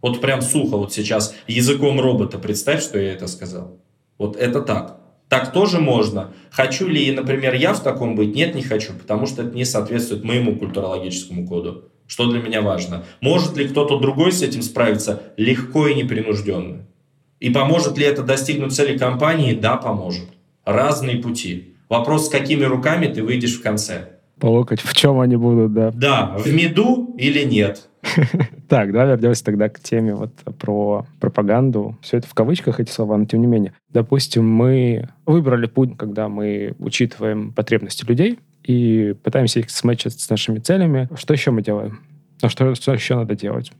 Вот 0.00 0.20
прям 0.20 0.42
сухо 0.42 0.76
вот 0.76 0.92
сейчас 0.92 1.34
языком 1.48 1.98
робота 1.98 2.38
представь, 2.38 2.82
что 2.82 2.98
я 2.98 3.14
это 3.14 3.26
сказал. 3.26 3.80
Вот 4.18 4.36
это 4.36 4.60
так. 4.60 5.00
Так 5.30 5.52
тоже 5.52 5.80
можно. 5.80 6.34
Хочу 6.50 6.86
ли, 6.86 7.10
например, 7.10 7.54
я 7.54 7.72
в 7.72 7.82
таком 7.82 8.14
быть? 8.14 8.36
Нет, 8.36 8.54
не 8.54 8.62
хочу, 8.62 8.92
потому 8.92 9.26
что 9.26 9.42
это 9.42 9.56
не 9.56 9.64
соответствует 9.64 10.22
моему 10.22 10.56
культурологическому 10.56 11.48
коду. 11.48 11.90
Что 12.06 12.30
для 12.30 12.42
меня 12.42 12.60
важно? 12.60 13.04
Может 13.22 13.56
ли 13.56 13.66
кто-то 13.66 13.98
другой 13.98 14.30
с 14.30 14.42
этим 14.42 14.60
справиться 14.60 15.22
легко 15.38 15.88
и 15.88 15.94
непринужденно? 15.94 16.86
И 17.40 17.48
поможет 17.48 17.96
ли 17.96 18.04
это 18.04 18.22
достигнуть 18.22 18.74
цели 18.74 18.98
компании? 18.98 19.54
Да, 19.54 19.78
поможет. 19.78 20.28
Разные 20.66 21.16
пути. 21.16 21.74
Вопрос, 21.88 22.26
с 22.26 22.30
какими 22.30 22.64
руками 22.64 23.06
ты 23.06 23.22
выйдешь 23.22 23.58
в 23.58 23.62
конце 23.62 24.14
по 24.44 24.48
локоть, 24.50 24.82
в 24.82 24.92
чем 24.92 25.20
они 25.20 25.36
будут, 25.36 25.72
да. 25.72 25.90
Да, 25.92 26.36
в 26.36 26.52
меду 26.52 27.14
или 27.16 27.44
нет. 27.44 27.88
Так, 28.68 28.92
давай 28.92 29.08
вернемся 29.08 29.44
тогда 29.44 29.68
к 29.68 29.78
теме 29.80 30.14
вот 30.14 30.32
про 30.58 31.06
пропаганду. 31.20 31.96
Все 32.02 32.16
это 32.18 32.26
в 32.26 32.34
кавычках, 32.34 32.80
эти 32.80 32.90
слова, 32.90 33.16
но 33.16 33.24
тем 33.24 33.40
не 33.40 33.46
менее. 33.46 33.72
Допустим, 33.90 34.46
мы 34.46 35.08
выбрали 35.26 35.66
путь, 35.66 35.96
когда 35.96 36.28
мы 36.28 36.74
учитываем 36.78 37.52
потребности 37.52 38.04
людей 38.04 38.38
и 38.64 39.14
пытаемся 39.22 39.60
их 39.60 39.70
смычить 39.70 40.18
с 40.18 40.28
нашими 40.28 40.58
целями. 40.58 41.08
Что 41.14 41.34
еще 41.34 41.50
мы 41.50 41.62
делаем? 41.62 42.00
А 42.42 42.48
что, 42.48 42.74
что 42.74 42.92
еще 42.92 43.14
надо 43.14 43.36
делать? 43.36 43.70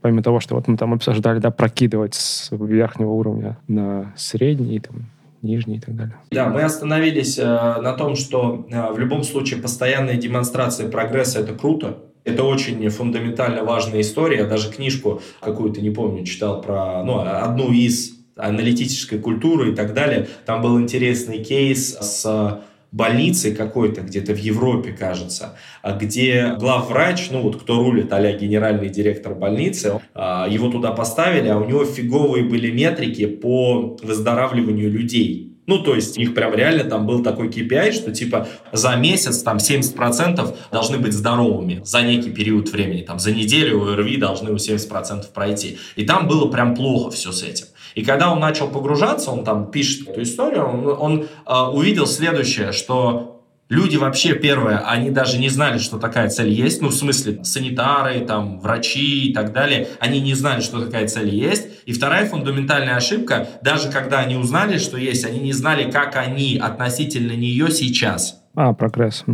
Помимо 0.00 0.22
того, 0.22 0.40
что 0.40 0.54
вот 0.54 0.66
мы 0.66 0.76
там 0.76 0.94
обсуждали, 0.94 1.38
да, 1.38 1.50
прокидывать 1.50 2.14
с 2.14 2.50
верхнего 2.50 3.10
уровня 3.10 3.58
на 3.68 4.12
средний, 4.16 4.80
там, 4.80 5.06
нижний 5.42 5.76
и 5.76 5.80
так 5.80 5.96
далее. 5.96 6.16
Да, 6.30 6.48
мы 6.48 6.62
остановились 6.62 7.38
э, 7.38 7.44
на 7.44 7.92
том, 7.92 8.16
что 8.16 8.66
э, 8.70 8.92
в 8.92 8.98
любом 8.98 9.24
случае 9.24 9.60
постоянная 9.60 10.16
демонстрация 10.16 10.88
прогресса– 10.88 11.40
это 11.40 11.54
круто, 11.54 11.98
это 12.24 12.44
очень 12.44 12.86
фундаментально 12.88 13.64
важная 13.64 14.00
история. 14.02 14.44
Даже 14.44 14.70
книжку 14.70 15.22
какую-то, 15.40 15.80
не 15.80 15.90
помню, 15.90 16.24
читал 16.24 16.60
про 16.60 17.02
ну, 17.02 17.20
одну 17.20 17.72
из 17.72 18.12
аналитической 18.36 19.18
культуры 19.18 19.72
и 19.72 19.74
так 19.74 19.94
далее. 19.94 20.28
Там 20.46 20.62
был 20.62 20.80
интересный 20.80 21.42
кейс 21.42 21.96
с 21.98 22.62
больницы 22.92 23.54
какой-то 23.54 24.02
где-то 24.02 24.34
в 24.34 24.38
Европе, 24.38 24.92
кажется, 24.92 25.56
где 26.00 26.56
главврач, 26.58 27.30
ну 27.30 27.42
вот 27.42 27.60
кто 27.60 27.82
рулит, 27.82 28.12
а 28.12 28.20
генеральный 28.32 28.88
директор 28.88 29.34
больницы, 29.34 30.00
а, 30.14 30.46
его 30.48 30.70
туда 30.70 30.92
поставили, 30.92 31.48
а 31.48 31.58
у 31.58 31.64
него 31.64 31.84
фиговые 31.84 32.44
были 32.44 32.70
метрики 32.70 33.26
по 33.26 33.96
выздоравливанию 34.02 34.90
людей. 34.90 35.50
Ну, 35.66 35.78
то 35.78 35.94
есть, 35.94 36.18
их 36.18 36.34
прям 36.34 36.52
реально 36.52 36.82
там 36.82 37.06
был 37.06 37.22
такой 37.22 37.48
KPI, 37.48 37.92
что 37.92 38.12
типа 38.12 38.48
за 38.72 38.96
месяц 38.96 39.42
там 39.42 39.58
70% 39.58 40.56
должны 40.72 40.98
быть 40.98 41.12
здоровыми 41.12 41.80
за 41.84 42.02
некий 42.02 42.30
период 42.30 42.72
времени. 42.72 43.02
Там 43.02 43.20
за 43.20 43.30
неделю 43.30 43.84
ОРВИ 43.84 44.16
должны 44.16 44.50
у 44.50 44.56
70% 44.56 45.32
пройти. 45.32 45.78
И 45.94 46.04
там 46.04 46.26
было 46.26 46.50
прям 46.50 46.74
плохо 46.74 47.12
все 47.12 47.30
с 47.30 47.44
этим. 47.44 47.66
И 47.94 48.04
когда 48.04 48.32
он 48.32 48.40
начал 48.40 48.68
погружаться, 48.68 49.30
он 49.30 49.44
там 49.44 49.70
пишет 49.70 50.08
эту 50.08 50.22
историю, 50.22 50.66
он, 50.66 50.86
он 50.86 51.26
э, 51.46 51.70
увидел 51.72 52.06
следующее, 52.06 52.72
что 52.72 53.40
Люди 53.70 53.96
вообще, 53.96 54.34
первое, 54.34 54.78
они 54.78 55.10
даже 55.10 55.38
не 55.38 55.48
знали, 55.48 55.78
что 55.78 56.00
такая 56.00 56.28
цель 56.28 56.48
есть. 56.48 56.82
Ну, 56.82 56.88
в 56.88 56.92
смысле, 56.92 57.44
санитары, 57.44 58.18
там, 58.18 58.58
врачи 58.58 59.28
и 59.28 59.32
так 59.32 59.52
далее. 59.52 59.86
Они 60.00 60.20
не 60.20 60.34
знали, 60.34 60.60
что 60.60 60.84
такая 60.84 61.06
цель 61.06 61.32
есть. 61.32 61.68
И 61.86 61.92
вторая 61.92 62.26
фундаментальная 62.26 62.96
ошибка, 62.96 63.46
даже 63.62 63.88
когда 63.88 64.18
они 64.18 64.34
узнали, 64.34 64.76
что 64.78 64.96
есть, 64.98 65.24
они 65.24 65.38
не 65.38 65.52
знали, 65.52 65.88
как 65.88 66.16
они 66.16 66.58
относительно 66.60 67.30
нее 67.30 67.70
сейчас. 67.70 68.42
А, 68.56 68.72
прогресс. 68.72 69.24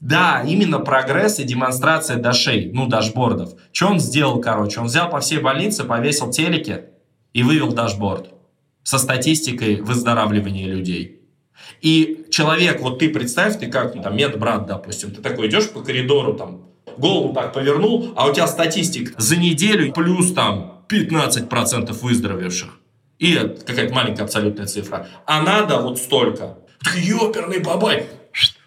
Да, 0.00 0.42
именно 0.44 0.78
прогресс 0.78 1.38
и 1.38 1.44
демонстрация 1.44 2.16
дашей, 2.16 2.70
ну, 2.72 2.86
дашбордов. 2.86 3.50
Что 3.72 3.88
он 3.88 4.00
сделал, 4.00 4.40
короче? 4.40 4.80
Он 4.80 4.86
взял 4.86 5.10
по 5.10 5.20
всей 5.20 5.38
больнице, 5.38 5.84
повесил 5.84 6.30
телеки, 6.30 6.86
и 7.32 7.42
вывел 7.42 7.72
дашборд 7.72 8.30
со 8.82 8.98
статистикой 8.98 9.80
выздоравливания 9.80 10.66
людей. 10.66 11.20
И 11.80 12.26
человек, 12.30 12.80
вот 12.80 12.98
ты 12.98 13.08
представь, 13.08 13.58
ты 13.58 13.66
как, 13.66 13.94
ну, 13.94 14.02
там, 14.02 14.16
медбрат, 14.16 14.66
допустим, 14.66 15.12
ты 15.12 15.20
такой 15.20 15.48
идешь 15.48 15.70
по 15.70 15.80
коридору, 15.80 16.34
там, 16.34 16.72
голову 16.96 17.32
так 17.32 17.52
повернул, 17.52 18.12
а 18.16 18.28
у 18.28 18.34
тебя 18.34 18.46
статистик 18.46 19.14
за 19.18 19.36
неделю 19.36 19.92
плюс 19.92 20.32
там 20.32 20.84
15% 20.88 21.92
выздоровевших. 21.92 22.78
И 23.18 23.34
какая-то 23.34 23.94
маленькая 23.94 24.24
абсолютная 24.24 24.66
цифра. 24.66 25.06
А 25.26 25.42
надо 25.42 25.78
вот 25.78 25.98
столько. 25.98 26.58
Ёперный 26.96 27.60
бабай! 27.60 28.06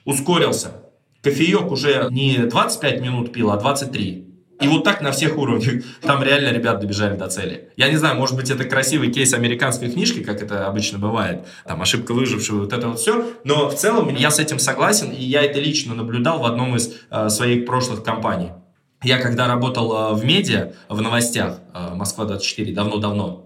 Ускорился. 0.05 0.71
Кофеек 1.21 1.71
уже 1.71 2.07
не 2.11 2.37
25 2.37 3.01
минут 3.01 3.33
пил, 3.33 3.51
а 3.51 3.57
23. 3.57 4.24
И 4.61 4.67
вот 4.67 4.83
так 4.83 5.01
на 5.01 5.11
всех 5.11 5.37
уровнях. 5.37 5.83
Там 6.01 6.23
реально 6.23 6.49
ребят 6.49 6.79
добежали 6.79 7.17
до 7.17 7.27
цели. 7.27 7.69
Я 7.75 7.89
не 7.89 7.97
знаю, 7.97 8.15
может 8.15 8.35
быть, 8.35 8.49
это 8.49 8.63
красивый 8.63 9.11
кейс 9.11 9.33
американской 9.33 9.91
книжки, 9.91 10.23
как 10.23 10.41
это 10.41 10.67
обычно 10.67 10.97
бывает. 10.97 11.45
Там 11.65 11.81
ошибка 11.81 12.13
выжившего, 12.13 12.61
вот 12.61 12.73
это 12.73 12.87
вот 12.87 12.99
все. 12.99 13.25
Но 13.43 13.69
в 13.69 13.75
целом 13.75 14.13
я 14.15 14.31
с 14.31 14.39
этим 14.39 14.59
согласен, 14.59 15.11
и 15.11 15.21
я 15.21 15.41
это 15.41 15.59
лично 15.59 15.93
наблюдал 15.93 16.39
в 16.39 16.45
одном 16.45 16.75
из 16.75 16.93
э, 17.09 17.29
своих 17.29 17.65
прошлых 17.65 18.03
компаний. 18.03 18.51
Я 19.03 19.19
когда 19.19 19.47
работал 19.47 19.93
э, 19.93 20.13
в 20.15 20.23
медиа, 20.23 20.71
в 20.87 21.01
новостях, 21.01 21.59
э, 21.73 21.93
Москва-24, 21.93 22.73
давно-давно, 22.73 23.45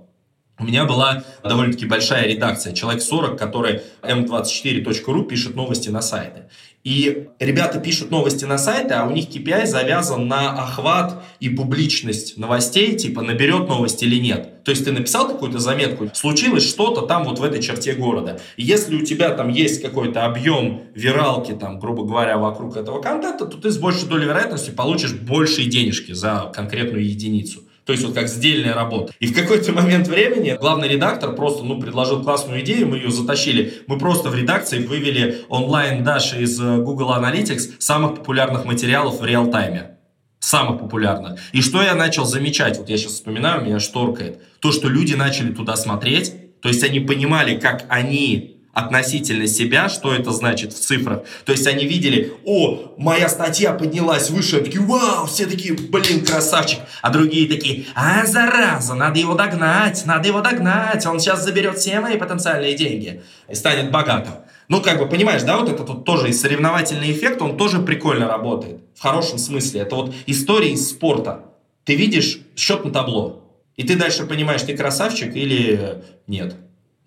у 0.60 0.66
меня 0.66 0.84
была 0.84 1.24
довольно-таки 1.42 1.86
большая 1.86 2.28
редакция, 2.28 2.74
человек 2.74 3.02
40, 3.02 3.40
который 3.40 3.82
m24.ru 4.02 5.24
пишет 5.24 5.56
новости 5.56 5.90
на 5.90 6.02
сайты. 6.02 6.50
И 6.84 7.28
ребята 7.40 7.80
пишут 7.80 8.10
новости 8.10 8.46
на 8.46 8.58
сайты, 8.58 8.94
а 8.94 9.06
у 9.06 9.12
них 9.12 9.28
KPI 9.30 9.66
завязан 9.66 10.28
на 10.28 10.52
охват 10.64 11.22
и 11.42 11.50
публичность 11.50 12.38
новостей, 12.38 12.96
типа 12.96 13.22
наберет 13.22 13.68
новость 13.68 14.02
или 14.02 14.16
нет. 14.16 14.64
То 14.64 14.72
есть 14.72 14.86
ты 14.86 14.92
написал 14.92 15.28
какую-то 15.28 15.60
заметку, 15.60 16.10
случилось 16.14 16.68
что-то 16.68 17.02
там 17.02 17.26
вот 17.26 17.40
в 17.40 17.44
этой 17.44 17.62
черте 17.62 17.94
города. 17.94 18.40
И 18.56 18.64
если 18.64 18.96
у 18.96 19.06
тебя 19.06 19.32
там 19.32 19.50
есть 19.50 19.82
какой-то 19.82 20.26
объем 20.26 20.84
виралки, 20.96 21.52
там, 21.52 21.80
грубо 21.80 22.06
говоря, 22.06 22.38
вокруг 22.38 22.78
этого 22.78 23.02
контента, 23.02 23.46
то 23.46 23.58
ты 23.58 23.72
с 23.72 23.78
большей 23.78 24.08
долей 24.08 24.26
вероятности 24.26 24.70
получишь 24.70 25.14
большие 25.14 25.70
денежки 25.70 26.14
за 26.14 26.52
конкретную 26.54 27.06
единицу. 27.06 27.64
То 27.90 27.94
есть 27.94 28.06
вот 28.06 28.14
как 28.14 28.28
сдельная 28.28 28.76
работа. 28.76 29.14
И 29.20 29.26
в 29.26 29.34
какой-то 29.34 29.72
момент 29.72 30.08
времени 30.08 30.56
главный 30.62 30.88
редактор 30.88 31.34
просто 31.34 31.64
ну, 31.64 31.82
предложил 31.82 32.22
классную 32.22 32.62
идею, 32.62 32.88
мы 32.88 32.98
ее 32.98 33.10
затащили. 33.10 33.82
Мы 33.88 33.98
просто 33.98 34.30
в 34.30 34.36
редакции 34.36 34.86
вывели 34.86 35.42
онлайн 35.50 36.04
даши 36.04 36.44
из 36.44 36.62
э, 36.62 36.78
Google 36.78 37.16
Analytics 37.16 37.78
самых 37.80 38.18
популярных 38.18 38.66
материалов 38.66 39.22
в 39.22 39.26
реал-тайме. 39.26 39.98
Самых 40.40 40.78
популярных. 40.82 41.40
И 41.52 41.64
что 41.64 41.82
я 41.82 41.96
начал 41.96 42.26
замечать, 42.26 42.78
вот 42.78 42.90
я 42.90 42.98
сейчас 42.98 43.14
вспоминаю, 43.14 43.66
меня 43.66 43.80
шторкает. 43.80 44.40
То, 44.60 44.72
что 44.72 44.88
люди 44.88 45.16
начали 45.16 45.52
туда 45.52 45.76
смотреть, 45.76 46.62
то 46.62 46.70
есть 46.70 46.84
они 46.84 47.00
понимали, 47.00 47.58
как 47.58 47.86
они 47.90 48.59
относительно 48.74 49.48
себя, 49.48 49.90
что 49.90 50.14
это 50.14 50.32
значит 50.32 50.74
в 50.74 50.80
цифрах. 50.80 51.24
То 51.46 51.52
есть 51.52 51.66
они 51.68 51.86
видели, 51.86 52.34
о, 52.46 52.94
моя 52.98 53.28
статья 53.30 53.74
поднялась 53.74 54.30
выше, 54.30 54.58
они 54.58 54.66
такие, 54.66 54.82
вау, 54.82 55.26
все 55.26 55.46
такие, 55.46 55.74
блин, 55.74 56.24
красавчик. 56.26 56.80
А 57.02 57.10
другие 57.10 57.48
такие, 57.48 57.86
а, 57.96 58.26
зараза, 58.26 58.94
надо 58.94 59.20
его 59.20 59.34
догнать, 59.34 60.06
надо 60.06 60.28
его 60.28 60.42
догнать, 60.42 61.06
он 61.06 61.20
сейчас 61.20 61.44
заберет 61.44 61.78
все 61.78 62.00
мои 62.00 62.18
потенциальные 62.18 62.76
деньги 62.76 63.22
и 63.50 63.56
станет 63.56 63.92
богатым. 63.92 64.34
Ну, 64.68 64.82
как 64.82 65.00
бы, 65.00 65.10
понимаешь, 65.10 65.42
да, 65.42 65.58
вот 65.58 65.68
этот 65.68 65.90
вот 65.90 66.06
тоже 66.06 66.30
и 66.30 66.34
соревновательный 66.34 67.12
эффект, 67.12 67.42
он 67.42 67.58
тоже 67.58 67.80
прикольно 67.80 68.28
работает. 68.28 68.82
В 68.96 69.02
хорошем 69.02 69.40
смысле. 69.40 69.82
Это 69.82 69.96
вот 69.96 70.14
история 70.28 70.72
из 70.72 70.90
спорта. 70.90 71.46
Ты 71.86 71.96
видишь 71.96 72.42
счет 72.56 72.86
на 72.86 72.92
табло, 72.92 73.44
и 73.78 73.84
ты 73.84 73.96
дальше 73.96 74.28
понимаешь, 74.28 74.62
ты 74.62 74.78
красавчик 74.78 75.36
или 75.36 76.04
нет. 76.28 76.56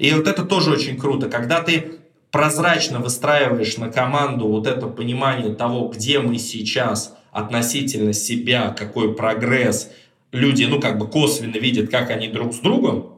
И 0.02 0.12
вот 0.14 0.26
это 0.26 0.44
тоже 0.44 0.72
очень 0.72 0.98
круто, 0.98 1.28
когда 1.28 1.62
ты 1.62 2.00
прозрачно 2.32 2.98
выстраиваешь 2.98 3.76
на 3.76 3.88
команду 3.88 4.48
вот 4.48 4.66
это 4.66 4.88
понимание 4.88 5.54
того, 5.54 5.86
где 5.86 6.18
мы 6.18 6.38
сейчас 6.38 7.14
относительно 7.30 8.12
себя, 8.12 8.74
какой 8.76 9.14
прогресс, 9.14 9.92
люди, 10.32 10.64
ну, 10.64 10.80
как 10.80 10.98
бы 10.98 11.06
косвенно 11.06 11.56
видят, 11.56 11.88
как 11.88 12.10
они 12.10 12.26
друг 12.26 12.52
с 12.52 12.58
другом, 12.58 13.16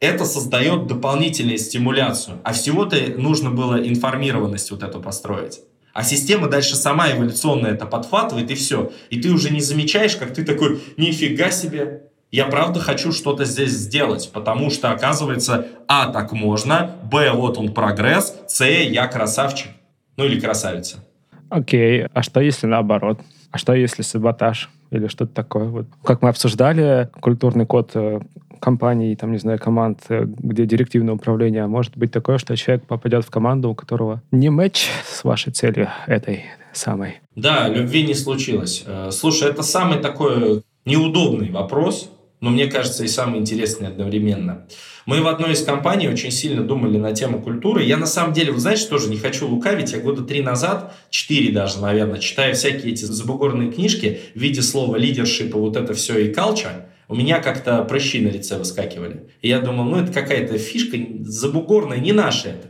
это 0.00 0.26
создает 0.26 0.86
дополнительную 0.86 1.56
стимуляцию. 1.56 2.40
А 2.44 2.52
всего-то 2.52 2.96
нужно 3.16 3.50
было 3.50 3.76
информированность 3.88 4.70
вот 4.70 4.82
эту 4.82 5.00
построить. 5.00 5.60
А 5.94 6.04
система 6.04 6.48
дальше 6.48 6.76
сама 6.76 7.10
эволюционно 7.10 7.68
это 7.68 7.86
подхватывает, 7.86 8.50
и 8.50 8.54
все. 8.54 8.92
И 9.08 9.18
ты 9.18 9.30
уже 9.30 9.48
не 9.48 9.62
замечаешь, 9.62 10.16
как 10.16 10.34
ты 10.34 10.44
такой, 10.44 10.78
нифига 10.98 11.50
себе, 11.50 12.07
я 12.30 12.46
правда 12.46 12.80
хочу 12.80 13.12
что-то 13.12 13.44
здесь 13.44 13.72
сделать, 13.72 14.30
потому 14.32 14.70
что, 14.70 14.90
оказывается, 14.90 15.66
а, 15.86 16.12
так 16.12 16.32
можно, 16.32 16.90
б, 17.10 17.30
вот 17.32 17.58
он 17.58 17.72
прогресс, 17.72 18.36
с, 18.46 18.64
я 18.64 19.06
красавчик. 19.06 19.70
Ну 20.16 20.24
или 20.24 20.40
красавица. 20.40 20.98
Окей, 21.48 22.06
а 22.12 22.22
что 22.22 22.40
если 22.40 22.66
наоборот? 22.66 23.20
А 23.50 23.58
что 23.58 23.72
если 23.72 24.02
саботаж 24.02 24.68
или 24.90 25.06
что-то 25.06 25.32
такое? 25.32 25.64
Вот. 25.64 25.86
Как 26.04 26.22
мы 26.22 26.28
обсуждали, 26.28 27.08
культурный 27.20 27.64
код 27.64 27.92
э, 27.94 28.20
компаний, 28.60 29.16
там, 29.16 29.32
не 29.32 29.38
знаю, 29.38 29.58
команд, 29.58 30.00
э, 30.10 30.24
где 30.26 30.66
директивное 30.66 31.14
управление, 31.14 31.66
может 31.66 31.96
быть 31.96 32.12
такое, 32.12 32.36
что 32.36 32.56
человек 32.56 32.84
попадет 32.86 33.24
в 33.24 33.30
команду, 33.30 33.70
у 33.70 33.74
которого 33.74 34.22
не 34.30 34.50
матч 34.50 34.88
с 35.06 35.24
вашей 35.24 35.52
целью 35.52 35.88
этой 36.06 36.44
самой. 36.72 37.20
Да, 37.34 37.68
любви 37.68 38.02
не 38.06 38.14
случилось. 38.14 38.84
Э, 38.86 39.10
слушай, 39.10 39.48
это 39.48 39.62
самый 39.62 40.00
такой 40.00 40.62
неудобный 40.84 41.50
вопрос, 41.50 42.10
но 42.40 42.50
мне 42.50 42.66
кажется 42.66 43.04
и 43.04 43.08
самый 43.08 43.40
интересный 43.40 43.88
одновременно. 43.88 44.66
Мы 45.06 45.22
в 45.22 45.26
одной 45.26 45.52
из 45.52 45.64
компаний 45.64 46.08
очень 46.08 46.30
сильно 46.30 46.62
думали 46.62 46.98
на 46.98 47.12
тему 47.12 47.40
культуры. 47.40 47.82
Я 47.82 47.96
на 47.96 48.06
самом 48.06 48.34
деле, 48.34 48.52
вы 48.52 48.60
знаете, 48.60 48.86
тоже 48.88 49.08
не 49.08 49.16
хочу 49.16 49.48
лукавить. 49.48 49.92
Я 49.92 50.00
года 50.00 50.22
три 50.22 50.42
назад, 50.42 50.94
четыре 51.10 51.52
даже, 51.52 51.80
наверное, 51.80 52.18
читая 52.18 52.52
всякие 52.52 52.92
эти 52.92 53.04
забугорные 53.04 53.72
книжки 53.72 54.20
в 54.34 54.38
виде 54.38 54.62
слова 54.62 54.96
лидершип 54.96 55.54
вот 55.54 55.76
это 55.76 55.94
все 55.94 56.18
и 56.18 56.32
culture, 56.32 56.84
у 57.08 57.14
меня 57.14 57.40
как-то 57.40 57.82
прыщи 57.84 58.20
на 58.20 58.28
лице 58.28 58.58
выскакивали. 58.58 59.30
И 59.40 59.48
я 59.48 59.60
думал, 59.60 59.84
ну 59.84 59.96
это 59.96 60.12
какая-то 60.12 60.58
фишка 60.58 60.98
забугорная, 61.20 61.98
не 61.98 62.12
наша 62.12 62.50
это. 62.50 62.68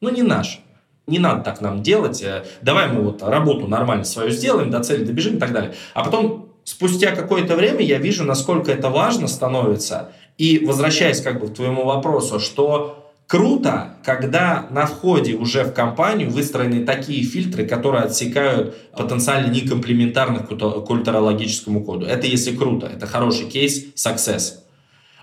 Ну 0.00 0.10
не 0.10 0.22
наша. 0.22 0.58
Не 1.06 1.20
надо 1.20 1.44
так 1.44 1.60
нам 1.60 1.84
делать. 1.84 2.20
Э, 2.20 2.44
давай 2.62 2.88
мы 2.88 3.00
вот 3.00 3.22
работу 3.22 3.68
нормально 3.68 4.04
свою 4.04 4.30
сделаем, 4.30 4.70
до 4.70 4.82
цели 4.82 5.04
добежим 5.04 5.36
и 5.36 5.38
так 5.38 5.52
далее. 5.52 5.72
А 5.94 6.02
потом 6.02 6.45
спустя 6.66 7.14
какое-то 7.14 7.56
время 7.56 7.80
я 7.80 7.98
вижу, 7.98 8.24
насколько 8.24 8.72
это 8.72 8.90
важно 8.90 9.28
становится. 9.28 10.10
И 10.36 10.58
возвращаясь 10.66 11.22
как 11.22 11.40
бы 11.40 11.46
к 11.46 11.54
твоему 11.54 11.84
вопросу, 11.84 12.40
что 12.40 13.12
круто, 13.26 13.94
когда 14.04 14.66
на 14.70 14.84
входе 14.84 15.34
уже 15.34 15.62
в 15.62 15.72
компанию 15.72 16.28
выстроены 16.28 16.84
такие 16.84 17.22
фильтры, 17.22 17.66
которые 17.66 18.02
отсекают 18.04 18.76
потенциально 18.92 19.50
некомплементарных 19.50 20.48
культурологическому 20.48 21.84
коду. 21.84 22.04
Это 22.04 22.26
если 22.26 22.54
круто, 22.54 22.86
это 22.86 23.06
хороший 23.06 23.48
кейс, 23.48 23.94
success. 23.94 24.54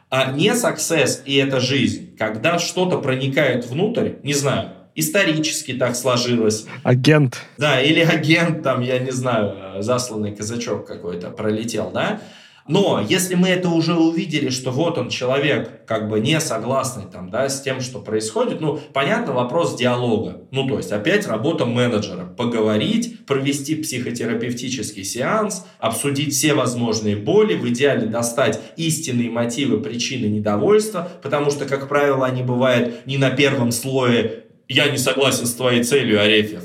А 0.09 0.31
не 0.31 0.49
success 0.51 1.23
и 1.25 1.35
это 1.35 1.59
жизнь, 1.59 2.15
когда 2.17 2.57
что-то 2.57 2.99
проникает 2.99 3.65
внутрь, 3.65 4.13
не 4.23 4.33
знаю, 4.33 4.69
исторически 4.95 5.73
так 5.73 5.95
сложилось. 5.95 6.65
Агент. 6.83 7.41
Да, 7.57 7.81
или 7.81 7.99
агент, 7.99 8.63
там, 8.63 8.81
я 8.81 8.99
не 8.99 9.11
знаю, 9.11 9.81
засланный 9.81 10.35
казачок 10.35 10.85
какой-то 10.85 11.29
пролетел, 11.29 11.91
да. 11.93 12.21
Но 12.65 13.05
если 13.07 13.35
мы 13.35 13.49
это 13.49 13.69
уже 13.69 13.93
увидели, 13.93 14.49
что 14.49 14.71
вот 14.71 14.97
он 14.97 15.09
человек, 15.09 15.85
как 15.85 16.07
бы 16.07 16.21
не 16.21 16.39
согласный 16.39 17.03
там, 17.11 17.29
да, 17.29 17.49
с 17.49 17.61
тем, 17.61 17.81
что 17.81 17.99
происходит, 17.99 18.61
ну, 18.61 18.79
понятно, 18.93 19.33
вопрос 19.33 19.75
диалога. 19.75 20.43
Ну, 20.51 20.67
то 20.67 20.77
есть 20.77 20.91
опять 20.93 21.27
работа 21.27 21.65
менеджера. 21.65 22.25
Поговорить, 22.25 23.25
провести 23.25 23.75
психотерапевтический 23.75 25.03
сеанс, 25.03 25.65
обсудить 25.79 26.33
все 26.33 26.53
возможные 26.53 27.17
боли, 27.17 27.55
в 27.55 27.67
идеале 27.67 28.07
достать 28.07 28.61
истинные 28.77 29.29
мотивы, 29.29 29.81
причины 29.81 30.27
недовольства, 30.27 31.09
потому 31.21 31.51
что, 31.51 31.65
как 31.65 31.89
правило, 31.89 32.25
они 32.25 32.43
бывают 32.43 33.05
не 33.05 33.17
на 33.17 33.29
первом 33.31 33.73
слое 33.73 34.43
я 34.67 34.89
не 34.89 34.97
согласен 34.97 35.45
с 35.45 35.53
твоей 35.53 35.83
целью, 35.83 36.21
Арефьев 36.21 36.63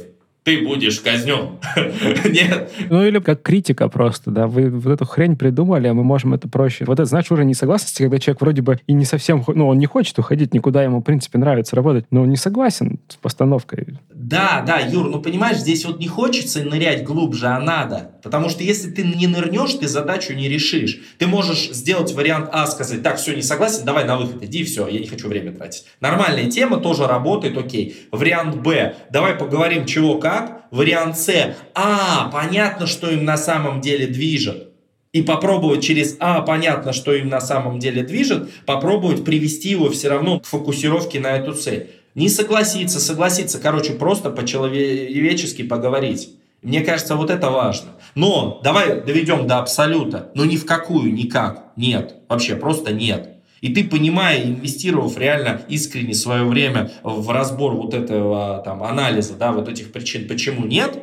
ты 0.48 0.64
будешь 0.64 1.00
казнен. 1.00 1.58
Нет. 2.24 2.72
Ну 2.88 3.04
или 3.04 3.18
как 3.18 3.42
критика 3.42 3.88
просто, 3.90 4.30
да. 4.30 4.46
Вы 4.46 4.70
вот 4.70 4.90
эту 4.90 5.04
хрень 5.04 5.36
придумали, 5.36 5.88
а 5.88 5.92
мы 5.94 6.04
можем 6.04 6.32
это 6.32 6.48
проще. 6.48 6.86
Вот 6.86 6.94
это 6.94 7.04
значит 7.04 7.30
уже 7.30 7.44
несогласность, 7.44 7.98
когда 7.98 8.18
человек 8.18 8.40
вроде 8.40 8.62
бы 8.62 8.78
и 8.86 8.94
не 8.94 9.04
совсем, 9.04 9.44
ну 9.46 9.68
он 9.68 9.78
не 9.78 9.84
хочет 9.84 10.18
уходить 10.18 10.54
никуда, 10.54 10.82
ему 10.82 11.00
в 11.00 11.02
принципе 11.02 11.36
нравится 11.36 11.76
работать, 11.76 12.06
но 12.10 12.22
он 12.22 12.30
не 12.30 12.36
согласен 12.36 12.98
с 13.08 13.16
постановкой. 13.16 13.98
Да, 14.28 14.62
да, 14.66 14.78
Юр, 14.78 15.08
ну 15.08 15.22
понимаешь, 15.22 15.56
здесь 15.56 15.86
вот 15.86 16.00
не 16.00 16.06
хочется 16.06 16.62
нырять 16.62 17.02
глубже, 17.02 17.46
а 17.46 17.58
надо. 17.60 18.10
Потому 18.22 18.50
что 18.50 18.62
если 18.62 18.90
ты 18.90 19.02
не 19.02 19.26
нырнешь, 19.26 19.72
ты 19.72 19.88
задачу 19.88 20.34
не 20.34 20.50
решишь. 20.50 21.00
Ты 21.16 21.26
можешь 21.26 21.70
сделать 21.70 22.12
вариант 22.12 22.50
А, 22.52 22.66
сказать, 22.66 23.02
так, 23.02 23.16
все, 23.16 23.34
не 23.34 23.40
согласен, 23.40 23.86
давай 23.86 24.04
на 24.04 24.18
выход, 24.18 24.42
иди, 24.42 24.64
все, 24.64 24.86
я 24.86 25.00
не 25.00 25.06
хочу 25.06 25.28
время 25.28 25.52
тратить. 25.52 25.84
Нормальная 26.00 26.50
тема, 26.50 26.76
тоже 26.76 27.06
работает, 27.06 27.56
окей. 27.56 27.96
Вариант 28.12 28.56
Б, 28.56 28.96
давай 29.10 29.34
поговорим, 29.34 29.86
чего 29.86 30.18
как. 30.18 30.66
Вариант 30.70 31.16
С. 31.16 31.54
А, 31.74 32.28
понятно, 32.30 32.86
что 32.86 33.10
им 33.10 33.24
на 33.24 33.38
самом 33.38 33.80
деле 33.80 34.08
движет. 34.08 34.68
И 35.12 35.22
попробовать 35.22 35.82
через 35.82 36.16
А, 36.20 36.42
понятно, 36.42 36.92
что 36.92 37.14
им 37.14 37.30
на 37.30 37.40
самом 37.40 37.78
деле 37.78 38.02
движет, 38.02 38.50
попробовать 38.66 39.24
привести 39.24 39.70
его 39.70 39.88
все 39.88 40.10
равно 40.10 40.38
к 40.38 40.44
фокусировке 40.46 41.18
на 41.18 41.28
эту 41.28 41.54
цель. 41.54 41.88
Не 42.18 42.28
согласиться, 42.28 42.98
согласиться, 42.98 43.60
короче, 43.60 43.92
просто 43.92 44.30
по-человечески 44.30 45.62
поговорить. 45.62 46.30
Мне 46.62 46.80
кажется, 46.80 47.14
вот 47.14 47.30
это 47.30 47.48
важно. 47.48 47.90
Но 48.16 48.60
давай 48.64 49.02
доведем 49.02 49.46
до 49.46 49.60
абсолюта. 49.60 50.32
Но 50.34 50.44
ни 50.44 50.56
в 50.56 50.66
какую, 50.66 51.14
никак. 51.14 51.66
Нет. 51.76 52.16
Вообще, 52.28 52.56
просто 52.56 52.92
нет. 52.92 53.36
И 53.60 53.72
ты, 53.72 53.84
понимая, 53.84 54.42
инвестировав 54.42 55.16
реально 55.16 55.62
искренне 55.68 56.12
свое 56.12 56.42
время 56.42 56.90
в 57.04 57.30
разбор 57.30 57.74
вот 57.76 57.94
этого 57.94 58.62
там, 58.64 58.82
анализа, 58.82 59.34
да, 59.34 59.52
вот 59.52 59.68
этих 59.68 59.92
причин, 59.92 60.26
почему 60.26 60.66
нет, 60.66 60.98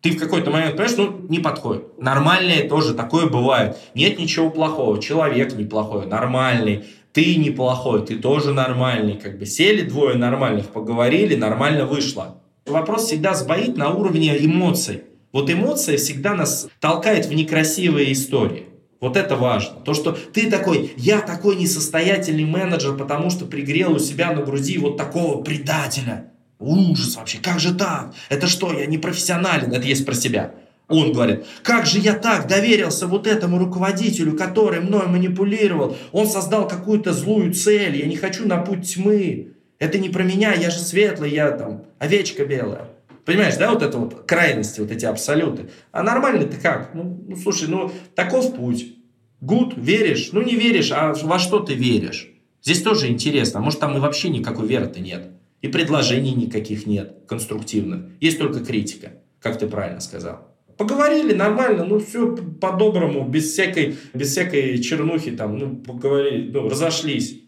ты 0.00 0.12
в 0.12 0.18
какой-то 0.18 0.50
момент 0.50 0.76
понимаешь, 0.76 0.96
ну, 0.96 1.26
не 1.28 1.40
подходит. 1.40 1.98
Нормальное 2.00 2.66
тоже, 2.66 2.94
такое 2.94 3.26
бывает. 3.26 3.76
Нет 3.94 4.18
ничего 4.18 4.48
плохого, 4.48 4.98
человек 4.98 5.54
неплохой, 5.54 6.06
нормальный, 6.06 6.84
ты 7.14 7.36
неплохой, 7.36 8.04
ты 8.04 8.16
тоже 8.16 8.52
нормальный. 8.52 9.14
Как 9.14 9.38
бы 9.38 9.46
сели 9.46 9.82
двое 9.82 10.16
нормальных, 10.16 10.66
поговорили, 10.66 11.36
нормально 11.36 11.86
вышло. 11.86 12.42
Вопрос 12.66 13.04
всегда 13.04 13.34
сбоит 13.34 13.76
на 13.76 13.90
уровне 13.90 14.36
эмоций. 14.44 15.04
Вот 15.32 15.48
эмоция 15.48 15.96
всегда 15.96 16.34
нас 16.34 16.68
толкает 16.80 17.26
в 17.26 17.32
некрасивые 17.32 18.12
истории. 18.12 18.66
Вот 19.00 19.16
это 19.16 19.36
важно. 19.36 19.80
То, 19.80 19.94
что 19.94 20.12
ты 20.32 20.50
такой, 20.50 20.92
я 20.96 21.20
такой 21.20 21.56
несостоятельный 21.56 22.44
менеджер, 22.44 22.96
потому 22.96 23.30
что 23.30 23.44
пригрел 23.44 23.94
у 23.94 23.98
себя 23.98 24.32
на 24.32 24.42
груди 24.42 24.78
вот 24.78 24.96
такого 24.96 25.42
предателя. 25.42 26.32
Ужас 26.58 27.14
вообще, 27.16 27.38
как 27.38 27.60
же 27.60 27.74
так? 27.74 28.14
Это 28.28 28.48
что, 28.48 28.72
я 28.72 28.86
не 28.86 28.98
профессионален? 28.98 29.72
Это 29.72 29.86
есть 29.86 30.04
про 30.04 30.14
себя. 30.14 30.54
Он 30.88 31.12
говорит, 31.12 31.46
как 31.62 31.86
же 31.86 31.98
я 31.98 32.12
так 32.12 32.46
доверился 32.46 33.06
вот 33.06 33.26
этому 33.26 33.58
руководителю, 33.58 34.36
который 34.36 34.80
мной 34.80 35.06
манипулировал. 35.06 35.96
Он 36.12 36.26
создал 36.26 36.68
какую-то 36.68 37.12
злую 37.12 37.54
цель, 37.54 37.96
я 37.96 38.06
не 38.06 38.16
хочу 38.16 38.46
на 38.46 38.58
путь 38.58 38.94
тьмы. 38.94 39.54
Это 39.78 39.98
не 39.98 40.10
про 40.10 40.22
меня, 40.22 40.52
я 40.52 40.70
же 40.70 40.78
светлый, 40.78 41.30
я 41.30 41.50
там 41.52 41.84
овечка 41.98 42.44
белая. 42.44 42.88
Понимаешь, 43.24 43.56
да, 43.56 43.70
вот 43.70 43.82
это 43.82 43.96
вот 43.96 44.26
крайности, 44.26 44.80
вот 44.80 44.90
эти 44.90 45.06
абсолюты. 45.06 45.70
А 45.90 46.02
нормально 46.02 46.46
ты 46.46 46.58
как? 46.58 46.94
Ну, 46.94 47.24
ну 47.26 47.36
слушай, 47.36 47.68
ну 47.68 47.90
таков 48.14 48.54
путь. 48.54 48.94
Гуд, 49.40 49.74
веришь? 49.76 50.30
Ну 50.32 50.42
не 50.42 50.54
веришь, 50.54 50.92
а 50.92 51.14
во 51.14 51.38
что 51.38 51.60
ты 51.60 51.74
веришь? 51.74 52.30
Здесь 52.62 52.82
тоже 52.82 53.08
интересно. 53.08 53.60
Может 53.60 53.80
там 53.80 53.96
и 53.96 54.00
вообще 54.00 54.28
никакой 54.28 54.66
веры-то 54.66 55.00
нет. 55.00 55.30
И 55.62 55.68
предложений 55.68 56.34
никаких 56.34 56.86
нет 56.86 57.24
конструктивных. 57.26 58.06
Есть 58.20 58.38
только 58.38 58.60
критика, 58.60 59.12
как 59.40 59.58
ты 59.58 59.66
правильно 59.66 60.00
сказал. 60.00 60.53
Поговорили 60.76 61.32
нормально, 61.34 61.84
ну 61.84 61.98
все 62.00 62.36
по-доброму, 62.36 63.28
без 63.28 63.52
всякой, 63.52 63.96
без 64.12 64.30
всякой 64.30 64.78
чернухи 64.78 65.30
там, 65.30 65.58
ну 65.58 65.76
поговорили, 65.76 66.50
ну 66.50 66.68
разошлись. 66.68 67.40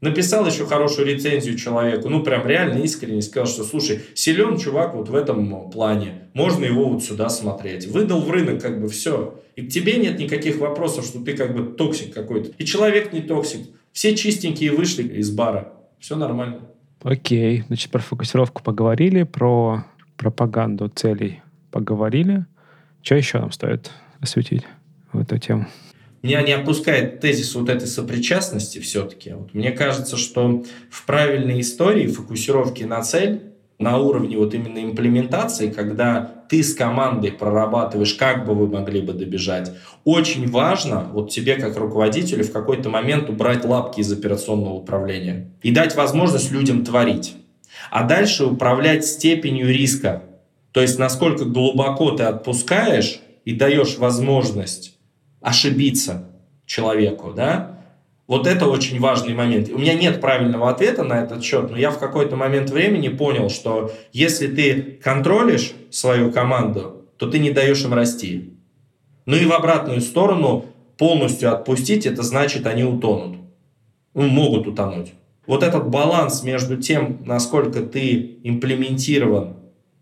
Написал 0.00 0.46
еще 0.46 0.64
хорошую 0.64 1.08
рецензию 1.08 1.58
человеку, 1.58 2.08
ну, 2.08 2.22
прям 2.22 2.46
реально 2.46 2.78
искренне 2.84 3.20
сказал, 3.20 3.48
что, 3.48 3.64
слушай, 3.64 4.00
силен 4.14 4.56
чувак 4.56 4.94
вот 4.94 5.08
в 5.08 5.14
этом 5.14 5.70
плане, 5.70 6.28
можно 6.34 6.64
его 6.64 6.88
вот 6.88 7.02
сюда 7.02 7.28
смотреть. 7.28 7.88
Выдал 7.88 8.20
в 8.20 8.30
рынок 8.30 8.62
как 8.62 8.80
бы 8.80 8.88
все. 8.88 9.40
И 9.56 9.62
к 9.62 9.70
тебе 9.70 9.96
нет 9.96 10.20
никаких 10.20 10.58
вопросов, 10.58 11.04
что 11.04 11.18
ты 11.18 11.32
как 11.36 11.52
бы 11.52 11.74
токсик 11.74 12.14
какой-то. 12.14 12.50
И 12.58 12.64
человек 12.64 13.12
не 13.12 13.22
токсик. 13.22 13.66
Все 13.92 14.14
чистенькие 14.14 14.70
вышли 14.70 15.02
из 15.02 15.32
бара. 15.32 15.72
Все 15.98 16.14
нормально. 16.14 16.60
Окей, 17.02 17.64
значит, 17.66 17.90
про 17.90 17.98
фокусировку 17.98 18.62
поговорили, 18.62 19.24
про 19.24 19.84
пропаганду 20.16 20.88
целей 20.88 21.42
поговорили. 21.72 22.46
Что 23.08 23.14
еще 23.14 23.38
нам 23.38 23.52
стоит 23.52 23.90
осветить 24.20 24.64
в 25.14 25.18
эту 25.18 25.38
тему? 25.38 25.66
Меня 26.20 26.42
не 26.42 26.52
отпускает 26.52 27.20
тезис 27.20 27.54
вот 27.54 27.70
этой 27.70 27.86
сопричастности 27.86 28.80
все-таки. 28.80 29.32
Вот 29.32 29.54
мне 29.54 29.70
кажется, 29.70 30.18
что 30.18 30.62
в 30.90 31.06
правильной 31.06 31.62
истории 31.62 32.06
фокусировки 32.06 32.82
на 32.82 33.00
цель 33.00 33.44
на 33.78 33.96
уровне 33.96 34.36
вот 34.36 34.52
именно 34.52 34.84
имплементации, 34.84 35.70
когда 35.70 36.20
ты 36.50 36.62
с 36.62 36.74
командой 36.74 37.32
прорабатываешь, 37.32 38.12
как 38.12 38.44
бы 38.44 38.54
вы 38.54 38.66
могли 38.66 39.00
бы 39.00 39.14
добежать, 39.14 39.72
очень 40.04 40.46
важно 40.50 41.08
вот 41.10 41.30
тебе 41.30 41.54
как 41.54 41.78
руководителю 41.78 42.44
в 42.44 42.52
какой-то 42.52 42.90
момент 42.90 43.30
убрать 43.30 43.64
лапки 43.64 44.00
из 44.00 44.12
операционного 44.12 44.74
управления 44.74 45.50
и 45.62 45.70
дать 45.70 45.96
возможность 45.96 46.52
людям 46.52 46.84
творить. 46.84 47.36
А 47.90 48.02
дальше 48.04 48.44
управлять 48.44 49.06
степенью 49.06 49.72
риска. 49.72 50.24
То 50.72 50.80
есть 50.80 50.98
насколько 50.98 51.44
глубоко 51.44 52.12
ты 52.12 52.24
отпускаешь 52.24 53.20
и 53.44 53.54
даешь 53.54 53.98
возможность 53.98 54.96
ошибиться 55.40 56.30
человеку, 56.66 57.32
да, 57.32 57.78
вот 58.26 58.46
это 58.46 58.66
очень 58.66 59.00
важный 59.00 59.32
момент. 59.34 59.70
У 59.70 59.78
меня 59.78 59.94
нет 59.94 60.20
правильного 60.20 60.68
ответа 60.68 61.02
на 61.02 61.22
этот 61.22 61.42
счет, 61.42 61.70
но 61.70 61.78
я 61.78 61.90
в 61.90 61.98
какой-то 61.98 62.36
момент 62.36 62.68
времени 62.68 63.08
понял, 63.08 63.48
что 63.48 63.90
если 64.12 64.48
ты 64.48 64.98
контролишь 65.02 65.72
свою 65.90 66.30
команду, 66.30 67.06
то 67.16 67.26
ты 67.26 67.38
не 67.38 67.50
даешь 67.50 67.82
им 67.84 67.94
расти. 67.94 68.52
Ну 69.24 69.36
и 69.36 69.46
в 69.46 69.52
обратную 69.52 70.02
сторону 70.02 70.66
полностью 70.98 71.52
отпустить, 71.52 72.04
это 72.04 72.22
значит, 72.22 72.66
они 72.66 72.84
утонут. 72.84 73.38
Ну, 74.12 74.28
могут 74.28 74.66
утонуть. 74.66 75.14
Вот 75.46 75.62
этот 75.62 75.88
баланс 75.88 76.42
между 76.42 76.76
тем, 76.76 77.22
насколько 77.24 77.80
ты 77.80 78.38
имплементирован 78.42 79.56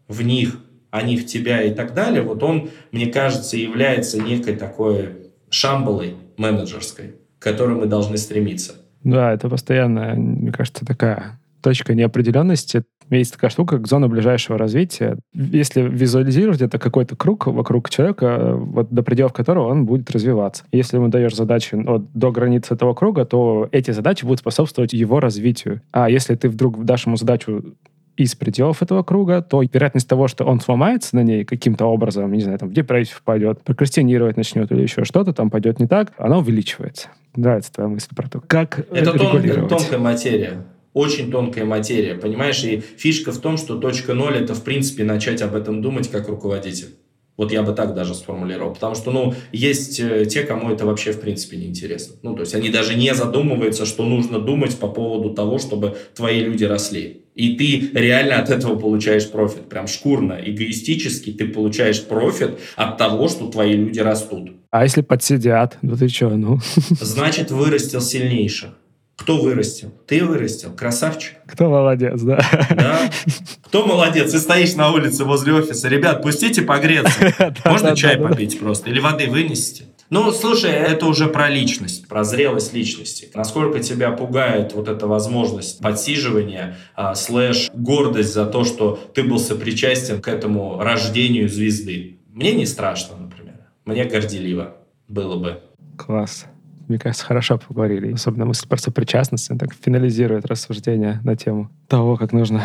в 0.09 0.23
них, 0.23 0.61
они 0.91 1.17
в 1.17 1.27
тебя 1.27 1.63
и 1.63 1.75
так 1.75 1.95
далее, 1.95 2.23
вот 2.23 2.43
он, 2.43 2.71
мне 2.93 3.07
кажется, 3.07 3.57
является 3.57 4.21
некой 4.21 4.57
такой 4.57 5.11
шамбалой 5.51 6.17
менеджерской 6.37 7.15
к 7.39 7.43
которой 7.43 7.77
мы 7.77 7.87
должны 7.87 8.17
стремиться. 8.17 8.75
Да, 9.05 9.33
это 9.33 9.49
постоянно, 9.49 10.15
мне 10.15 10.53
кажется, 10.53 10.85
такая 10.85 11.39
точка 11.63 11.95
неопределенности. 11.95 12.85
Есть 13.11 13.35
такая 13.35 13.51
штука, 13.51 13.77
как 13.77 13.87
зона 13.87 14.09
ближайшего 14.09 14.59
развития. 14.59 15.19
Если 15.33 15.81
визуализировать, 15.81 16.61
это 16.61 16.79
какой-то 16.79 17.15
круг 17.15 17.47
вокруг 17.47 17.89
человека, 17.89 18.55
вот 18.57 18.91
до 18.91 19.03
пределов 19.03 19.33
которого 19.33 19.69
он 19.69 19.87
будет 19.87 20.11
развиваться. 20.11 20.65
Если 20.73 20.97
ему 20.97 21.09
даешь 21.09 21.37
задачи 21.37 21.77
вот, 21.77 22.11
до 22.13 22.33
границы 22.33 22.75
этого 22.75 22.95
круга, 22.95 23.25
то 23.25 23.69
эти 23.71 23.93
задачи 23.93 24.25
будут 24.25 24.41
способствовать 24.41 24.93
его 24.93 25.21
развитию. 25.21 25.83
А 25.93 26.11
если 26.11 26.35
ты 26.35 26.49
вдруг 26.49 26.85
дашь 26.85 27.07
ему 27.07 27.17
задачу 27.17 27.77
из 28.17 28.35
пределов 28.35 28.83
этого 28.83 29.03
круга, 29.03 29.43
то 29.43 29.63
вероятность 29.63 30.09
того, 30.09 30.29
что 30.29 30.45
он 30.45 30.61
сломается 30.61 31.17
на 31.17 31.23
ней 31.23 31.45
каким-то 31.45 31.87
образом, 31.87 32.33
не 32.33 32.43
знаю, 32.43 32.59
там, 32.59 32.69
в 32.69 32.73
депрессию 32.73 33.17
впадет, 33.19 33.63
прокрастинировать 33.63 34.37
начнет 34.37 34.71
или 34.73 34.83
еще 34.83 35.05
что-то 35.05 35.33
там 35.33 35.51
пойдет 35.51 35.79
не 35.79 35.87
так, 35.87 36.13
она 36.19 36.39
увеличивается. 36.39 37.09
Нравится 37.35 37.73
твоя 37.73 37.89
мысль 37.89 38.09
про 38.15 38.29
то, 38.29 38.41
как 38.41 38.87
Это 38.91 39.13
тонкая, 39.13 39.67
тонкая 39.67 39.99
материя. 39.99 40.65
Очень 40.95 41.31
тонкая 41.31 41.67
материя, 41.67 42.15
понимаешь? 42.15 42.65
И 42.65 42.81
фишка 42.81 43.31
в 43.31 43.39
том, 43.39 43.59
что 43.59 43.77
точка 43.79 44.15
ноль– 44.15 44.37
это, 44.39 44.55
в 44.55 44.65
принципе, 44.65 45.05
начать 45.05 45.43
об 45.43 45.55
этом 45.55 45.83
думать 45.83 46.11
как 46.11 46.29
руководитель. 46.29 46.95
Вот 47.37 47.53
я 47.53 47.63
бы 47.63 47.73
так 47.73 47.95
даже 47.95 48.15
сформулировал. 48.15 48.73
Потому 48.73 48.95
что, 48.95 49.11
ну, 49.11 49.35
есть 49.53 50.01
э, 50.01 50.25
те, 50.25 50.43
кому 50.43 50.71
это 50.71 50.87
вообще 50.87 51.13
в 51.13 51.21
принципе 51.21 51.59
не 51.59 51.67
интересно. 51.67 52.17
Ну, 52.23 52.35
то 52.35 52.41
есть 52.41 52.55
они 52.55 52.71
даже 52.71 52.95
не 52.95 53.15
задумываются, 53.15 53.85
что 53.85 54.05
нужно 54.05 54.39
думать 54.39 54.79
по 54.79 54.89
поводу 54.89 55.35
того, 55.35 55.59
чтобы 55.59 55.99
твои 56.15 56.41
люди 56.41 56.65
росли. 56.65 57.26
И 57.37 57.55
ты 57.55 57.91
реально 57.93 58.39
от 58.39 58.49
этого 58.49 58.77
получаешь 58.77 59.31
профит. 59.31 59.69
Прям 59.69 59.87
шкурно, 59.87 60.41
эгоистически 60.43 61.33
ты 61.33 61.47
получаешь 61.47 62.03
профит 62.03 62.59
от 62.77 62.97
того, 62.97 63.29
что 63.29 63.49
твои 63.49 63.75
люди 63.75 64.01
растут. 64.01 64.53
А 64.71 64.85
если 64.85 65.03
подсидят? 65.03 65.77
Ну 65.83 65.97
ты 65.97 66.09
что, 66.09 66.31
ну? 66.31 66.59
Значит, 66.99 67.51
вырастил 67.51 68.01
сильнейших. 68.01 68.71
Кто 69.17 69.39
вырастил? 69.39 69.93
Ты 70.07 70.25
вырастил. 70.25 70.73
Красавчик. 70.73 71.35
Кто 71.47 71.69
молодец, 71.69 72.21
да? 72.23 72.39
Да. 72.71 73.11
Кто 73.65 73.87
молодец? 73.87 74.33
Ты 74.33 74.39
стоишь 74.39 74.75
на 74.75 74.91
улице 74.91 75.25
возле 75.25 75.53
офиса. 75.53 75.89
Ребят, 75.89 76.23
пустите 76.23 76.63
погреться. 76.63 77.35
Можно 77.65 77.95
чай 77.97 78.17
попить 78.17 78.59
просто? 78.59 78.89
Или 78.89 79.01
воды 79.01 79.27
вынесите? 79.27 79.85
Ну, 80.11 80.31
слушай, 80.31 80.71
это 80.71 81.07
уже 81.07 81.27
про 81.27 81.49
личность, 81.49 82.07
про 82.07 82.23
зрелость 82.23 82.73
личности. 82.73 83.29
Насколько 83.35 83.81
тебя 83.81 84.13
пугает 84.13 84.73
вот 84.73 84.89
эта 84.89 85.07
возможность 85.07 85.81
подсиживания, 85.81 86.77
а, 86.95 87.15
слэш 87.15 87.71
гордость 87.75 88.33
за 88.33 88.47
то, 88.47 88.65
что 88.65 88.99
ты 89.15 89.25
был 89.25 89.39
сопричастен 89.39 90.23
к 90.23 90.29
этому 90.29 90.79
рождению 90.79 91.49
звезды. 91.49 92.19
Мне 92.29 92.55
не 92.55 92.67
страшно, 92.67 93.17
например. 93.17 93.55
Мне 93.85 94.05
горделиво 94.05 94.77
было 95.09 95.37
бы. 95.37 95.61
Класс 95.97 96.47
мне 96.89 96.99
кажется, 96.99 97.25
хорошо 97.25 97.59
поговорили. 97.59 98.13
Особенно 98.13 98.45
мысль 98.45 98.69
про 98.69 98.77
сопричастность, 98.77 99.49
так 99.59 99.75
финализирует 99.75 100.47
рассуждения 100.47 101.21
на 101.25 101.37
тему 101.37 101.71
того, 101.89 102.17
как 102.17 102.33
нужно 102.33 102.63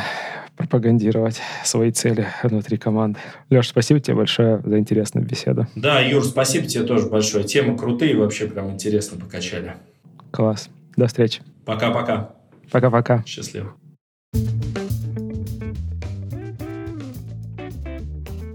пропагандировать 0.61 1.41
свои 1.63 1.91
цели 1.91 2.27
внутри 2.43 2.77
команды. 2.77 3.19
Леш, 3.49 3.69
спасибо 3.69 3.99
тебе 3.99 4.17
большое 4.17 4.61
за 4.63 4.77
интересную 4.77 5.25
беседу. 5.25 5.67
Да, 5.75 5.99
Юр, 5.99 6.23
спасибо 6.23 6.67
тебе 6.67 6.83
тоже 6.83 7.07
большое. 7.07 7.43
Темы 7.43 7.77
крутые, 7.77 8.15
вообще 8.15 8.45
прям 8.45 8.71
интересно 8.71 9.19
покачали. 9.19 9.73
Класс. 10.29 10.69
До 10.95 11.07
встречи. 11.07 11.41
Пока-пока. 11.65 12.31
Пока-пока. 12.71 13.23
Счастливо. 13.25 13.73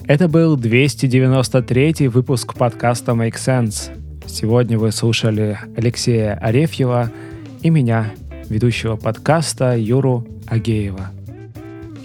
Это 0.07 0.29
был 0.29 0.57
293 0.57 2.07
выпуск 2.09 2.55
подкаста 2.55 3.13
Make 3.13 3.35
Sense. 3.35 3.91
Сегодня 4.27 4.79
вы 4.79 4.93
слушали 4.93 5.59
Алексея 5.77 6.35
Арефьева 6.35 7.11
и 7.63 7.71
меня, 7.71 8.13
ведущего 8.49 8.95
подкаста 8.95 9.77
Юру 9.77 10.25
Агеева. 10.47 11.16